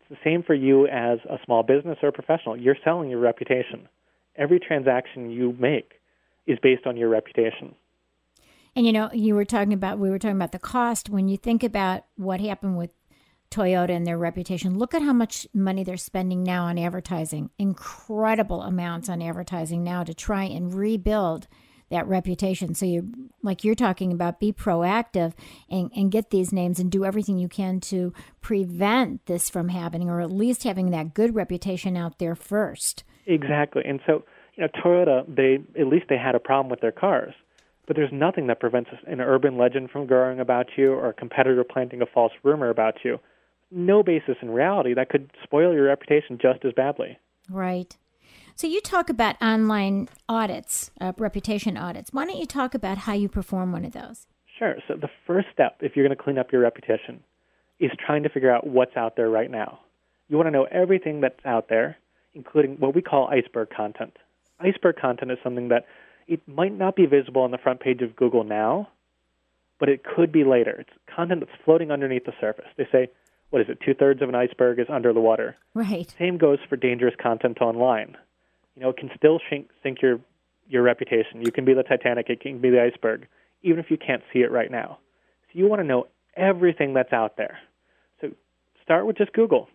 It's 0.00 0.10
the 0.10 0.28
same 0.28 0.42
for 0.42 0.54
you 0.54 0.86
as 0.86 1.18
a 1.28 1.36
small 1.44 1.62
business 1.62 1.98
or 2.02 2.08
a 2.08 2.12
professional. 2.12 2.56
You're 2.56 2.76
selling 2.82 3.10
your 3.10 3.20
reputation. 3.20 3.88
Every 4.36 4.58
transaction 4.58 5.30
you 5.30 5.54
make 5.58 5.92
is 6.46 6.58
based 6.62 6.86
on 6.86 6.96
your 6.96 7.08
reputation. 7.08 7.74
And 8.74 8.86
you 8.86 8.92
know, 8.92 9.10
you 9.12 9.34
were 9.34 9.44
talking 9.44 9.72
about 9.72 9.98
we 9.98 10.10
were 10.10 10.18
talking 10.18 10.36
about 10.36 10.52
the 10.52 10.58
cost. 10.58 11.10
When 11.10 11.28
you 11.28 11.36
think 11.36 11.62
about 11.62 12.04
what 12.16 12.40
happened 12.40 12.78
with 12.78 12.90
Toyota 13.50 13.90
and 13.90 14.06
their 14.06 14.18
reputation, 14.18 14.78
look 14.78 14.94
at 14.94 15.02
how 15.02 15.12
much 15.12 15.46
money 15.54 15.84
they're 15.84 15.96
spending 15.96 16.42
now 16.42 16.64
on 16.64 16.78
advertising. 16.78 17.50
Incredible 17.58 18.62
amounts 18.62 19.08
on 19.08 19.22
advertising 19.22 19.82
now 19.82 20.04
to 20.04 20.14
try 20.14 20.44
and 20.44 20.74
rebuild 20.74 21.46
that 21.90 22.06
reputation. 22.08 22.74
So 22.74 22.84
you 22.84 23.12
like 23.42 23.62
you're 23.62 23.74
talking 23.74 24.12
about 24.12 24.40
be 24.40 24.52
proactive 24.52 25.34
and, 25.70 25.90
and 25.94 26.10
get 26.10 26.30
these 26.30 26.52
names 26.52 26.80
and 26.80 26.90
do 26.90 27.04
everything 27.04 27.38
you 27.38 27.48
can 27.48 27.80
to 27.82 28.12
prevent 28.40 29.26
this 29.26 29.48
from 29.48 29.68
happening 29.68 30.08
or 30.08 30.20
at 30.20 30.30
least 30.30 30.64
having 30.64 30.90
that 30.90 31.14
good 31.14 31.34
reputation 31.34 31.96
out 31.96 32.18
there 32.18 32.34
first. 32.34 33.04
Exactly. 33.26 33.82
And 33.84 34.00
so, 34.06 34.24
you 34.56 34.64
know, 34.64 34.68
Toyota, 34.68 35.24
they 35.32 35.58
at 35.80 35.86
least 35.86 36.06
they 36.08 36.18
had 36.18 36.34
a 36.34 36.40
problem 36.40 36.70
with 36.70 36.80
their 36.80 36.92
cars. 36.92 37.34
But 37.86 37.94
there's 37.94 38.12
nothing 38.12 38.48
that 38.48 38.58
prevents 38.58 38.90
an 39.06 39.20
urban 39.20 39.56
legend 39.56 39.90
from 39.90 40.06
growing 40.06 40.40
about 40.40 40.66
you 40.76 40.92
or 40.92 41.10
a 41.10 41.12
competitor 41.12 41.62
planting 41.62 42.02
a 42.02 42.06
false 42.06 42.32
rumor 42.42 42.68
about 42.68 42.96
you. 43.04 43.20
No 43.70 44.02
basis 44.02 44.36
in 44.42 44.50
reality 44.50 44.94
that 44.94 45.08
could 45.08 45.30
spoil 45.42 45.72
your 45.72 45.84
reputation 45.84 46.38
just 46.40 46.64
as 46.64 46.72
badly. 46.72 47.18
Right. 47.50 47.96
So 48.54 48.66
you 48.66 48.80
talk 48.80 49.10
about 49.10 49.40
online 49.42 50.08
audits, 50.28 50.90
uh, 51.00 51.12
reputation 51.18 51.76
audits. 51.76 52.12
Why 52.12 52.24
don't 52.24 52.38
you 52.38 52.46
talk 52.46 52.74
about 52.74 52.98
how 52.98 53.12
you 53.12 53.28
perform 53.28 53.72
one 53.72 53.84
of 53.84 53.92
those? 53.92 54.26
Sure. 54.58 54.76
So 54.88 54.94
the 54.94 55.10
first 55.26 55.48
step, 55.52 55.76
if 55.80 55.94
you're 55.94 56.06
going 56.06 56.16
to 56.16 56.22
clean 56.22 56.38
up 56.38 56.52
your 56.52 56.62
reputation, 56.62 57.22
is 57.78 57.90
trying 58.04 58.22
to 58.22 58.30
figure 58.30 58.50
out 58.50 58.66
what's 58.66 58.96
out 58.96 59.16
there 59.16 59.28
right 59.28 59.50
now. 59.50 59.80
You 60.28 60.36
want 60.36 60.46
to 60.46 60.50
know 60.50 60.66
everything 60.70 61.20
that's 61.20 61.44
out 61.44 61.68
there, 61.68 61.98
including 62.34 62.76
what 62.78 62.94
we 62.94 63.02
call 63.02 63.28
iceberg 63.28 63.68
content. 63.76 64.16
Iceberg 64.58 64.96
content 64.96 65.30
is 65.30 65.38
something 65.44 65.68
that 65.68 65.84
it 66.26 66.40
might 66.48 66.76
not 66.76 66.96
be 66.96 67.06
visible 67.06 67.42
on 67.42 67.50
the 67.50 67.58
front 67.58 67.80
page 67.80 68.00
of 68.00 68.16
Google 68.16 68.42
now, 68.42 68.88
but 69.78 69.88
it 69.88 70.02
could 70.02 70.32
be 70.32 70.44
later. 70.44 70.80
It's 70.80 71.14
content 71.14 71.40
that's 71.40 71.62
floating 71.64 71.90
underneath 71.90 72.24
the 72.24 72.32
surface. 72.40 72.66
They 72.78 72.88
say, 72.90 73.08
what 73.50 73.62
is 73.62 73.68
it, 73.68 73.78
two 73.84 73.94
thirds 73.94 74.22
of 74.22 74.28
an 74.28 74.34
iceberg 74.34 74.78
is 74.78 74.86
under 74.88 75.12
the 75.12 75.20
water. 75.20 75.56
Right. 75.74 76.12
Same 76.18 76.38
goes 76.38 76.58
for 76.68 76.76
dangerous 76.76 77.14
content 77.20 77.60
online. 77.60 78.16
You 78.74 78.82
know, 78.82 78.90
it 78.90 78.96
can 78.96 79.10
still 79.16 79.40
sink, 79.50 79.70
sink 79.82 80.02
your 80.02 80.20
your 80.68 80.82
reputation. 80.82 81.44
You 81.44 81.52
can 81.52 81.64
be 81.64 81.74
the 81.74 81.84
Titanic, 81.84 82.28
it 82.28 82.40
can 82.40 82.60
be 82.60 82.70
the 82.70 82.82
iceberg, 82.82 83.28
even 83.62 83.78
if 83.78 83.90
you 83.90 83.96
can't 83.96 84.22
see 84.32 84.40
it 84.40 84.50
right 84.50 84.70
now. 84.70 84.98
So 85.52 85.58
you 85.58 85.68
want 85.68 85.80
to 85.80 85.86
know 85.86 86.08
everything 86.36 86.92
that's 86.92 87.12
out 87.12 87.36
there. 87.36 87.58
So 88.20 88.30
start 88.82 89.06
with 89.06 89.16
just 89.16 89.32
Google. 89.32 89.68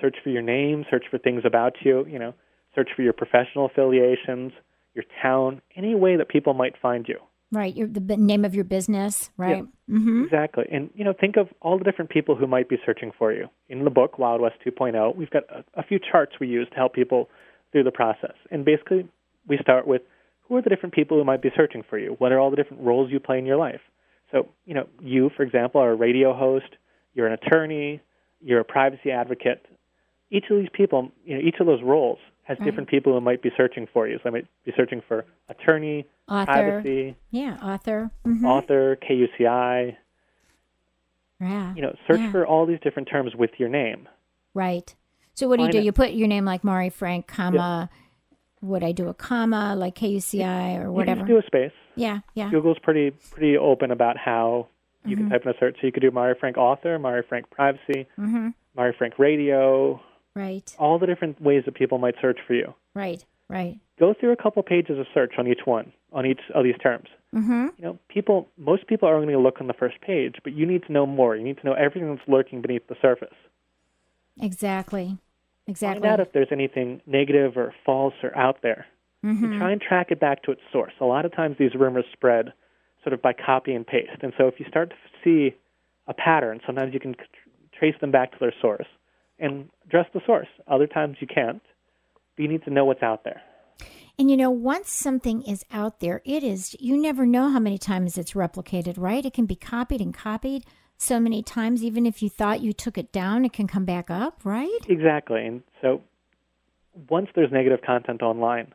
Search 0.00 0.16
for 0.24 0.30
your 0.30 0.42
name, 0.42 0.86
search 0.90 1.04
for 1.10 1.18
things 1.18 1.42
about 1.44 1.74
you, 1.84 2.06
you 2.06 2.18
know, 2.18 2.32
search 2.74 2.88
for 2.96 3.02
your 3.02 3.12
professional 3.12 3.66
affiliations, 3.66 4.52
your 4.94 5.04
town, 5.22 5.60
any 5.76 5.94
way 5.94 6.16
that 6.16 6.28
people 6.28 6.54
might 6.54 6.74
find 6.80 7.06
you. 7.06 7.18
Right. 7.52 7.74
Your, 7.74 7.88
the 7.88 8.16
name 8.16 8.44
of 8.44 8.54
your 8.54 8.64
business. 8.64 9.30
Right. 9.36 9.64
Mm-hmm. 9.90 10.24
Exactly. 10.24 10.64
And 10.70 10.90
you 10.94 11.04
know, 11.04 11.12
think 11.12 11.36
of 11.36 11.48
all 11.60 11.78
the 11.78 11.84
different 11.84 12.10
people 12.10 12.36
who 12.36 12.46
might 12.46 12.68
be 12.68 12.76
searching 12.86 13.10
for 13.18 13.32
you. 13.32 13.48
In 13.68 13.84
the 13.84 13.90
book 13.90 14.18
Wild 14.18 14.40
West 14.40 14.56
2.0, 14.64 15.16
we've 15.16 15.30
got 15.30 15.42
a, 15.50 15.64
a 15.80 15.82
few 15.82 15.98
charts 15.98 16.32
we 16.40 16.46
use 16.46 16.68
to 16.70 16.76
help 16.76 16.94
people 16.94 17.28
through 17.72 17.84
the 17.84 17.90
process. 17.90 18.34
And 18.50 18.64
basically, 18.64 19.08
we 19.48 19.58
start 19.60 19.86
with 19.86 20.02
who 20.50 20.56
are 20.56 20.62
the 20.62 20.70
different 20.70 20.94
people 20.94 21.16
who 21.16 21.24
might 21.24 21.42
be 21.42 21.50
searching 21.56 21.84
for 21.88 21.98
you? 21.98 22.16
What 22.18 22.32
are 22.32 22.40
all 22.40 22.50
the 22.50 22.56
different 22.56 22.82
roles 22.82 23.10
you 23.10 23.20
play 23.20 23.38
in 23.38 23.46
your 23.46 23.56
life? 23.56 23.80
So, 24.32 24.48
you 24.64 24.74
know, 24.74 24.88
you, 25.00 25.30
for 25.36 25.42
example, 25.42 25.80
are 25.80 25.92
a 25.92 25.96
radio 25.96 26.34
host, 26.34 26.66
you're 27.14 27.26
an 27.26 27.32
attorney, 27.32 28.00
you're 28.40 28.60
a 28.60 28.64
privacy 28.64 29.10
advocate. 29.10 29.64
Each 30.30 30.44
of 30.50 30.58
these 30.58 30.68
people, 30.72 31.10
you 31.24 31.34
know, 31.36 31.40
each 31.40 31.56
of 31.60 31.66
those 31.66 31.82
roles 31.82 32.18
has 32.44 32.58
Right. 32.58 32.66
different 32.66 32.88
people 32.88 33.12
who 33.12 33.20
might 33.20 33.42
be 33.42 33.50
searching 33.56 33.86
for 33.92 34.08
you. 34.08 34.16
So 34.16 34.22
they 34.24 34.30
might 34.30 34.46
be 34.64 34.72
searching 34.76 35.00
for 35.06 35.24
attorney, 35.48 36.04
Author. 36.30 36.44
privacy, 36.52 37.16
Yeah. 37.30 37.56
Author. 37.62 38.10
Mm-hmm. 38.26 38.44
author, 38.46 38.96
KUCI, 39.02 39.96
Yeah. 41.40 41.74
you 41.74 41.82
know, 41.82 41.94
search 42.06 42.20
Yeah. 42.20 42.30
for 42.30 42.46
all 42.46 42.66
these 42.66 42.80
different 42.80 43.08
terms 43.08 43.34
with 43.34 43.50
your 43.58 43.68
name. 43.68 44.08
Right. 44.54 44.94
So 45.34 45.48
what 45.48 45.58
do 45.58 45.64
you 45.64 45.72
do? 45.72 45.78
it. 45.78 45.84
You 45.84 45.92
put 45.92 46.10
your 46.12 46.28
name 46.28 46.44
like 46.44 46.62
Mari 46.64 46.90
Frank, 46.90 47.26
comma. 47.26 47.88
Would 48.62 48.84
I 48.84 48.92
do 48.92 49.08
a 49.08 49.14
comma 49.14 49.74
like 49.74 49.94
KUCI 49.94 50.78
or 50.78 50.84
You 50.84 50.92
whatever? 50.92 51.20
can 51.20 51.28
just 51.28 51.28
do 51.28 51.38
a 51.38 51.42
space. 51.46 51.72
yeah. 51.94 52.20
Yeah. 52.34 52.50
Google's 52.50 52.78
pretty 52.80 53.10
pretty 53.30 53.56
open 53.56 53.90
about 53.90 54.18
how 54.18 54.66
you 55.06 55.16
Mm-hmm. 55.16 55.28
can 55.28 55.30
type 55.30 55.42
in 55.46 55.48
a 55.52 55.58
search. 55.58 55.76
So 55.80 55.86
you 55.86 55.92
could 55.92 56.02
do 56.02 56.10
Mari 56.10 56.34
Frank 56.38 56.58
author, 56.58 56.98
Mari 56.98 57.22
Frank 57.28 57.48
privacy, 57.50 58.06
Mm-hmm. 58.18 58.48
Mari 58.76 58.92
Frank 58.98 59.18
radio, 59.18 60.00
Right. 60.34 60.74
all 60.78 60.98
the 60.98 61.06
different 61.06 61.40
ways 61.40 61.64
that 61.64 61.74
people 61.74 61.98
might 61.98 62.14
search 62.20 62.38
for 62.46 62.52
you. 62.54 62.74
Right. 62.94 63.24
Right. 63.50 63.78
Go 63.98 64.14
through 64.18 64.32
a 64.32 64.36
couple 64.36 64.62
pages 64.62 64.98
of 64.98 65.06
search 65.12 65.34
on 65.36 65.46
each 65.46 65.60
one, 65.64 65.92
on 66.12 66.24
each 66.24 66.40
of 66.54 66.64
these 66.64 66.78
terms. 66.82 67.08
Mm-hmm. 67.34 67.66
You 67.76 67.84
know, 67.84 67.98
people, 68.08 68.48
most 68.56 68.86
people 68.86 69.08
are 69.08 69.14
only 69.14 69.26
going 69.26 69.36
to 69.38 69.42
look 69.42 69.60
on 69.60 69.66
the 69.66 69.74
first 69.74 70.00
page, 70.00 70.36
but 70.42 70.54
you 70.54 70.66
need 70.66 70.84
to 70.84 70.92
know 70.92 71.06
more. 71.06 71.36
You 71.36 71.44
need 71.44 71.58
to 71.58 71.66
know 71.66 71.74
everything 71.74 72.14
that's 72.14 72.26
lurking 72.28 72.62
beneath 72.62 72.86
the 72.88 72.96
surface. 73.02 73.34
Exactly. 74.40 75.18
Exactly. 75.66 76.00
Find 76.00 76.12
out 76.12 76.20
if 76.20 76.32
there's 76.32 76.48
anything 76.50 77.02
negative 77.06 77.56
or 77.56 77.74
false 77.84 78.14
or 78.22 78.36
out 78.36 78.62
there. 78.62 78.86
Mm-hmm. 79.24 79.58
try 79.58 79.70
and 79.70 79.82
track 79.82 80.10
it 80.10 80.18
back 80.18 80.42
to 80.44 80.50
its 80.50 80.62
source. 80.72 80.94
A 80.98 81.04
lot 81.04 81.26
of 81.26 81.36
times 81.36 81.56
these 81.58 81.74
rumors 81.74 82.06
spread 82.10 82.54
sort 83.02 83.12
of 83.12 83.20
by 83.20 83.34
copy 83.34 83.74
and 83.74 83.86
paste. 83.86 84.22
And 84.22 84.32
so 84.38 84.46
if 84.46 84.58
you 84.58 84.64
start 84.66 84.90
to 84.90 84.96
see 85.22 85.54
a 86.06 86.14
pattern, 86.14 86.60
sometimes 86.64 86.94
you 86.94 87.00
can 87.00 87.14
trace 87.78 87.94
them 88.00 88.10
back 88.10 88.32
to 88.32 88.38
their 88.40 88.54
source 88.62 88.86
and 89.38 89.68
address 89.84 90.06
the 90.14 90.22
source. 90.24 90.48
Other 90.66 90.86
times 90.86 91.18
you 91.20 91.26
can't, 91.26 91.60
you 92.40 92.48
need 92.48 92.64
to 92.64 92.70
know 92.70 92.84
what's 92.84 93.02
out 93.02 93.24
there. 93.24 93.42
And 94.18 94.30
you 94.30 94.36
know, 94.36 94.50
once 94.50 94.90
something 94.90 95.42
is 95.42 95.64
out 95.72 96.00
there, 96.00 96.20
it 96.24 96.42
is, 96.42 96.76
you 96.78 96.96
never 96.96 97.24
know 97.24 97.50
how 97.50 97.58
many 97.58 97.78
times 97.78 98.18
it's 98.18 98.32
replicated, 98.32 98.94
right? 98.98 99.24
It 99.24 99.32
can 99.32 99.46
be 99.46 99.56
copied 99.56 100.00
and 100.00 100.12
copied 100.12 100.64
so 100.98 101.18
many 101.18 101.42
times. 101.42 101.82
Even 101.82 102.04
if 102.04 102.22
you 102.22 102.28
thought 102.28 102.60
you 102.60 102.72
took 102.72 102.98
it 102.98 103.12
down, 103.12 103.44
it 103.44 103.52
can 103.52 103.66
come 103.66 103.86
back 103.86 104.10
up, 104.10 104.40
right? 104.44 104.78
Exactly. 104.88 105.46
And 105.46 105.62
so 105.80 106.02
once 107.08 107.28
there's 107.34 107.50
negative 107.50 107.80
content 107.80 108.20
online, 108.20 108.74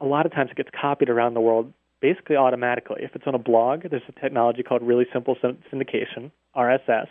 a 0.00 0.06
lot 0.06 0.26
of 0.26 0.32
times 0.32 0.50
it 0.50 0.56
gets 0.56 0.70
copied 0.80 1.08
around 1.08 1.34
the 1.34 1.40
world 1.40 1.72
basically 2.00 2.34
automatically. 2.34 3.02
If 3.02 3.14
it's 3.14 3.26
on 3.28 3.34
a 3.36 3.38
blog, 3.38 3.84
there's 3.88 4.02
a 4.08 4.20
technology 4.20 4.64
called 4.64 4.82
really 4.82 5.06
simple 5.12 5.36
syndication, 5.72 6.32
RSS, 6.56 7.06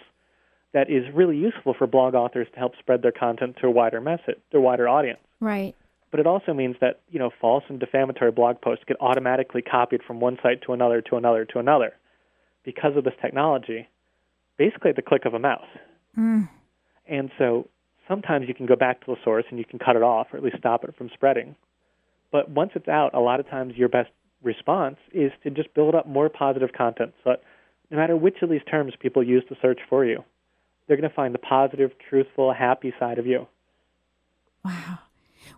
that 0.73 0.89
is 0.89 1.05
really 1.13 1.37
useful 1.37 1.73
for 1.77 1.87
blog 1.87 2.13
authors 2.13 2.47
to 2.53 2.59
help 2.59 2.73
spread 2.77 3.01
their 3.01 3.13
content 3.13 3.55
to 3.61 3.67
a 3.67 3.71
wider 3.71 4.01
message, 4.01 4.37
to 4.51 4.57
a 4.57 4.61
wider 4.61 4.87
audience. 4.87 5.19
Right. 5.39 5.75
But 6.11 6.19
it 6.19 6.27
also 6.27 6.53
means 6.53 6.75
that 6.81 6.99
you 7.09 7.19
know 7.19 7.31
false 7.39 7.63
and 7.69 7.79
defamatory 7.79 8.31
blog 8.31 8.61
posts 8.61 8.83
get 8.87 8.97
automatically 8.99 9.61
copied 9.61 10.03
from 10.03 10.19
one 10.19 10.37
site 10.43 10.61
to 10.63 10.73
another 10.73 11.01
to 11.01 11.15
another 11.15 11.45
to 11.45 11.59
another 11.59 11.93
because 12.63 12.95
of 12.95 13.03
this 13.03 13.13
technology, 13.21 13.87
basically 14.57 14.89
at 14.89 14.95
the 14.95 15.01
click 15.01 15.25
of 15.25 15.33
a 15.33 15.39
mouse. 15.39 15.67
Mm. 16.17 16.49
And 17.07 17.31
so 17.37 17.67
sometimes 18.07 18.47
you 18.47 18.53
can 18.53 18.65
go 18.65 18.75
back 18.75 19.03
to 19.05 19.11
the 19.11 19.17
source 19.23 19.45
and 19.49 19.57
you 19.57 19.65
can 19.65 19.79
cut 19.79 19.95
it 19.95 20.03
off 20.03 20.27
or 20.31 20.37
at 20.37 20.43
least 20.43 20.57
stop 20.59 20.83
it 20.83 20.95
from 20.97 21.09
spreading. 21.13 21.55
But 22.31 22.49
once 22.49 22.71
it's 22.75 22.87
out, 22.87 23.13
a 23.13 23.19
lot 23.19 23.39
of 23.39 23.49
times 23.49 23.75
your 23.75 23.89
best 23.89 24.09
response 24.43 24.97
is 25.13 25.31
to 25.43 25.49
just 25.49 25.73
build 25.73 25.95
up 25.95 26.07
more 26.07 26.29
positive 26.29 26.71
content 26.73 27.13
so 27.23 27.31
that 27.31 27.43
no 27.89 27.97
matter 27.97 28.15
which 28.15 28.41
of 28.41 28.49
these 28.49 28.61
terms 28.69 28.93
people 28.99 29.23
use 29.23 29.43
to 29.49 29.55
search 29.61 29.79
for 29.89 30.05
you, 30.05 30.23
they're 30.87 30.97
going 30.97 31.09
to 31.09 31.15
find 31.15 31.33
the 31.33 31.39
positive, 31.39 31.91
truthful, 32.09 32.53
happy 32.53 32.93
side 32.99 33.19
of 33.19 33.25
you. 33.25 33.47
Wow. 34.63 34.99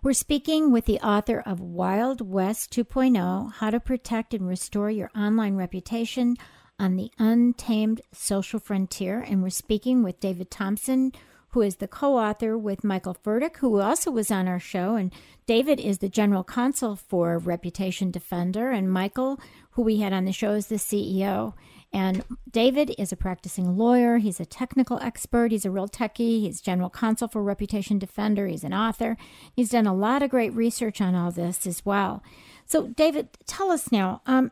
We're 0.04 0.12
speaking 0.12 0.74
with 0.74 0.84
the 0.84 1.00
author 1.00 1.42
of 1.46 1.62
Wild 1.62 2.20
West 2.20 2.74
2.0 2.74 3.54
How 3.54 3.70
to 3.70 3.80
Protect 3.80 4.34
and 4.34 4.46
Restore 4.46 4.92
Your 4.92 5.10
Online 5.16 5.56
Reputation 5.56 6.36
on 6.78 6.98
the 6.98 7.10
Untamed 7.20 8.02
Social 8.12 8.60
Frontier. 8.60 9.22
And 9.22 9.42
we're 9.42 9.50
speaking 9.50 10.04
with 10.04 10.20
David 10.20 10.52
Thompson, 10.52 11.14
who 11.52 11.62
is 11.62 11.78
the 11.78 11.88
co 11.88 12.18
author 12.18 12.58
with 12.58 12.84
Michael 12.84 13.16
Fertik, 13.16 13.56
who 13.60 13.80
also 13.80 14.12
was 14.12 14.30
on 14.30 14.46
our 14.46 14.60
show. 14.60 14.96
And 14.96 15.14
David 15.46 15.80
is 15.80 16.00
the 16.00 16.10
general 16.10 16.44
counsel 16.44 16.98
for 16.98 17.38
Reputation 17.38 18.12
Defender. 18.12 18.72
And 18.72 18.92
Michael, 18.92 19.40
who 19.72 19.84
we 19.84 20.00
had 20.00 20.12
on 20.12 20.26
the 20.26 20.34
show, 20.34 20.52
is 20.52 20.68
the 20.68 20.76
CEO. 20.76 21.54
And 21.94 22.24
David 22.50 22.96
is 22.98 23.12
a 23.12 23.16
practicing 23.16 23.78
lawyer. 23.78 24.18
He's 24.18 24.40
a 24.40 24.46
technical 24.46 25.00
expert. 25.00 25.52
He's 25.52 25.64
a 25.64 25.72
real 25.72 25.88
techie. 25.88 26.42
He's 26.42 26.60
general 26.60 26.90
counsel 26.90 27.28
for 27.28 27.44
Reputation 27.44 28.00
Defender. 28.00 28.48
He's 28.48 28.64
an 28.64 28.74
author. 28.74 29.16
He's 29.56 29.70
done 29.70 29.86
a 29.86 29.94
lot 29.94 30.24
of 30.24 30.32
great 30.32 30.54
research 30.54 31.00
on 31.00 31.14
all 31.14 31.32
this 31.32 31.68
as 31.68 31.86
well. 31.86 32.24
So, 32.66 32.88
David, 32.88 33.30
tell 33.46 33.72
us 33.72 33.92
now. 33.92 34.22
Um, 34.26 34.52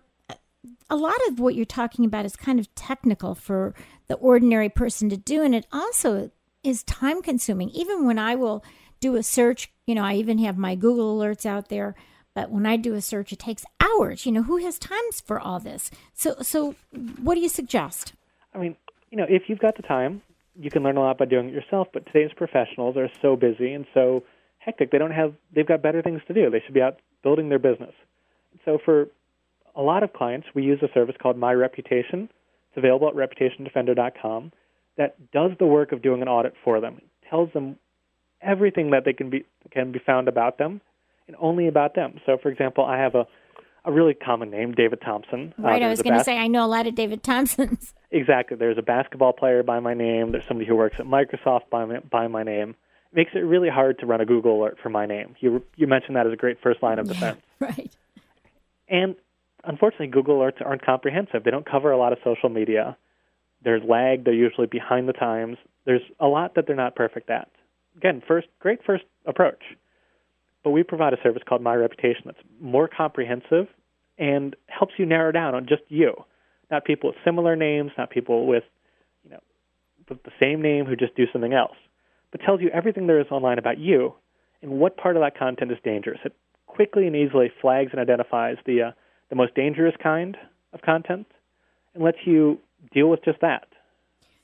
a 0.89 0.95
lot 0.95 1.17
of 1.29 1.39
what 1.39 1.55
you're 1.55 1.65
talking 1.65 2.05
about 2.05 2.25
is 2.25 2.35
kind 2.35 2.59
of 2.59 2.73
technical 2.75 3.33
for 3.33 3.73
the 4.07 4.15
ordinary 4.15 4.69
person 4.69 5.09
to 5.09 5.17
do, 5.17 5.41
and 5.41 5.55
it 5.55 5.65
also 5.71 6.29
is 6.63 6.83
time 6.83 7.21
consuming. 7.23 7.69
Even 7.69 8.05
when 8.05 8.19
I 8.19 8.35
will 8.35 8.63
do 8.99 9.15
a 9.15 9.23
search, 9.23 9.71
you 9.87 9.95
know, 9.95 10.03
I 10.03 10.15
even 10.15 10.37
have 10.39 10.57
my 10.57 10.75
Google 10.75 11.17
alerts 11.17 11.45
out 11.45 11.69
there. 11.69 11.95
But 12.33 12.49
when 12.49 12.65
I 12.65 12.77
do 12.77 12.93
a 12.93 13.01
search, 13.01 13.33
it 13.33 13.39
takes 13.39 13.65
hours. 13.79 14.25
You 14.25 14.31
know, 14.31 14.43
who 14.43 14.57
has 14.57 14.79
times 14.79 15.21
for 15.25 15.39
all 15.39 15.59
this? 15.59 15.91
So, 16.13 16.35
so 16.41 16.75
what 17.21 17.35
do 17.35 17.41
you 17.41 17.49
suggest? 17.49 18.13
I 18.53 18.57
mean, 18.57 18.75
you 19.09 19.17
know, 19.17 19.25
if 19.27 19.43
you've 19.47 19.59
got 19.59 19.75
the 19.75 19.83
time, 19.83 20.21
you 20.55 20.69
can 20.69 20.83
learn 20.83 20.97
a 20.97 21.01
lot 21.01 21.17
by 21.17 21.25
doing 21.25 21.49
it 21.49 21.53
yourself. 21.53 21.87
But 21.93 22.05
today's 22.05 22.31
professionals 22.35 22.95
are 22.97 23.09
so 23.21 23.35
busy 23.35 23.73
and 23.73 23.85
so 23.93 24.23
hectic; 24.59 24.91
they 24.91 24.97
don't 24.97 25.11
have. 25.11 25.33
They've 25.53 25.67
got 25.67 25.81
better 25.81 26.01
things 26.01 26.21
to 26.27 26.33
do. 26.33 26.49
They 26.49 26.61
should 26.65 26.73
be 26.73 26.81
out 26.81 26.99
building 27.23 27.49
their 27.49 27.59
business. 27.59 27.93
So, 28.65 28.77
for 28.83 29.07
a 29.75 29.81
lot 29.81 30.03
of 30.03 30.13
clients, 30.13 30.47
we 30.53 30.63
use 30.63 30.79
a 30.81 30.93
service 30.93 31.15
called 31.21 31.37
My 31.37 31.53
Reputation. 31.53 32.29
It's 32.69 32.77
available 32.77 33.09
at 33.09 33.15
reputationdefender.com. 33.15 34.51
That 34.97 35.31
does 35.31 35.51
the 35.59 35.65
work 35.65 35.91
of 35.91 36.01
doing 36.01 36.21
an 36.21 36.27
audit 36.27 36.53
for 36.63 36.79
them. 36.79 36.97
It 36.97 37.29
tells 37.29 37.51
them 37.53 37.77
everything 38.41 38.91
that 38.91 39.03
they 39.05 39.13
can 39.13 39.29
be 39.29 39.45
can 39.71 39.91
be 39.91 39.99
found 39.99 40.27
about 40.27 40.57
them 40.57 40.81
and 41.31 41.35
only 41.39 41.67
about 41.67 41.95
them. 41.95 42.19
So, 42.25 42.37
for 42.41 42.49
example, 42.49 42.85
I 42.85 42.97
have 42.97 43.15
a 43.15 43.25
a 43.83 43.91
really 43.91 44.13
common 44.13 44.51
name, 44.51 44.73
David 44.73 45.01
Thompson. 45.01 45.55
Uh, 45.57 45.63
right, 45.63 45.81
uh, 45.81 45.85
I 45.87 45.89
was 45.89 46.03
going 46.03 46.13
to 46.13 46.19
bas- 46.19 46.25
say 46.25 46.37
I 46.37 46.45
know 46.45 46.63
a 46.63 46.67
lot 46.67 46.85
of 46.85 46.93
David 46.93 47.23
Thompsons. 47.23 47.95
exactly. 48.11 48.55
There's 48.55 48.77
a 48.77 48.83
basketball 48.83 49.33
player 49.33 49.63
by 49.63 49.79
my 49.79 49.95
name. 49.95 50.31
There's 50.31 50.45
somebody 50.47 50.67
who 50.67 50.75
works 50.75 50.97
at 50.99 51.07
Microsoft 51.07 51.69
by 51.71 51.85
my, 51.85 51.99
by 51.99 52.27
my 52.27 52.43
name. 52.43 52.75
It 53.11 53.15
makes 53.15 53.31
it 53.33 53.39
really 53.39 53.69
hard 53.69 53.97
to 53.99 54.05
run 54.05 54.21
a 54.21 54.25
Google 54.25 54.61
alert 54.61 54.77
for 54.83 54.89
my 54.89 55.07
name. 55.07 55.35
You 55.39 55.63
you 55.75 55.87
mentioned 55.87 56.15
that 56.15 56.27
as 56.27 56.33
a 56.33 56.35
great 56.35 56.57
first 56.61 56.83
line 56.83 56.99
of 56.99 57.07
defense. 57.07 57.39
Yeah, 57.59 57.67
right. 57.69 57.95
And 58.87 59.15
unfortunately, 59.63 60.07
Google 60.07 60.37
alerts 60.37 60.63
aren't 60.63 60.85
comprehensive. 60.85 61.43
They 61.43 61.51
don't 61.51 61.69
cover 61.69 61.91
a 61.91 61.97
lot 61.97 62.13
of 62.13 62.19
social 62.23 62.49
media. 62.49 62.95
There's 63.63 63.81
lag. 63.83 64.25
They're 64.25 64.33
usually 64.33 64.67
behind 64.67 65.09
the 65.09 65.13
times. 65.13 65.57
There's 65.85 66.01
a 66.19 66.27
lot 66.27 66.53
that 66.53 66.67
they're 66.67 66.75
not 66.75 66.95
perfect 66.95 67.31
at. 67.31 67.49
Again, 67.97 68.21
first, 68.27 68.47
great 68.59 68.79
first 68.85 69.05
approach. 69.25 69.61
But 70.63 70.71
we 70.71 70.83
provide 70.83 71.13
a 71.13 71.21
service 71.23 71.41
called 71.47 71.61
My 71.61 71.75
Reputation 71.75 72.23
that's 72.25 72.37
more 72.59 72.87
comprehensive 72.87 73.67
and 74.17 74.55
helps 74.67 74.93
you 74.97 75.05
narrow 75.05 75.31
down 75.31 75.55
on 75.55 75.65
just 75.67 75.83
you, 75.89 76.13
not 76.69 76.85
people 76.85 77.09
with 77.09 77.17
similar 77.25 77.55
names, 77.55 77.91
not 77.97 78.09
people 78.11 78.45
with, 78.45 78.63
you 79.23 79.31
know, 79.31 79.39
with 80.07 80.21
the 80.23 80.31
same 80.39 80.61
name 80.61 80.85
who 80.85 80.95
just 80.95 81.15
do 81.15 81.25
something 81.31 81.53
else, 81.53 81.75
but 82.31 82.41
tells 82.41 82.61
you 82.61 82.69
everything 82.69 83.07
there 83.07 83.19
is 83.19 83.27
online 83.31 83.57
about 83.57 83.79
you 83.79 84.13
and 84.61 84.71
what 84.71 84.97
part 84.97 85.15
of 85.15 85.21
that 85.23 85.37
content 85.37 85.71
is 85.71 85.77
dangerous. 85.83 86.19
It 86.23 86.33
quickly 86.67 87.07
and 87.07 87.15
easily 87.15 87.51
flags 87.61 87.89
and 87.91 87.99
identifies 87.99 88.57
the 88.65 88.81
uh, 88.81 88.91
the 89.29 89.35
most 89.35 89.55
dangerous 89.55 89.95
kind 90.01 90.37
of 90.73 90.81
content 90.81 91.25
and 91.93 92.03
lets 92.03 92.17
you 92.25 92.59
deal 92.93 93.09
with 93.09 93.23
just 93.23 93.39
that. 93.41 93.67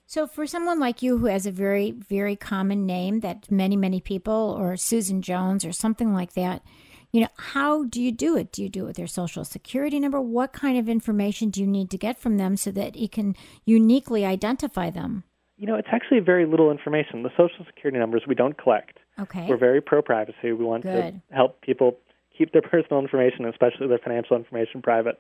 So, 0.10 0.26
for 0.26 0.48
someone 0.48 0.80
like 0.80 1.02
you 1.02 1.18
who 1.18 1.26
has 1.26 1.46
a 1.46 1.52
very, 1.52 1.92
very 1.92 2.38
common 2.38 2.86
name 2.86 3.20
that 3.20 3.52
many, 3.52 3.76
many 3.76 4.00
people, 4.00 4.56
or 4.58 4.78
Susan 4.78 5.22
Jones 5.22 5.66
or 5.66 5.74
something 5.74 6.14
like 6.14 6.32
that, 6.34 6.64
you 7.12 7.20
know, 7.20 7.28
how 7.36 7.84
do 7.84 8.02
you 8.02 8.14
do 8.14 8.38
it? 8.38 8.54
Do 8.54 8.64
you 8.64 8.70
do 8.70 8.84
it 8.84 8.88
with 8.88 8.96
their 8.96 9.06
social 9.06 9.44
security 9.44 10.00
number? 10.00 10.22
What 10.22 10.54
kind 10.54 10.78
of 10.78 10.88
information 10.88 11.50
do 11.50 11.60
you 11.60 11.68
need 11.68 11.90
to 11.90 11.98
get 11.98 12.18
from 12.18 12.38
them 12.38 12.56
so 12.56 12.72
that 12.72 12.96
it 12.96 13.12
can 13.12 13.36
uniquely 13.66 14.26
identify 14.26 14.90
them? 14.90 15.26
You 15.58 15.68
know, 15.68 15.76
it's 15.76 15.90
actually 15.92 16.22
very 16.22 16.46
little 16.46 16.72
information. 16.72 17.24
The 17.24 17.32
social 17.32 17.66
security 17.66 18.00
numbers 18.00 18.24
we 18.26 18.36
don't 18.36 18.58
collect. 18.58 19.00
Okay. 19.20 19.46
We're 19.50 19.58
very 19.58 19.82
pro 19.82 20.02
privacy. 20.02 20.54
We 20.54 20.64
want 20.64 20.84
Good. 20.84 21.22
to 21.30 21.36
help 21.36 21.60
people 21.60 21.98
keep 22.38 22.54
their 22.54 22.62
personal 22.72 23.02
information, 23.02 23.44
especially 23.44 23.88
their 23.88 24.00
financial 24.00 24.38
information, 24.38 24.82
private. 24.82 25.20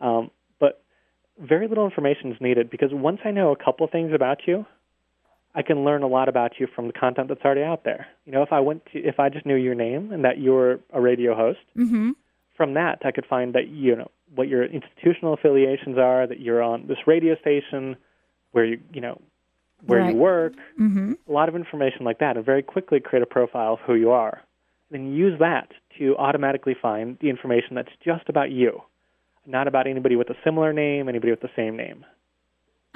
Um, 0.00 0.30
very 1.38 1.68
little 1.68 1.84
information 1.84 2.32
is 2.32 2.40
needed 2.40 2.70
because 2.70 2.90
once 2.92 3.20
I 3.24 3.30
know 3.30 3.52
a 3.52 3.56
couple 3.56 3.86
things 3.86 4.12
about 4.14 4.40
you, 4.46 4.66
I 5.54 5.62
can 5.62 5.84
learn 5.84 6.02
a 6.02 6.06
lot 6.06 6.28
about 6.28 6.52
you 6.58 6.66
from 6.74 6.86
the 6.86 6.92
content 6.92 7.28
that's 7.28 7.40
already 7.42 7.62
out 7.62 7.84
there. 7.84 8.06
You 8.26 8.32
know, 8.32 8.42
if 8.42 8.52
I 8.52 8.60
went 8.60 8.84
to, 8.92 8.98
if 8.98 9.18
I 9.18 9.30
just 9.30 9.46
knew 9.46 9.56
your 9.56 9.74
name 9.74 10.12
and 10.12 10.24
that 10.24 10.38
you 10.38 10.52
were 10.52 10.80
a 10.92 11.00
radio 11.00 11.34
host, 11.34 11.60
mm-hmm. 11.76 12.10
from 12.56 12.74
that 12.74 13.00
I 13.04 13.10
could 13.10 13.26
find 13.26 13.54
that 13.54 13.68
you 13.68 13.96
know 13.96 14.10
what 14.34 14.48
your 14.48 14.64
institutional 14.64 15.32
affiliations 15.32 15.96
are, 15.98 16.26
that 16.26 16.40
you're 16.40 16.62
on 16.62 16.86
this 16.88 16.98
radio 17.06 17.36
station, 17.36 17.96
where 18.52 18.66
you 18.66 18.80
you 18.92 19.00
know 19.00 19.20
where 19.86 20.00
right. 20.00 20.14
you 20.14 20.20
work, 20.20 20.54
mm-hmm. 20.78 21.12
a 21.28 21.32
lot 21.32 21.48
of 21.48 21.56
information 21.56 22.04
like 22.04 22.18
that, 22.18 22.36
and 22.36 22.44
very 22.44 22.62
quickly 22.62 23.00
create 23.00 23.22
a 23.22 23.26
profile 23.26 23.74
of 23.74 23.80
who 23.86 23.94
you 23.94 24.10
are. 24.10 24.42
Then 24.90 25.12
use 25.12 25.38
that 25.38 25.72
to 25.98 26.16
automatically 26.16 26.76
find 26.80 27.18
the 27.20 27.30
information 27.30 27.74
that's 27.74 27.92
just 28.04 28.28
about 28.28 28.50
you 28.50 28.82
not 29.46 29.68
about 29.68 29.86
anybody 29.86 30.16
with 30.16 30.30
a 30.30 30.36
similar 30.44 30.72
name, 30.72 31.08
anybody 31.08 31.30
with 31.30 31.40
the 31.40 31.50
same 31.56 31.76
name. 31.76 32.04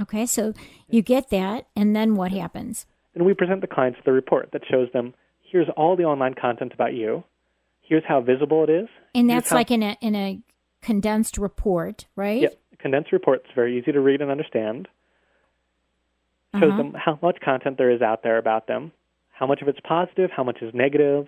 Okay, 0.01 0.27
so 0.27 0.55
you 0.89 1.03
get 1.03 1.31
that, 1.31 1.67
and 1.77 1.95
then 1.95 2.15
what 2.15 2.33
happens? 2.33 2.87
Then 3.15 3.25
we 3.25 3.35
present 3.35 3.61
the 3.61 3.67
clients 3.67 3.99
the 4.05 4.13
report 4.13 4.51
that 4.53 4.63
shows 4.71 4.89
them 4.93 5.15
here's 5.51 5.69
all 5.77 5.97
the 5.97 6.05
online 6.05 6.35
content 6.35 6.73
about 6.73 6.95
you, 6.95 7.25
here's 7.83 8.05
how 8.07 8.21
visible 8.21 8.65
it 8.65 8.71
is. 8.71 8.89
And 9.15 9.29
that's 9.29 9.51
how, 9.51 9.57
like 9.57 9.71
in 9.71 9.83
a 9.83 9.97
in 10.01 10.15
a 10.15 10.41
condensed 10.81 11.39
report, 11.39 12.07
right? 12.17 12.43
Yeah, 12.43 12.49
condensed 12.79 13.13
report. 13.13 13.43
It's 13.45 13.55
very 13.55 13.79
easy 13.79 13.93
to 13.93 14.01
read 14.01 14.23
and 14.23 14.31
understand. 14.31 14.89
Shows 16.55 16.65
uh-huh. 16.65 16.77
them 16.77 16.95
how 16.97 17.19
much 17.23 17.39
content 17.45 17.79
there 17.79 17.91
is 17.91 18.03
out 18.03 18.23
there 18.23 18.39
about 18.39 18.67
them, 18.67 18.91
how 19.31 19.47
much 19.47 19.63
of 19.63 19.69
it's 19.69 19.79
positive, 19.87 20.31
how 20.35 20.43
much 20.43 20.59
is 20.63 20.75
negative. 20.75 21.27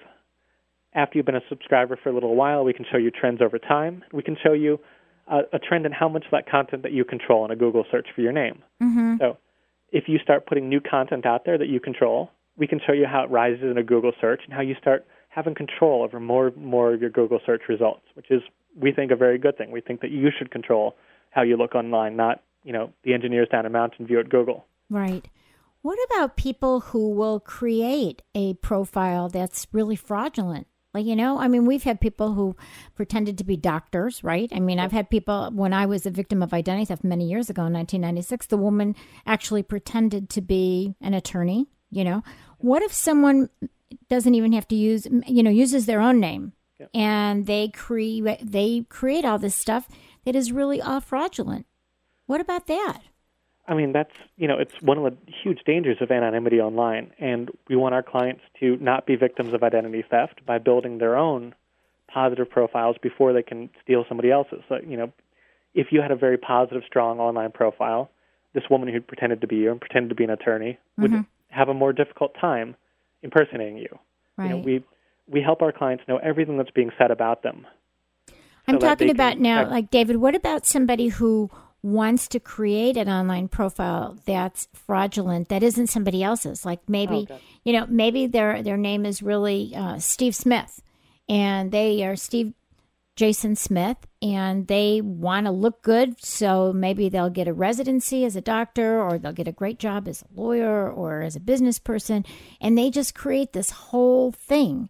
After 0.94 1.16
you've 1.16 1.26
been 1.26 1.36
a 1.36 1.48
subscriber 1.48 1.98
for 2.02 2.10
a 2.10 2.12
little 2.12 2.34
while, 2.34 2.64
we 2.64 2.72
can 2.72 2.84
show 2.90 2.98
you 2.98 3.10
trends 3.10 3.40
over 3.40 3.58
time. 3.58 4.02
We 4.12 4.22
can 4.22 4.36
show 4.42 4.52
you 4.52 4.80
a, 5.32 5.56
a 5.56 5.58
trend 5.58 5.86
in 5.86 5.92
how 5.92 6.08
much 6.08 6.24
of 6.26 6.30
that 6.30 6.48
content 6.48 6.82
that 6.82 6.92
you 6.92 7.04
control 7.04 7.44
in 7.44 7.50
a 7.50 7.56
Google 7.56 7.84
search 7.90 8.06
for 8.14 8.20
your 8.20 8.32
name. 8.32 8.62
Mm-hmm. 8.82 9.16
So 9.18 9.38
if 9.90 10.04
you 10.06 10.18
start 10.18 10.46
putting 10.46 10.68
new 10.68 10.80
content 10.80 11.26
out 11.26 11.44
there 11.44 11.58
that 11.58 11.68
you 11.68 11.80
control, 11.80 12.30
we 12.56 12.66
can 12.66 12.80
show 12.86 12.92
you 12.92 13.06
how 13.06 13.24
it 13.24 13.30
rises 13.30 13.64
in 13.64 13.78
a 13.78 13.82
Google 13.82 14.12
search 14.20 14.42
and 14.44 14.52
how 14.52 14.60
you 14.60 14.74
start 14.80 15.06
having 15.30 15.54
control 15.54 16.02
over 16.02 16.20
more 16.20 16.52
more 16.56 16.92
of 16.92 17.00
your 17.00 17.10
Google 17.10 17.40
search 17.46 17.62
results, 17.68 18.02
which 18.14 18.30
is 18.30 18.42
we 18.76 18.92
think 18.92 19.10
a 19.10 19.16
very 19.16 19.38
good 19.38 19.56
thing. 19.56 19.70
We 19.70 19.80
think 19.80 20.02
that 20.02 20.10
you 20.10 20.28
should 20.36 20.50
control 20.50 20.94
how 21.30 21.42
you 21.42 21.56
look 21.56 21.74
online, 21.74 22.16
not 22.16 22.42
you 22.62 22.72
know 22.72 22.92
the 23.02 23.14
engineers 23.14 23.48
down 23.50 23.64
in 23.64 23.72
Mountain 23.72 24.06
View 24.06 24.20
at 24.20 24.28
Google. 24.28 24.66
Right. 24.90 25.26
What 25.80 25.98
about 26.10 26.36
people 26.36 26.80
who 26.80 27.10
will 27.10 27.40
create 27.40 28.22
a 28.34 28.54
profile 28.54 29.28
that's 29.28 29.66
really 29.72 29.96
fraudulent? 29.96 30.68
Like, 30.94 31.06
you 31.06 31.16
know, 31.16 31.38
I 31.38 31.48
mean, 31.48 31.64
we've 31.64 31.84
had 31.84 32.00
people 32.00 32.34
who 32.34 32.54
pretended 32.94 33.38
to 33.38 33.44
be 33.44 33.56
doctors, 33.56 34.22
right? 34.22 34.50
I 34.54 34.60
mean, 34.60 34.78
I've 34.78 34.92
had 34.92 35.08
people, 35.08 35.50
when 35.52 35.72
I 35.72 35.86
was 35.86 36.04
a 36.04 36.10
victim 36.10 36.42
of 36.42 36.52
identity 36.52 36.84
theft 36.84 37.02
many 37.02 37.28
years 37.28 37.48
ago 37.48 37.62
in 37.62 37.72
1996, 37.72 38.46
the 38.46 38.58
woman 38.58 38.94
actually 39.26 39.62
pretended 39.62 40.28
to 40.30 40.42
be 40.42 40.94
an 41.00 41.14
attorney, 41.14 41.66
you 41.90 42.04
know. 42.04 42.22
What 42.58 42.82
if 42.82 42.92
someone 42.92 43.48
doesn't 44.08 44.34
even 44.34 44.52
have 44.52 44.68
to 44.68 44.76
use, 44.76 45.06
you 45.26 45.42
know, 45.42 45.50
uses 45.50 45.86
their 45.86 46.00
own 46.00 46.20
name 46.20 46.52
yep. 46.78 46.90
and 46.94 47.46
they 47.46 47.68
create, 47.68 48.40
they 48.42 48.84
create 48.90 49.24
all 49.24 49.38
this 49.38 49.54
stuff 49.54 49.88
that 50.26 50.36
is 50.36 50.52
really 50.52 50.80
all 50.80 51.00
fraudulent? 51.00 51.64
What 52.26 52.42
about 52.42 52.66
that? 52.66 53.00
I 53.68 53.74
mean, 53.74 53.92
that's 53.92 54.12
you 54.36 54.48
know, 54.48 54.58
it's 54.58 54.74
one 54.82 54.98
of 54.98 55.04
the 55.04 55.16
huge 55.42 55.60
dangers 55.64 55.98
of 56.00 56.10
anonymity 56.10 56.60
online, 56.60 57.12
and 57.18 57.50
we 57.68 57.76
want 57.76 57.94
our 57.94 58.02
clients 58.02 58.42
to 58.60 58.76
not 58.78 59.06
be 59.06 59.16
victims 59.16 59.54
of 59.54 59.62
identity 59.62 60.04
theft 60.08 60.44
by 60.44 60.58
building 60.58 60.98
their 60.98 61.16
own 61.16 61.54
positive 62.12 62.50
profiles 62.50 62.96
before 63.02 63.32
they 63.32 63.42
can 63.42 63.70
steal 63.82 64.04
somebody 64.08 64.30
else's. 64.30 64.62
So, 64.68 64.78
you 64.86 64.96
know, 64.96 65.12
if 65.74 65.88
you 65.90 66.02
had 66.02 66.10
a 66.10 66.16
very 66.16 66.36
positive, 66.36 66.82
strong 66.86 67.20
online 67.20 67.52
profile, 67.52 68.10
this 68.52 68.64
woman 68.68 68.92
who 68.92 69.00
pretended 69.00 69.40
to 69.40 69.46
be 69.46 69.56
you 69.56 69.70
and 69.70 69.80
pretended 69.80 70.08
to 70.10 70.14
be 70.14 70.24
an 70.24 70.30
attorney 70.30 70.78
would 70.98 71.10
Mm-hmm. 71.10 71.22
have 71.48 71.68
a 71.68 71.74
more 71.74 71.92
difficult 71.92 72.34
time 72.40 72.76
impersonating 73.22 73.78
you. 73.78 73.98
Right. 74.36 74.50
You 74.50 74.56
know, 74.56 74.58
we 74.58 74.84
we 75.28 75.40
help 75.40 75.62
our 75.62 75.72
clients 75.72 76.04
know 76.08 76.18
everything 76.18 76.58
that's 76.58 76.70
being 76.70 76.90
said 76.98 77.10
about 77.10 77.42
them. 77.42 77.66
I'm 78.66 78.78
talking 78.78 79.10
about 79.10 79.34
can 79.34 79.42
now, 79.42 79.68
like 79.68 79.90
David, 79.90 80.16
what 80.16 80.34
about 80.34 80.66
somebody 80.66 81.08
who 81.08 81.50
wants 81.82 82.28
to 82.28 82.38
create 82.40 82.96
an 82.96 83.08
online 83.08 83.48
profile 83.48 84.16
that's 84.24 84.68
fraudulent, 84.72 85.48
that 85.48 85.62
isn't 85.62 85.88
somebody 85.88 86.22
else's? 86.22 86.64
Like 86.64 86.80
maybe, 86.88 87.26
Okay. 87.30 87.38
you 87.64 87.72
know, 87.72 87.86
maybe 87.88 88.26
their 88.26 88.62
their 88.62 88.76
name 88.76 89.04
is 89.04 89.22
really 89.22 89.74
uh, 89.74 89.98
Steve 89.98 90.34
Smith, 90.34 90.80
and 91.28 91.72
they 91.72 92.04
are 92.04 92.16
Steve 92.16 92.54
Jason 93.14 93.56
Smith, 93.56 93.98
and 94.22 94.68
they 94.68 95.00
want 95.02 95.46
to 95.46 95.52
look 95.52 95.82
good, 95.82 96.18
so 96.24 96.72
maybe 96.72 97.10
they'll 97.10 97.28
get 97.28 97.46
a 97.46 97.52
residency 97.52 98.24
as 98.24 98.36
a 98.36 98.40
doctor, 98.40 99.02
or 99.02 99.18
they'll 99.18 99.32
get 99.32 99.48
a 99.48 99.52
great 99.52 99.78
job 99.78 100.08
as 100.08 100.22
a 100.22 100.40
lawyer 100.40 100.90
or 100.90 101.20
as 101.20 101.36
a 101.36 101.40
business 101.40 101.78
person, 101.78 102.24
and 102.60 102.78
they 102.78 102.90
just 102.90 103.14
create 103.14 103.52
this 103.52 103.70
whole 103.70 104.32
thing. 104.32 104.88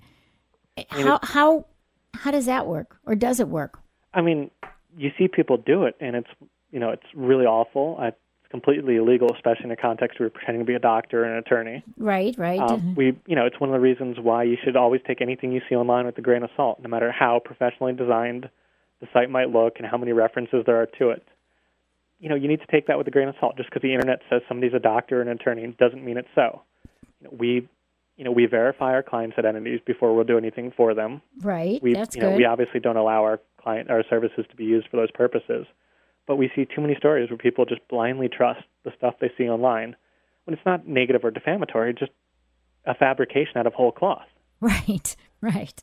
How 0.88 1.18
how 1.22 1.66
how 2.14 2.30
does 2.30 2.46
that 2.46 2.66
work, 2.66 2.98
or 3.06 3.14
does 3.14 3.40
it 3.40 3.48
work? 3.48 3.80
I 4.14 4.20
mean, 4.20 4.50
you 4.96 5.10
see 5.18 5.26
people 5.26 5.56
do 5.56 5.84
it, 5.84 5.96
and 6.00 6.14
it's 6.14 6.30
you 6.72 6.80
know 6.80 6.90
it's 6.90 7.06
really 7.14 7.44
awful. 7.46 7.96
Uh, 8.00 8.06
It's 8.06 8.16
completely 8.50 8.96
illegal, 8.96 9.28
especially 9.34 9.66
in 9.66 9.70
a 9.70 9.76
context 9.76 10.18
where 10.18 10.26
you're 10.26 10.30
pretending 10.30 10.62
to 10.62 10.66
be 10.66 10.74
a 10.74 10.78
doctor 10.80 11.22
and 11.24 11.32
an 11.32 11.38
attorney. 11.38 11.84
Right, 11.96 12.34
right. 12.36 12.58
Um, 12.60 12.94
we, 12.94 13.16
you 13.26 13.36
know, 13.36 13.46
it's 13.46 13.58
one 13.60 13.70
of 13.70 13.74
the 13.74 13.80
reasons 13.80 14.18
why 14.20 14.42
you 14.42 14.56
should 14.62 14.76
always 14.76 15.00
take 15.06 15.20
anything 15.22 15.52
you 15.52 15.62
see 15.68 15.74
online 15.76 16.04
with 16.06 16.18
a 16.18 16.22
grain 16.22 16.42
of 16.42 16.50
salt, 16.56 16.80
no 16.82 16.88
matter 16.88 17.10
how 17.12 17.40
professionally 17.44 17.92
designed 17.94 18.50
the 19.00 19.06
site 19.12 19.30
might 19.30 19.50
look 19.50 19.74
and 19.78 19.86
how 19.86 19.96
many 19.96 20.12
references 20.12 20.64
there 20.66 20.76
are 20.82 20.86
to 20.98 21.10
it. 21.10 21.22
You 22.20 22.28
know, 22.28 22.36
you 22.36 22.46
need 22.46 22.60
to 22.60 22.66
take 22.66 22.86
that 22.88 22.98
with 22.98 23.06
a 23.08 23.10
grain 23.10 23.28
of 23.28 23.34
salt. 23.40 23.56
Just 23.56 23.68
because 23.70 23.82
the 23.82 23.92
internet 23.94 24.20
says 24.30 24.42
somebody's 24.48 24.74
a 24.74 24.78
doctor 24.78 25.18
or 25.18 25.22
an 25.22 25.28
attorney 25.28 25.66
doesn't 25.78 26.04
mean 26.04 26.16
it's 26.18 26.28
so. 26.34 26.62
You 27.20 27.24
know, 27.28 27.36
we, 27.38 27.68
you 28.16 28.24
know, 28.24 28.30
we 28.32 28.46
verify 28.46 28.92
our 28.92 29.02
clients' 29.02 29.38
identities 29.38 29.80
before 29.86 30.14
we'll 30.14 30.24
do 30.24 30.36
anything 30.38 30.72
for 30.76 30.94
them. 30.94 31.22
right. 31.40 31.82
We, 31.82 31.94
That's 31.94 32.14
you 32.14 32.22
know, 32.22 32.30
good. 32.30 32.36
we 32.36 32.44
obviously 32.44 32.80
don't 32.80 32.96
allow 32.96 33.22
our 33.24 33.40
client 33.62 33.90
our 33.90 34.04
services 34.10 34.44
to 34.50 34.56
be 34.56 34.64
used 34.64 34.88
for 34.90 34.98
those 34.98 35.10
purposes, 35.10 35.66
but 36.32 36.36
we 36.36 36.50
see 36.56 36.64
too 36.64 36.80
many 36.80 36.94
stories 36.94 37.28
where 37.28 37.36
people 37.36 37.66
just 37.66 37.86
blindly 37.90 38.26
trust 38.26 38.62
the 38.86 38.92
stuff 38.96 39.16
they 39.20 39.30
see 39.36 39.50
online 39.50 39.94
when 40.44 40.54
it's 40.54 40.64
not 40.64 40.88
negative 40.88 41.22
or 41.26 41.30
defamatory, 41.30 41.92
just 41.92 42.10
a 42.86 42.94
fabrication 42.94 43.58
out 43.58 43.66
of 43.66 43.74
whole 43.74 43.92
cloth. 43.92 44.24
Right, 44.62 45.14
right. 45.42 45.82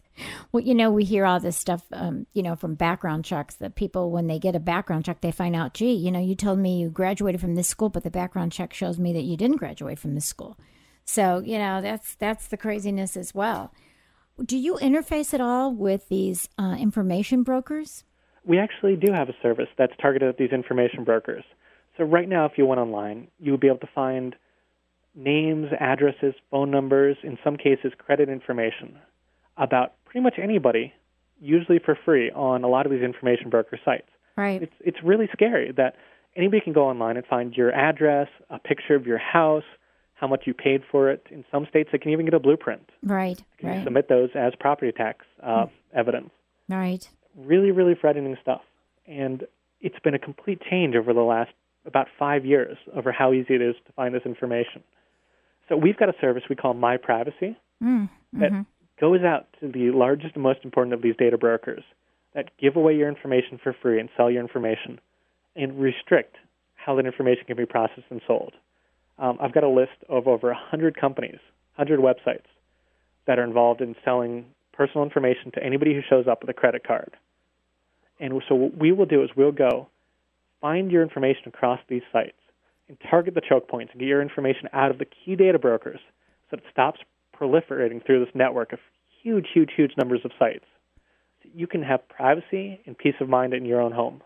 Well, 0.52 0.64
you 0.64 0.74
know, 0.74 0.90
we 0.90 1.04
hear 1.04 1.24
all 1.24 1.40
this 1.40 1.56
stuff, 1.56 1.84
um, 1.92 2.26
you 2.34 2.42
know, 2.42 2.56
from 2.56 2.74
background 2.74 3.26
checks 3.26 3.54
that 3.58 3.76
people, 3.76 4.10
when 4.10 4.26
they 4.26 4.40
get 4.40 4.56
a 4.56 4.60
background 4.60 5.06
check, 5.06 5.22
they 5.22 5.32
find 5.32 5.56
out, 5.56 5.76
gee, 5.76 5.94
you 5.94 6.10
know, 6.10 6.20
you 6.20 6.34
told 6.34 6.58
me 6.58 6.80
you 6.80 6.90
graduated 6.90 7.42
from 7.42 7.54
this 7.54 7.68
school, 7.68 7.90
but 7.90 8.04
the 8.04 8.10
background 8.10 8.52
check 8.52 8.74
shows 8.74 8.98
me 8.98 9.14
that 9.14 9.26
you 9.26 9.38
didn't 9.38 9.58
graduate 9.58 10.00
from 10.00 10.16
this 10.16 10.26
school. 10.26 10.58
So, 11.06 11.44
you 11.46 11.60
know, 11.60 11.80
that's 11.80 12.16
that's 12.16 12.48
the 12.48 12.58
craziness 12.58 13.16
as 13.16 13.36
well. 13.36 13.72
Do 14.44 14.58
you 14.58 14.80
interface 14.82 15.32
at 15.34 15.42
all 15.42 15.76
with 15.76 16.10
these 16.10 16.50
uh, 16.58 16.76
information 16.80 17.44
brokers? 17.44 18.04
We 18.50 18.58
actually 18.58 18.96
do 18.96 19.14
have 19.14 19.30
a 19.30 19.36
service 19.44 19.68
that's 19.78 19.94
targeted 20.02 20.28
at 20.28 20.38
these 20.40 20.50
information 20.50 21.04
brokers. 21.04 21.44
So 21.98 22.04
right 22.04 22.28
now, 22.28 22.46
if 22.46 22.54
you 22.58 22.66
went 22.66 22.82
online, 22.82 23.28
you 23.40 23.52
would 23.52 23.60
be 23.62 23.68
able 23.68 23.78
to 23.78 23.90
find 23.94 24.36
names, 25.14 25.68
addresses, 25.80 26.34
phone 26.50 26.72
numbers, 26.72 27.16
in 27.22 27.38
some 27.44 27.58
cases, 27.58 27.94
credit 28.00 28.28
information 28.28 28.98
about 29.56 29.94
pretty 30.06 30.22
much 30.22 30.36
anybody, 30.42 30.94
usually 31.40 31.78
for 31.78 31.96
free, 32.04 32.32
on 32.32 32.64
a 32.64 32.68
lot 32.68 32.88
of 32.88 32.92
these 32.92 33.04
information 33.04 33.52
broker 33.52 33.80
sites. 33.86 34.10
Right. 34.36 34.64
It's 34.64 34.74
it's 34.80 34.98
really 35.04 35.30
scary 35.32 35.72
that 35.78 35.96
anybody 36.36 36.62
can 36.62 36.74
go 36.74 36.88
online 36.88 37.18
and 37.18 37.26
find 37.28 37.54
your 37.54 37.72
address, 37.72 38.30
a 38.50 38.58
picture 38.58 38.96
of 38.96 39.06
your 39.06 39.20
house, 39.20 39.64
how 40.16 40.26
much 40.26 40.44
you 40.48 40.56
paid 40.56 40.82
for 40.90 41.12
it. 41.12 41.28
In 41.30 41.46
some 41.52 41.68
states, 41.70 41.90
they 41.92 42.00
can 42.00 42.12
even 42.12 42.26
get 42.26 42.34
a 42.34 42.40
blueprint. 42.40 42.90
Right. 43.04 43.40
Can 43.60 43.70
Right. 43.70 43.84
submit 43.84 44.10
those 44.10 44.32
as 44.34 44.54
property 44.60 44.92
tax 44.92 45.26
uh, 45.44 45.68
evidence. 45.94 46.32
Right. 46.68 47.08
Really, 47.36 47.72
really 47.72 47.96
frightening 47.96 48.36
stuff. 48.42 48.62
And 49.08 49.46
it's 49.82 50.00
been 50.04 50.14
a 50.14 50.20
complete 50.20 50.62
change 50.70 50.96
over 50.96 51.14
the 51.14 51.22
last 51.22 51.52
about 51.86 52.08
five 52.18 52.46
years 52.46 52.78
over 52.96 53.12
how 53.12 53.34
easy 53.34 53.56
it 53.56 53.62
is 53.62 53.76
to 53.88 53.94
find 53.94 54.14
this 54.14 54.26
information. 54.26 54.84
So 55.68 55.78
we've 55.78 55.98
got 55.98 56.10
a 56.10 56.14
service 56.20 56.44
we 56.50 56.56
call 56.56 56.74
My 56.74 56.98
Privacy 56.98 57.56
Mm, 57.82 58.10
that 58.34 58.52
mhm. 58.52 58.66
goes 59.00 59.24
out 59.24 59.48
to 59.62 59.70
the 59.70 59.92
largest 59.92 60.36
and 60.36 60.44
most 60.44 60.66
important 60.66 60.94
of 60.94 61.02
these 61.02 61.16
data 61.16 61.38
brokers 61.38 61.84
that 62.34 62.56
give 62.58 62.76
away 62.76 62.94
your 62.94 63.08
information 63.08 63.58
for 63.58 63.72
free 63.72 64.00
and 64.00 64.10
sell 64.18 64.30
your 64.30 64.42
information 64.42 65.00
and 65.56 65.80
restrict 65.80 66.36
how 66.76 66.96
that 66.96 67.06
information 67.06 67.46
can 67.46 67.56
be 67.56 67.66
processed 67.66 68.08
and 68.10 68.22
sold. 68.28 68.54
Um, 69.18 69.38
I've 69.40 69.54
got 69.54 69.64
a 69.64 69.70
list 69.70 70.04
of 70.10 70.28
over 70.28 70.48
100 70.48 70.98
companies, 70.98 71.40
100 71.76 72.00
websites 72.00 72.48
that 73.26 73.40
are 73.40 73.44
involved 73.44 73.82
in 73.82 73.96
selling 74.04 74.46
personal 74.80 75.04
information 75.04 75.52
to 75.54 75.62
anybody 75.62 75.94
who 75.94 76.00
shows 76.10 76.26
up 76.26 76.42
with 76.42 76.50
a 76.50 76.54
credit 76.54 76.88
card. 76.88 77.18
And 78.18 78.42
so 78.48 78.56
what 78.56 78.78
we 78.78 78.94
will 78.94 79.06
do 79.06 79.22
is 79.22 79.30
we'll 79.36 79.52
go 79.52 79.90
find 80.62 80.90
your 80.90 81.04
information 81.04 81.44
across 81.48 81.82
these 81.90 82.02
sites 82.14 82.38
and 82.88 82.98
target 83.10 83.36
the 83.36 83.42
choke 83.42 83.68
points 83.68 83.92
and 83.92 84.00
get 84.00 84.08
your 84.08 84.22
information 84.22 84.70
out 84.72 84.90
of 84.90 84.98
the 84.98 85.06
key 85.06 85.36
data 85.36 85.60
brokers 85.60 86.00
so 86.50 86.56
it 86.56 86.64
stops 86.72 87.02
proliferating 87.38 88.06
through 88.06 88.24
this 88.24 88.34
network 88.34 88.72
of 88.72 88.80
huge, 89.22 89.48
huge, 89.54 89.72
huge 89.76 89.92
numbers 89.98 90.22
of 90.24 90.32
sites. 90.40 90.66
So 91.44 91.50
you 91.54 91.68
can 91.68 91.84
have 91.84 92.08
privacy 92.08 92.80
and 92.86 92.98
peace 92.98 93.16
of 93.20 93.28
mind 93.28 93.54
in 93.54 93.66
your 93.66 93.82
own 93.82 93.92
home. 93.92 94.22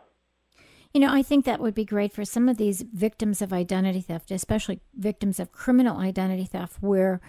You 0.93 1.01
know, 1.01 1.11
I 1.11 1.23
think 1.23 1.45
that 1.45 1.59
would 1.59 1.73
be 1.73 1.85
great 1.85 2.13
for 2.13 2.23
some 2.23 2.47
of 2.47 2.57
these 2.57 2.83
victims 2.93 3.41
of 3.41 3.51
identity 3.51 4.01
theft, 4.01 4.29
especially 4.29 4.81
victims 4.95 5.39
of 5.39 5.51
criminal 5.51 5.97
identity 5.97 6.45
theft, 6.45 6.77
where 6.81 7.21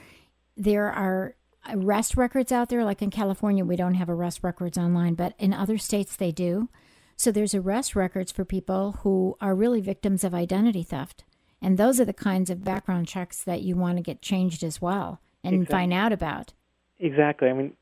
there 0.56 0.92
are 0.92 1.36
arrest 1.68 2.16
records 2.16 2.52
out 2.52 2.68
there. 2.68 2.84
Like 2.84 3.02
in 3.02 3.10
California, 3.10 3.64
we 3.64 3.76
don't 3.76 3.94
have 3.94 4.10
arrest 4.10 4.40
records 4.42 4.78
online, 4.78 5.14
but 5.14 5.34
in 5.38 5.52
other 5.52 5.78
states 5.78 6.16
they 6.16 6.32
do. 6.32 6.68
So 7.16 7.30
there's 7.30 7.54
arrest 7.54 7.94
records 7.94 8.32
for 8.32 8.44
people 8.44 8.98
who 9.02 9.36
are 9.40 9.54
really 9.54 9.80
victims 9.80 10.24
of 10.24 10.34
identity 10.34 10.82
theft. 10.82 11.24
And 11.62 11.78
those 11.78 12.00
are 12.00 12.04
the 12.04 12.12
kinds 12.12 12.50
of 12.50 12.64
background 12.64 13.08
checks 13.08 13.42
that 13.44 13.62
you 13.62 13.76
want 13.76 13.96
to 13.96 14.02
get 14.02 14.20
changed 14.20 14.62
as 14.62 14.82
well 14.82 15.20
and 15.42 15.54
Exactly. 15.54 15.72
find 15.74 15.92
out 15.92 16.12
about. 16.12 16.52
Exactly. 16.98 17.48
I 17.48 17.52
mean, 17.52 17.72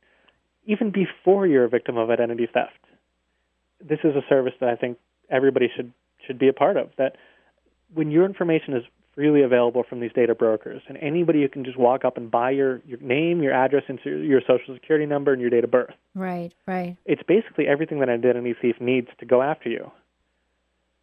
even 0.67 0.91
before 0.91 1.47
you're 1.47 1.65
a 1.65 1.69
victim 1.69 1.97
of 1.97 2.11
identity 2.11 2.47
theft, 2.53 2.79
this 3.81 3.99
is 4.05 4.15
a 4.15 4.23
service 4.29 4.53
that 4.61 4.69
I 4.69 4.77
think 4.77 4.99
everybody 5.31 5.69
should 5.75 5.93
should 6.27 6.39
be 6.39 6.47
a 6.49 6.53
part 6.53 6.77
of. 6.77 6.91
That 6.99 7.17
when 7.93 8.11
your 8.13 8.25
information 8.25 8.75
is 8.75 8.85
freely 9.15 9.43
available 9.43 9.85
from 9.89 10.01
these 10.01 10.13
data 10.15 10.35
brokers, 10.35 10.83
and 10.89 10.97
anybody 10.99 11.43
who 11.43 11.49
can 11.49 11.65
just 11.65 11.77
walk 11.77 12.05
up 12.05 12.17
and 12.17 12.31
buy 12.31 12.51
your, 12.51 12.81
your 12.87 12.99
name, 13.01 13.43
your 13.43 13.53
address, 13.53 13.85
and 13.89 13.99
your 14.05 14.41
social 14.41 14.75
security 14.75 15.07
number 15.07 15.33
and 15.33 15.41
your 15.41 15.51
date 15.51 15.65
of 15.65 15.71
birth. 15.71 15.95
Right, 16.15 16.53
right. 16.67 16.97
It's 17.05 17.23
basically 17.27 17.67
everything 17.67 18.01
that 18.01 18.09
an 18.09 18.15
identity 18.15 18.55
thief 18.61 18.77
needs 18.81 19.09
to 19.21 19.27
go 19.27 19.43
after 19.43 19.69
you. 19.69 19.91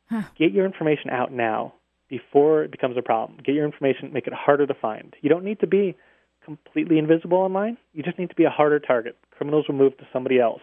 Huh. 0.09 0.23
Get 0.37 0.51
your 0.51 0.65
information 0.65 1.11
out 1.11 1.31
now 1.31 1.73
before 2.09 2.63
it 2.63 2.71
becomes 2.71 2.97
a 2.97 3.01
problem. 3.03 3.39
Get 3.43 3.53
your 3.53 3.65
information, 3.65 4.11
make 4.11 4.25
it 4.25 4.33
harder 4.33 4.65
to 4.65 4.73
find. 4.73 5.15
You 5.21 5.29
don't 5.29 5.43
need 5.43 5.59
to 5.59 5.67
be 5.67 5.95
completely 6.43 6.97
invisible 6.97 7.37
online. 7.37 7.77
You 7.93 8.01
just 8.01 8.17
need 8.17 8.29
to 8.29 8.35
be 8.35 8.45
a 8.45 8.49
harder 8.49 8.79
target. 8.79 9.15
Criminals 9.29 9.67
will 9.67 9.75
move 9.75 9.95
to 9.97 10.07
somebody 10.11 10.39
else. 10.39 10.61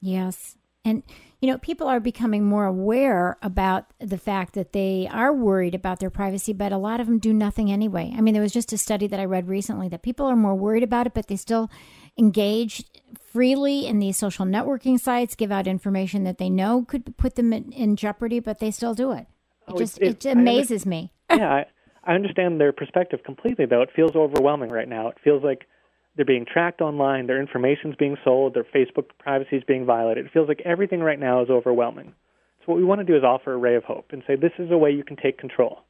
Yes. 0.00 0.56
And, 0.86 1.02
you 1.44 1.50
know, 1.50 1.58
people 1.58 1.86
are 1.88 2.00
becoming 2.00 2.42
more 2.42 2.64
aware 2.64 3.36
about 3.42 3.84
the 3.98 4.16
fact 4.16 4.54
that 4.54 4.72
they 4.72 5.06
are 5.12 5.30
worried 5.30 5.74
about 5.74 6.00
their 6.00 6.08
privacy, 6.08 6.54
but 6.54 6.72
a 6.72 6.78
lot 6.78 7.00
of 7.00 7.06
them 7.06 7.18
do 7.18 7.34
nothing 7.34 7.70
anyway. 7.70 8.14
I 8.16 8.22
mean, 8.22 8.32
there 8.32 8.42
was 8.42 8.50
just 8.50 8.72
a 8.72 8.78
study 8.78 9.06
that 9.08 9.20
I 9.20 9.26
read 9.26 9.46
recently 9.46 9.86
that 9.90 10.00
people 10.02 10.24
are 10.24 10.36
more 10.36 10.54
worried 10.54 10.82
about 10.82 11.06
it, 11.06 11.12
but 11.12 11.26
they 11.28 11.36
still 11.36 11.70
engage 12.18 12.82
freely 13.30 13.86
in 13.86 13.98
these 13.98 14.16
social 14.16 14.46
networking 14.46 14.98
sites, 14.98 15.34
give 15.34 15.52
out 15.52 15.66
information 15.66 16.24
that 16.24 16.38
they 16.38 16.48
know 16.48 16.86
could 16.88 17.14
put 17.18 17.34
them 17.34 17.52
in, 17.52 17.70
in 17.72 17.94
jeopardy, 17.96 18.40
but 18.40 18.58
they 18.58 18.70
still 18.70 18.94
do 18.94 19.12
it. 19.12 19.26
It 19.68 19.74
Oh, 19.74 19.76
just, 19.76 20.00
it- 20.00 20.24
it, 20.24 20.32
amazes 20.32 20.86
me. 20.86 21.12
yeah, 21.30 21.52
I, 21.52 21.66
I 22.04 22.14
understand 22.14 22.58
their 22.58 22.72
perspective 22.72 23.20
completely, 23.22 23.66
though. 23.66 23.82
It 23.82 23.90
feels 23.94 24.16
overwhelming 24.16 24.70
right 24.70 24.88
now. 24.88 25.08
It 25.08 25.18
feels 25.22 25.44
like 25.44 25.66
they're 26.16 26.24
being 26.24 26.46
tracked 26.46 26.80
online, 26.80 27.26
their 27.26 27.40
information's 27.40 27.96
being 27.96 28.16
sold, 28.24 28.54
their 28.54 28.64
Facebook 28.64 29.06
privacy 29.18 29.56
is 29.56 29.64
being 29.64 29.84
violated. 29.84 30.26
It 30.26 30.32
feels 30.32 30.48
like 30.48 30.62
everything 30.64 31.00
right 31.00 31.18
now 31.18 31.42
is 31.42 31.50
overwhelming. 31.50 32.14
So 32.60 32.72
what 32.72 32.78
we 32.78 32.84
want 32.84 33.00
to 33.00 33.04
do 33.04 33.16
is 33.16 33.24
offer 33.24 33.52
a 33.52 33.56
ray 33.56 33.76
of 33.76 33.84
hope 33.84 34.06
and 34.10 34.22
say 34.26 34.36
this 34.36 34.52
is 34.58 34.70
a 34.70 34.78
way 34.78 34.90
you 34.90 35.04
can 35.04 35.16
take 35.16 35.38
control. 35.38 35.80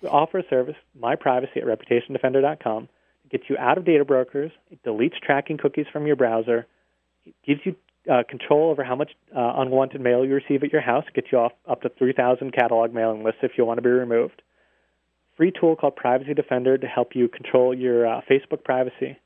We 0.00 0.08
offer 0.08 0.38
a 0.38 0.48
service, 0.48 0.76
My 0.98 1.16
Privacy 1.16 1.60
at 1.60 1.64
ReputationDefender.com. 1.64 2.88
It 3.24 3.30
gets 3.30 3.44
you 3.48 3.56
out 3.58 3.78
of 3.78 3.84
data 3.84 4.04
brokers. 4.04 4.52
It 4.70 4.82
deletes 4.84 5.18
tracking 5.20 5.58
cookies 5.58 5.86
from 5.92 6.06
your 6.06 6.16
browser. 6.16 6.66
It 7.24 7.34
gives 7.44 7.60
you 7.64 7.74
uh, 8.10 8.22
control 8.28 8.70
over 8.70 8.84
how 8.84 8.94
much 8.94 9.10
uh, 9.36 9.54
unwanted 9.56 10.00
mail 10.00 10.24
you 10.24 10.34
receive 10.34 10.62
at 10.62 10.72
your 10.72 10.80
house, 10.80 11.04
It 11.08 11.14
gets 11.14 11.28
you 11.32 11.38
off 11.38 11.52
up 11.68 11.82
to 11.82 11.88
3,000 11.88 12.52
catalog 12.52 12.94
mailing 12.94 13.24
lists 13.24 13.40
if 13.42 13.52
you 13.58 13.64
want 13.64 13.78
to 13.78 13.82
be 13.82 13.88
removed. 13.90 14.42
Free 15.36 15.52
tool 15.58 15.76
called 15.76 15.96
Privacy 15.96 16.34
Defender 16.34 16.78
to 16.78 16.86
help 16.86 17.14
you 17.14 17.28
control 17.28 17.74
your 17.74 18.06
uh, 18.06 18.20
Facebook 18.30 18.64
privacy. 18.64 19.18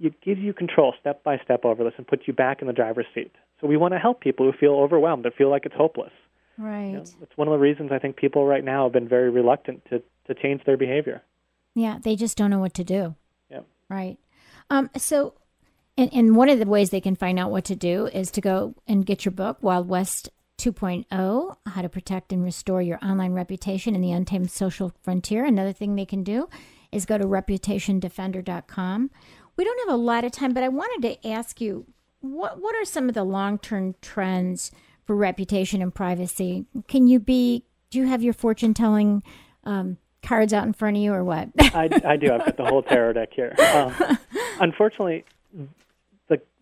It 0.00 0.20
gives 0.22 0.40
you 0.40 0.52
control 0.52 0.94
step 1.00 1.22
by 1.22 1.38
step 1.44 1.64
over 1.64 1.84
this 1.84 1.92
and 1.96 2.06
puts 2.06 2.22
you 2.26 2.32
back 2.32 2.60
in 2.60 2.66
the 2.66 2.72
driver's 2.72 3.06
seat. 3.14 3.32
So 3.60 3.66
we 3.66 3.76
want 3.76 3.94
to 3.94 3.98
help 3.98 4.20
people 4.20 4.50
who 4.50 4.56
feel 4.58 4.72
overwhelmed, 4.72 5.24
that 5.24 5.36
feel 5.36 5.50
like 5.50 5.66
it's 5.66 5.74
hopeless. 5.74 6.12
Right. 6.58 6.86
You 6.86 6.92
know, 6.92 7.04
it's 7.22 7.36
one 7.36 7.48
of 7.48 7.52
the 7.52 7.58
reasons 7.58 7.90
I 7.92 7.98
think 7.98 8.16
people 8.16 8.46
right 8.46 8.64
now 8.64 8.84
have 8.84 8.92
been 8.92 9.08
very 9.08 9.30
reluctant 9.30 9.82
to, 9.90 10.02
to 10.26 10.34
change 10.34 10.62
their 10.64 10.76
behavior. 10.76 11.22
Yeah, 11.74 11.98
they 12.02 12.16
just 12.16 12.36
don't 12.36 12.50
know 12.50 12.60
what 12.60 12.74
to 12.74 12.84
do. 12.84 13.14
Yeah. 13.50 13.60
Right. 13.88 14.18
Um, 14.70 14.90
so 14.96 15.34
and, 15.96 16.12
and 16.12 16.36
one 16.36 16.48
of 16.48 16.58
the 16.58 16.66
ways 16.66 16.90
they 16.90 17.00
can 17.00 17.14
find 17.14 17.38
out 17.38 17.50
what 17.50 17.64
to 17.66 17.76
do 17.76 18.06
is 18.06 18.30
to 18.32 18.40
go 18.40 18.74
and 18.86 19.06
get 19.06 19.24
your 19.24 19.32
book, 19.32 19.58
Wild 19.60 19.88
West 19.88 20.28
2.0 20.58 21.56
How 21.66 21.82
to 21.82 21.88
Protect 21.88 22.32
and 22.32 22.42
Restore 22.44 22.82
Your 22.82 22.98
Online 23.02 23.32
Reputation 23.32 23.94
in 23.94 24.00
the 24.00 24.12
Untamed 24.12 24.50
Social 24.50 24.92
Frontier. 25.02 25.44
Another 25.44 25.72
thing 25.72 25.94
they 25.94 26.06
can 26.06 26.22
do 26.22 26.48
is 26.92 27.06
go 27.06 27.18
to 27.18 27.24
reputationdefender.com. 27.24 29.10
We 29.56 29.64
don't 29.64 29.88
have 29.88 29.94
a 29.94 30.00
lot 30.00 30.24
of 30.24 30.32
time, 30.32 30.52
but 30.52 30.62
I 30.62 30.68
wanted 30.68 31.06
to 31.08 31.28
ask 31.28 31.60
you 31.60 31.86
what, 32.20 32.60
what 32.60 32.74
are 32.74 32.84
some 32.84 33.08
of 33.08 33.14
the 33.14 33.24
long 33.24 33.58
term 33.58 33.94
trends 34.00 34.70
for 35.04 35.14
reputation 35.14 35.82
and 35.82 35.94
privacy? 35.94 36.66
Can 36.88 37.06
you 37.06 37.20
be, 37.20 37.64
do 37.90 37.98
you 37.98 38.06
have 38.06 38.22
your 38.22 38.32
fortune 38.32 38.74
telling 38.74 39.22
um, 39.64 39.98
cards 40.22 40.52
out 40.52 40.66
in 40.66 40.72
front 40.72 40.96
of 40.96 41.02
you 41.02 41.12
or 41.12 41.24
what? 41.24 41.48
I, 41.58 41.88
I 42.04 42.16
do. 42.16 42.32
I've 42.32 42.44
got 42.44 42.56
the 42.56 42.64
whole 42.64 42.82
tarot 42.82 43.14
deck 43.14 43.30
here. 43.32 43.54
Um, 43.74 44.18
unfortunately, 44.60 45.24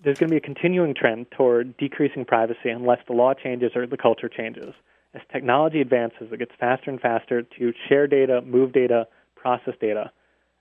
there's 0.03 0.19
going 0.19 0.29
to 0.29 0.33
be 0.33 0.39
a 0.39 0.41
continuing 0.41 0.95
trend 0.95 1.31
toward 1.31 1.77
decreasing 1.77 2.25
privacy 2.25 2.71
unless 2.71 2.99
the 3.07 3.13
law 3.13 3.35
changes 3.35 3.73
or 3.75 3.87
the 3.87 3.97
culture 3.97 4.29
changes. 4.29 4.75
As 5.15 5.23
technology 5.31 5.81
advances, 5.81 6.33
it 6.33 6.39
gets 6.39 6.53
faster 6.59 6.91
and 6.91 7.01
faster 7.01 7.43
to 7.43 7.73
share 7.89 8.07
data, 8.07 8.41
move 8.43 8.73
data, 8.73 9.07
process 9.37 9.75
data. 9.81 10.11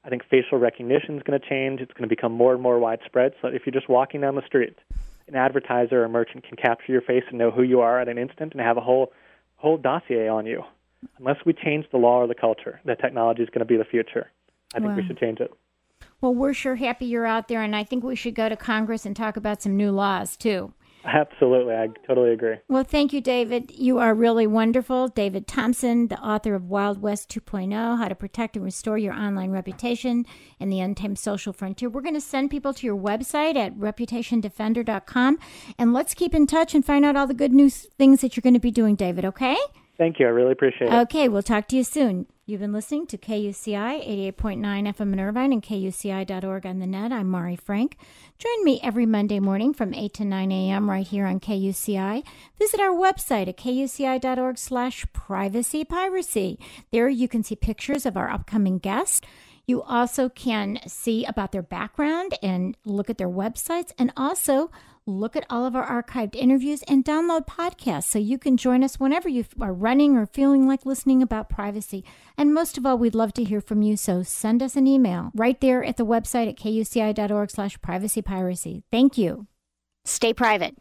I 0.03 0.09
think 0.09 0.23
facial 0.29 0.57
recognition 0.57 1.17
is 1.17 1.23
going 1.23 1.39
to 1.39 1.47
change. 1.47 1.79
It's 1.79 1.93
going 1.93 2.07
to 2.07 2.13
become 2.13 2.31
more 2.31 2.53
and 2.53 2.61
more 2.61 2.79
widespread. 2.79 3.33
So 3.41 3.47
if 3.47 3.63
you're 3.65 3.73
just 3.73 3.87
walking 3.87 4.21
down 4.21 4.35
the 4.35 4.45
street, 4.45 4.77
an 5.27 5.35
advertiser 5.35 6.03
or 6.03 6.09
merchant 6.09 6.43
can 6.43 6.57
capture 6.57 6.91
your 6.91 7.01
face 7.01 7.23
and 7.29 7.37
know 7.37 7.51
who 7.51 7.63
you 7.63 7.81
are 7.81 7.99
at 7.99 8.09
an 8.09 8.17
instant 8.17 8.53
and 8.53 8.61
have 8.61 8.77
a 8.77 8.81
whole 8.81 9.13
whole 9.55 9.77
dossier 9.77 10.27
on 10.27 10.45
you. 10.47 10.63
Unless 11.19 11.37
we 11.45 11.53
change 11.53 11.85
the 11.91 11.97
law 11.97 12.17
or 12.17 12.27
the 12.27 12.35
culture, 12.35 12.81
that 12.85 12.99
technology 12.99 13.43
is 13.43 13.49
going 13.49 13.59
to 13.59 13.65
be 13.65 13.77
the 13.77 13.85
future. 13.85 14.31
I 14.73 14.79
think 14.79 14.89
wow. 14.89 14.95
we 14.95 15.05
should 15.05 15.19
change 15.19 15.39
it. 15.39 15.51
Well, 16.21 16.35
we're 16.35 16.53
sure 16.53 16.75
happy 16.75 17.05
you're 17.05 17.25
out 17.25 17.47
there, 17.47 17.61
and 17.61 17.75
I 17.75 17.83
think 17.83 18.03
we 18.03 18.15
should 18.15 18.35
go 18.35 18.47
to 18.47 18.55
Congress 18.55 19.05
and 19.05 19.15
talk 19.15 19.37
about 19.37 19.61
some 19.61 19.75
new 19.75 19.91
laws 19.91 20.37
too. 20.37 20.73
Absolutely. 21.03 21.73
I 21.73 21.87
totally 22.05 22.31
agree. 22.31 22.57
Well, 22.67 22.83
thank 22.83 23.11
you, 23.11 23.21
David. 23.21 23.71
You 23.71 23.97
are 23.97 24.13
really 24.13 24.45
wonderful. 24.45 25.07
David 25.07 25.47
Thompson, 25.47 26.07
the 26.07 26.19
author 26.19 26.53
of 26.53 26.69
Wild 26.69 27.01
West 27.01 27.29
2.0 27.29 27.97
How 27.97 28.07
to 28.07 28.15
Protect 28.15 28.55
and 28.55 28.63
Restore 28.63 28.97
Your 28.97 29.13
Online 29.13 29.51
Reputation 29.51 30.25
and 30.59 30.71
the 30.71 30.79
Untamed 30.79 31.17
Social 31.17 31.53
Frontier. 31.53 31.89
We're 31.89 32.01
going 32.01 32.13
to 32.13 32.21
send 32.21 32.51
people 32.51 32.73
to 32.75 32.85
your 32.85 32.97
website 32.97 33.55
at 33.55 33.75
reputationdefender.com. 33.77 35.39
And 35.77 35.93
let's 35.93 36.13
keep 36.13 36.35
in 36.35 36.45
touch 36.45 36.75
and 36.75 36.85
find 36.85 37.03
out 37.03 37.15
all 37.15 37.27
the 37.27 37.33
good 37.33 37.53
news 37.53 37.87
things 37.97 38.21
that 38.21 38.35
you're 38.35 38.41
going 38.41 38.53
to 38.53 38.59
be 38.59 38.71
doing, 38.71 38.95
David, 38.95 39.25
okay? 39.25 39.57
Thank 40.01 40.19
you. 40.19 40.25
I 40.25 40.29
really 40.29 40.53
appreciate 40.53 40.91
it. 40.91 40.93
Okay, 41.01 41.29
we'll 41.29 41.43
talk 41.43 41.67
to 41.67 41.75
you 41.75 41.83
soon. 41.83 42.25
You've 42.47 42.61
been 42.61 42.73
listening 42.73 43.05
to 43.05 43.19
KUCI 43.19 44.33
88.9 44.35 44.59
FM 44.59 45.13
in 45.13 45.19
Irvine 45.19 45.53
and 45.53 45.61
KUCI.org 45.61 46.65
on 46.65 46.79
the 46.79 46.87
net. 46.87 47.11
I'm 47.11 47.29
Mari 47.29 47.55
Frank. 47.55 47.97
Join 48.39 48.63
me 48.63 48.79
every 48.81 49.05
Monday 49.05 49.39
morning 49.39 49.75
from 49.75 49.93
8 49.93 50.11
to 50.15 50.25
9 50.25 50.51
a.m. 50.51 50.89
right 50.89 51.05
here 51.05 51.27
on 51.27 51.39
KUCI. 51.39 52.23
Visit 52.57 52.79
our 52.79 52.95
website 52.95 53.47
at 53.47 53.57
kuci.org 53.57 54.57
slash 54.57 55.05
privacy 55.13 55.85
piracy. 55.85 56.57
There 56.91 57.07
you 57.07 57.27
can 57.27 57.43
see 57.43 57.55
pictures 57.55 58.07
of 58.07 58.17
our 58.17 58.31
upcoming 58.31 58.79
guests. 58.79 59.21
You 59.67 59.83
also 59.83 60.29
can 60.29 60.79
see 60.87 61.25
about 61.25 61.51
their 61.51 61.61
background 61.61 62.33
and 62.41 62.75
look 62.85 63.11
at 63.11 63.19
their 63.19 63.29
websites 63.29 63.91
and 63.99 64.11
also 64.17 64.71
look 65.05 65.35
at 65.35 65.45
all 65.49 65.65
of 65.65 65.75
our 65.75 66.03
archived 66.03 66.35
interviews, 66.35 66.83
and 66.87 67.03
download 67.03 67.47
podcasts 67.47 68.05
so 68.05 68.19
you 68.19 68.37
can 68.37 68.57
join 68.57 68.83
us 68.83 68.99
whenever 68.99 69.27
you 69.27 69.45
are 69.59 69.73
running 69.73 70.17
or 70.17 70.25
feeling 70.25 70.67
like 70.67 70.85
listening 70.85 71.21
about 71.21 71.49
privacy. 71.49 72.03
And 72.37 72.53
most 72.53 72.77
of 72.77 72.85
all, 72.85 72.97
we'd 72.97 73.15
love 73.15 73.33
to 73.33 73.43
hear 73.43 73.61
from 73.61 73.81
you, 73.81 73.97
so 73.97 74.23
send 74.23 74.61
us 74.61 74.75
an 74.75 74.87
email 74.87 75.31
right 75.33 75.59
there 75.59 75.83
at 75.83 75.97
the 75.97 76.05
website 76.05 76.47
at 76.47 76.57
kuci.org 76.57 77.49
slash 77.49 77.81
privacy 77.81 78.21
piracy. 78.21 78.83
Thank 78.91 79.17
you. 79.17 79.47
Stay 80.05 80.33
private. 80.33 80.75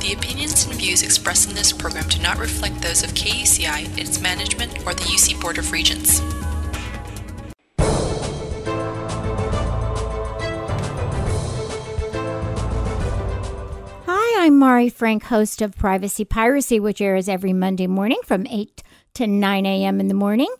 The 0.00 0.12
opinions 0.12 0.66
and 0.66 0.74
views 0.74 1.02
expressed 1.02 1.48
in 1.48 1.54
this 1.54 1.72
program 1.72 2.06
do 2.08 2.20
not 2.20 2.38
reflect 2.38 2.82
those 2.82 3.02
of 3.02 3.10
KUCI, 3.14 3.96
its 3.96 4.20
management, 4.20 4.86
or 4.86 4.92
the 4.92 5.02
UC 5.02 5.40
Board 5.40 5.56
of 5.56 5.72
Regents. 5.72 6.20
I'm 14.36 14.58
Mari 14.58 14.88
Frank, 14.88 15.22
host 15.24 15.62
of 15.62 15.76
Privacy 15.76 16.24
Piracy, 16.24 16.80
which 16.80 17.00
airs 17.00 17.28
every 17.28 17.52
Monday 17.52 17.86
morning 17.86 18.18
from 18.24 18.46
8 18.48 18.82
to 19.14 19.28
9 19.28 19.64
a.m. 19.64 20.00
in 20.00 20.08
the 20.08 20.14
morning. 20.14 20.52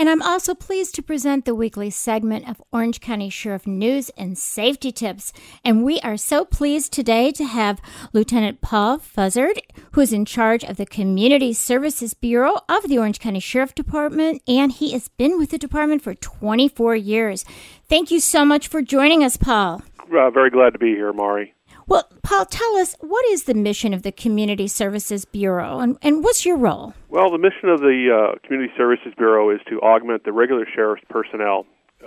And 0.00 0.10
I'm 0.10 0.20
also 0.20 0.52
pleased 0.52 0.96
to 0.96 1.02
present 1.02 1.44
the 1.44 1.54
weekly 1.54 1.90
segment 1.90 2.48
of 2.48 2.60
Orange 2.72 3.00
County 3.00 3.30
Sheriff 3.30 3.68
News 3.68 4.10
and 4.10 4.36
Safety 4.36 4.90
Tips. 4.90 5.32
And 5.64 5.84
we 5.84 6.00
are 6.00 6.16
so 6.16 6.44
pleased 6.44 6.92
today 6.92 7.30
to 7.32 7.44
have 7.44 7.80
Lieutenant 8.12 8.60
Paul 8.60 8.98
Fuzzard, 8.98 9.60
who 9.92 10.00
is 10.00 10.12
in 10.12 10.24
charge 10.24 10.64
of 10.64 10.76
the 10.76 10.84
Community 10.84 11.52
Services 11.52 12.14
Bureau 12.14 12.56
of 12.68 12.88
the 12.88 12.98
Orange 12.98 13.20
County 13.20 13.40
Sheriff 13.40 13.76
Department. 13.76 14.42
And 14.48 14.72
he 14.72 14.92
has 14.92 15.08
been 15.08 15.38
with 15.38 15.50
the 15.50 15.58
department 15.58 16.02
for 16.02 16.14
24 16.14 16.96
years. 16.96 17.44
Thank 17.88 18.10
you 18.10 18.18
so 18.18 18.44
much 18.44 18.66
for 18.66 18.82
joining 18.82 19.22
us, 19.22 19.36
Paul. 19.36 19.82
Uh, 20.12 20.30
very 20.30 20.50
glad 20.50 20.72
to 20.72 20.78
be 20.78 20.90
here, 20.90 21.12
Mari. 21.12 21.54
Well, 21.90 22.08
Paul, 22.22 22.46
tell 22.46 22.76
us 22.76 22.94
what 23.00 23.26
is 23.26 23.44
the 23.44 23.54
mission 23.54 23.92
of 23.92 24.04
the 24.04 24.12
Community 24.12 24.68
Services 24.68 25.24
Bureau 25.24 25.80
and, 25.80 25.98
and 26.02 26.22
what's 26.22 26.46
your 26.46 26.56
role? 26.56 26.94
Well, 27.08 27.32
the 27.32 27.38
mission 27.38 27.68
of 27.68 27.80
the 27.80 28.06
uh, 28.14 28.38
Community 28.46 28.72
Services 28.76 29.12
Bureau 29.18 29.50
is 29.50 29.58
to 29.68 29.80
augment 29.80 30.22
the 30.22 30.32
regular 30.32 30.64
sheriff's 30.72 31.02
personnel. 31.10 31.66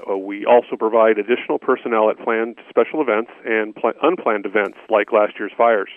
Uh, 0.10 0.16
we 0.18 0.46
also 0.46 0.78
provide 0.80 1.18
additional 1.18 1.60
personnel 1.60 2.10
at 2.10 2.18
planned 2.18 2.56
special 2.70 3.02
events 3.02 3.32
and 3.44 3.76
pl- 3.76 3.92
unplanned 4.02 4.46
events 4.46 4.78
like 4.90 5.12
last 5.12 5.34
year's 5.38 5.52
fires. 5.58 5.90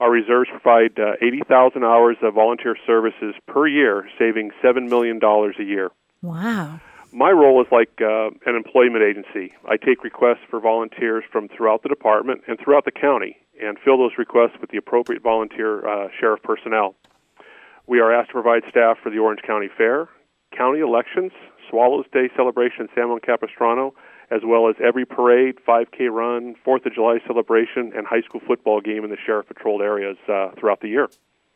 Our 0.00 0.10
reserves 0.10 0.50
provide 0.50 0.98
uh, 0.98 1.12
80,000 1.22 1.82
hours 1.82 2.18
of 2.22 2.34
volunteer 2.34 2.76
services 2.86 3.34
per 3.46 3.66
year, 3.66 4.06
saving 4.18 4.50
$7 4.62 4.86
million 4.86 5.18
a 5.24 5.62
year. 5.62 5.88
Wow 6.20 6.78
my 7.18 7.32
role 7.32 7.60
is 7.60 7.66
like 7.72 7.90
uh, 8.00 8.30
an 8.46 8.54
employment 8.54 9.02
agency. 9.02 9.52
I 9.68 9.76
take 9.76 10.04
requests 10.04 10.46
for 10.48 10.60
volunteers 10.60 11.24
from 11.32 11.48
throughout 11.48 11.82
the 11.82 11.88
department 11.88 12.42
and 12.46 12.56
throughout 12.62 12.84
the 12.84 12.92
county 12.92 13.36
and 13.60 13.76
fill 13.84 13.98
those 13.98 14.12
requests 14.16 14.54
with 14.60 14.70
the 14.70 14.76
appropriate 14.76 15.20
volunteer 15.20 15.86
uh, 15.86 16.08
sheriff 16.18 16.40
personnel. 16.44 16.94
We 17.88 17.98
are 17.98 18.14
asked 18.14 18.28
to 18.28 18.34
provide 18.34 18.62
staff 18.70 18.98
for 19.02 19.10
the 19.10 19.18
Orange 19.18 19.40
County 19.44 19.68
Fair, 19.76 20.08
county 20.56 20.78
elections, 20.78 21.32
Swallows 21.68 22.04
Day 22.12 22.30
celebration 22.36 22.82
in 22.82 22.88
San 22.94 23.08
Juan 23.08 23.18
Capistrano, 23.18 23.94
as 24.30 24.42
well 24.44 24.68
as 24.68 24.76
every 24.80 25.04
parade, 25.04 25.56
5K 25.66 26.10
run, 26.12 26.54
4th 26.64 26.86
of 26.86 26.94
July 26.94 27.18
celebration, 27.26 27.92
and 27.96 28.06
high 28.06 28.20
school 28.20 28.40
football 28.46 28.80
game 28.80 29.02
in 29.02 29.10
the 29.10 29.16
sheriff 29.26 29.48
patrolled 29.48 29.82
areas 29.82 30.16
uh, 30.28 30.50
throughout 30.58 30.82
the 30.82 30.88
year. 30.88 31.08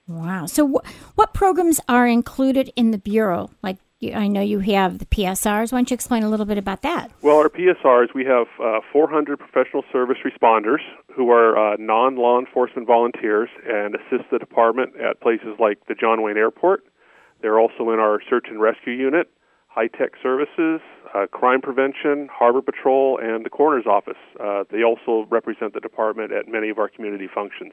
Wow. 0.09 0.47
So, 0.47 0.67
wh- 0.67 1.17
what 1.17 1.33
programs 1.33 1.81
are 1.89 2.09
included 2.09 2.73
in 2.75 2.91
the 2.91 2.99
Bureau? 2.99 3.51
Like 3.63 3.77
I 4.11 4.27
know 4.27 4.41
you 4.41 4.59
have 4.61 4.99
the 4.99 5.07
PSRs. 5.07 5.73
Why 5.73 5.79
don't 5.79 5.91
you 5.91 5.95
explain 5.95 6.25
a 6.25 6.29
little 6.29 6.47
bit 6.47 6.59
about 6.59 6.83
that? 6.83 7.13
Well, 7.23 7.37
our 7.37 7.49
PSRs, 7.49 8.15
we 8.15 8.25
have 8.25 8.49
uh, 8.61 8.81
400 8.93 9.39
professional 9.39 9.85
service 9.93 10.19
responders 10.25 10.81
who 11.15 11.31
are 11.31 11.57
uh, 11.57 11.77
non 11.79 12.17
law 12.17 12.41
enforcement 12.41 12.87
volunteers 12.89 13.49
and 13.65 13.95
assist 13.95 14.29
the 14.33 14.39
department 14.39 14.97
at 14.97 15.21
places 15.21 15.55
like 15.61 15.87
the 15.87 15.95
John 15.95 16.23
Wayne 16.23 16.37
Airport. 16.37 16.85
They're 17.43 17.61
also 17.61 17.91
in 17.91 18.01
our 18.01 18.21
search 18.29 18.47
and 18.49 18.61
rescue 18.61 18.93
unit, 18.95 19.31
high 19.69 19.89
tech 19.89 20.13
services, 20.21 20.81
uh, 21.15 21.27
crime 21.31 21.61
prevention, 21.61 22.29
harbor 22.33 22.63
patrol, 22.63 23.19
and 23.23 23.45
the 23.45 23.51
coroner's 23.51 23.87
office. 23.87 24.19
Uh, 24.41 24.65
they 24.71 24.83
also 24.83 25.27
represent 25.31 25.75
the 25.75 25.81
department 25.81 26.33
at 26.33 26.49
many 26.49 26.71
of 26.71 26.79
our 26.79 26.89
community 26.89 27.29
functions. 27.33 27.73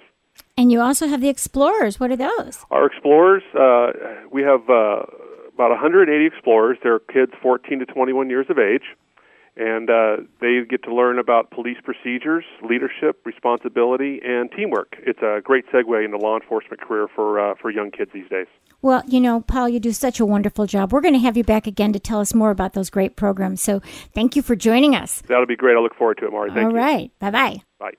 And 0.58 0.72
you 0.72 0.82
also 0.82 1.08
have 1.08 1.22
the 1.22 1.30
explorers. 1.30 2.00
What 2.00 2.12
are 2.12 2.18
those? 2.18 2.66
Our 2.70 2.86
explorers, 2.86 3.44
uh, 3.58 3.92
we 4.32 4.42
have 4.44 4.70
uh, 4.70 5.04
about 5.60 5.72
180 5.72 6.26
explorers. 6.26 6.78
They're 6.82 7.00
kids 7.00 7.34
14 7.42 7.80
to 7.80 7.86
21 7.86 8.30
years 8.30 8.46
of 8.50 8.58
age, 8.58 8.96
and 9.58 9.90
uh, 9.90 10.18
they 10.40 10.62
get 10.68 10.84
to 10.84 10.96
learn 10.96 11.20
about 11.20 11.52
police 11.52 11.78
procedures, 11.84 12.46
leadership, 12.64 13.20
responsibility, 13.26 14.22
and 14.24 14.50
teamwork. 14.54 14.96
It's 15.00 15.20
a 15.22 15.42
great 15.44 15.66
segue 15.68 16.06
into 16.06 16.18
law 16.18 16.40
enforcement 16.40 16.80
career 16.80 17.10
for 17.14 17.40
uh, 17.42 17.56
for 17.62 17.70
young 17.70 17.92
kids 17.92 18.12
these 18.14 18.30
days. 18.30 18.48
Well, 18.82 19.04
you 19.06 19.20
know, 19.20 19.42
Paul, 19.42 19.68
you 19.68 19.82
do 19.82 19.92
such 19.92 20.22
a 20.22 20.26
wonderful 20.26 20.66
job. 20.66 20.94
We're 20.94 21.02
going 21.02 21.14
to 21.14 21.20
have 21.20 21.36
you 21.36 21.44
back 21.44 21.68
again 21.68 21.92
to 21.92 22.00
tell 22.00 22.22
us 22.22 22.34
more 22.34 22.52
about 22.52 22.72
those 22.72 22.90
great 22.90 23.18
programs. 23.18 23.62
So, 23.62 23.82
thank 24.16 24.38
you 24.38 24.42
for 24.42 24.56
joining 24.56 24.96
us. 24.96 25.22
That'll 25.28 25.46
be 25.46 25.58
great. 25.58 25.76
I 25.76 25.82
look 25.82 25.96
forward 25.96 26.20
to 26.20 26.28
it, 26.28 26.32
Mari. 26.32 26.52
Thank 26.52 26.68
All 26.68 26.72
you. 26.72 26.78
right. 26.78 27.12
Bye-bye. 27.20 27.64
Bye. 27.80 27.94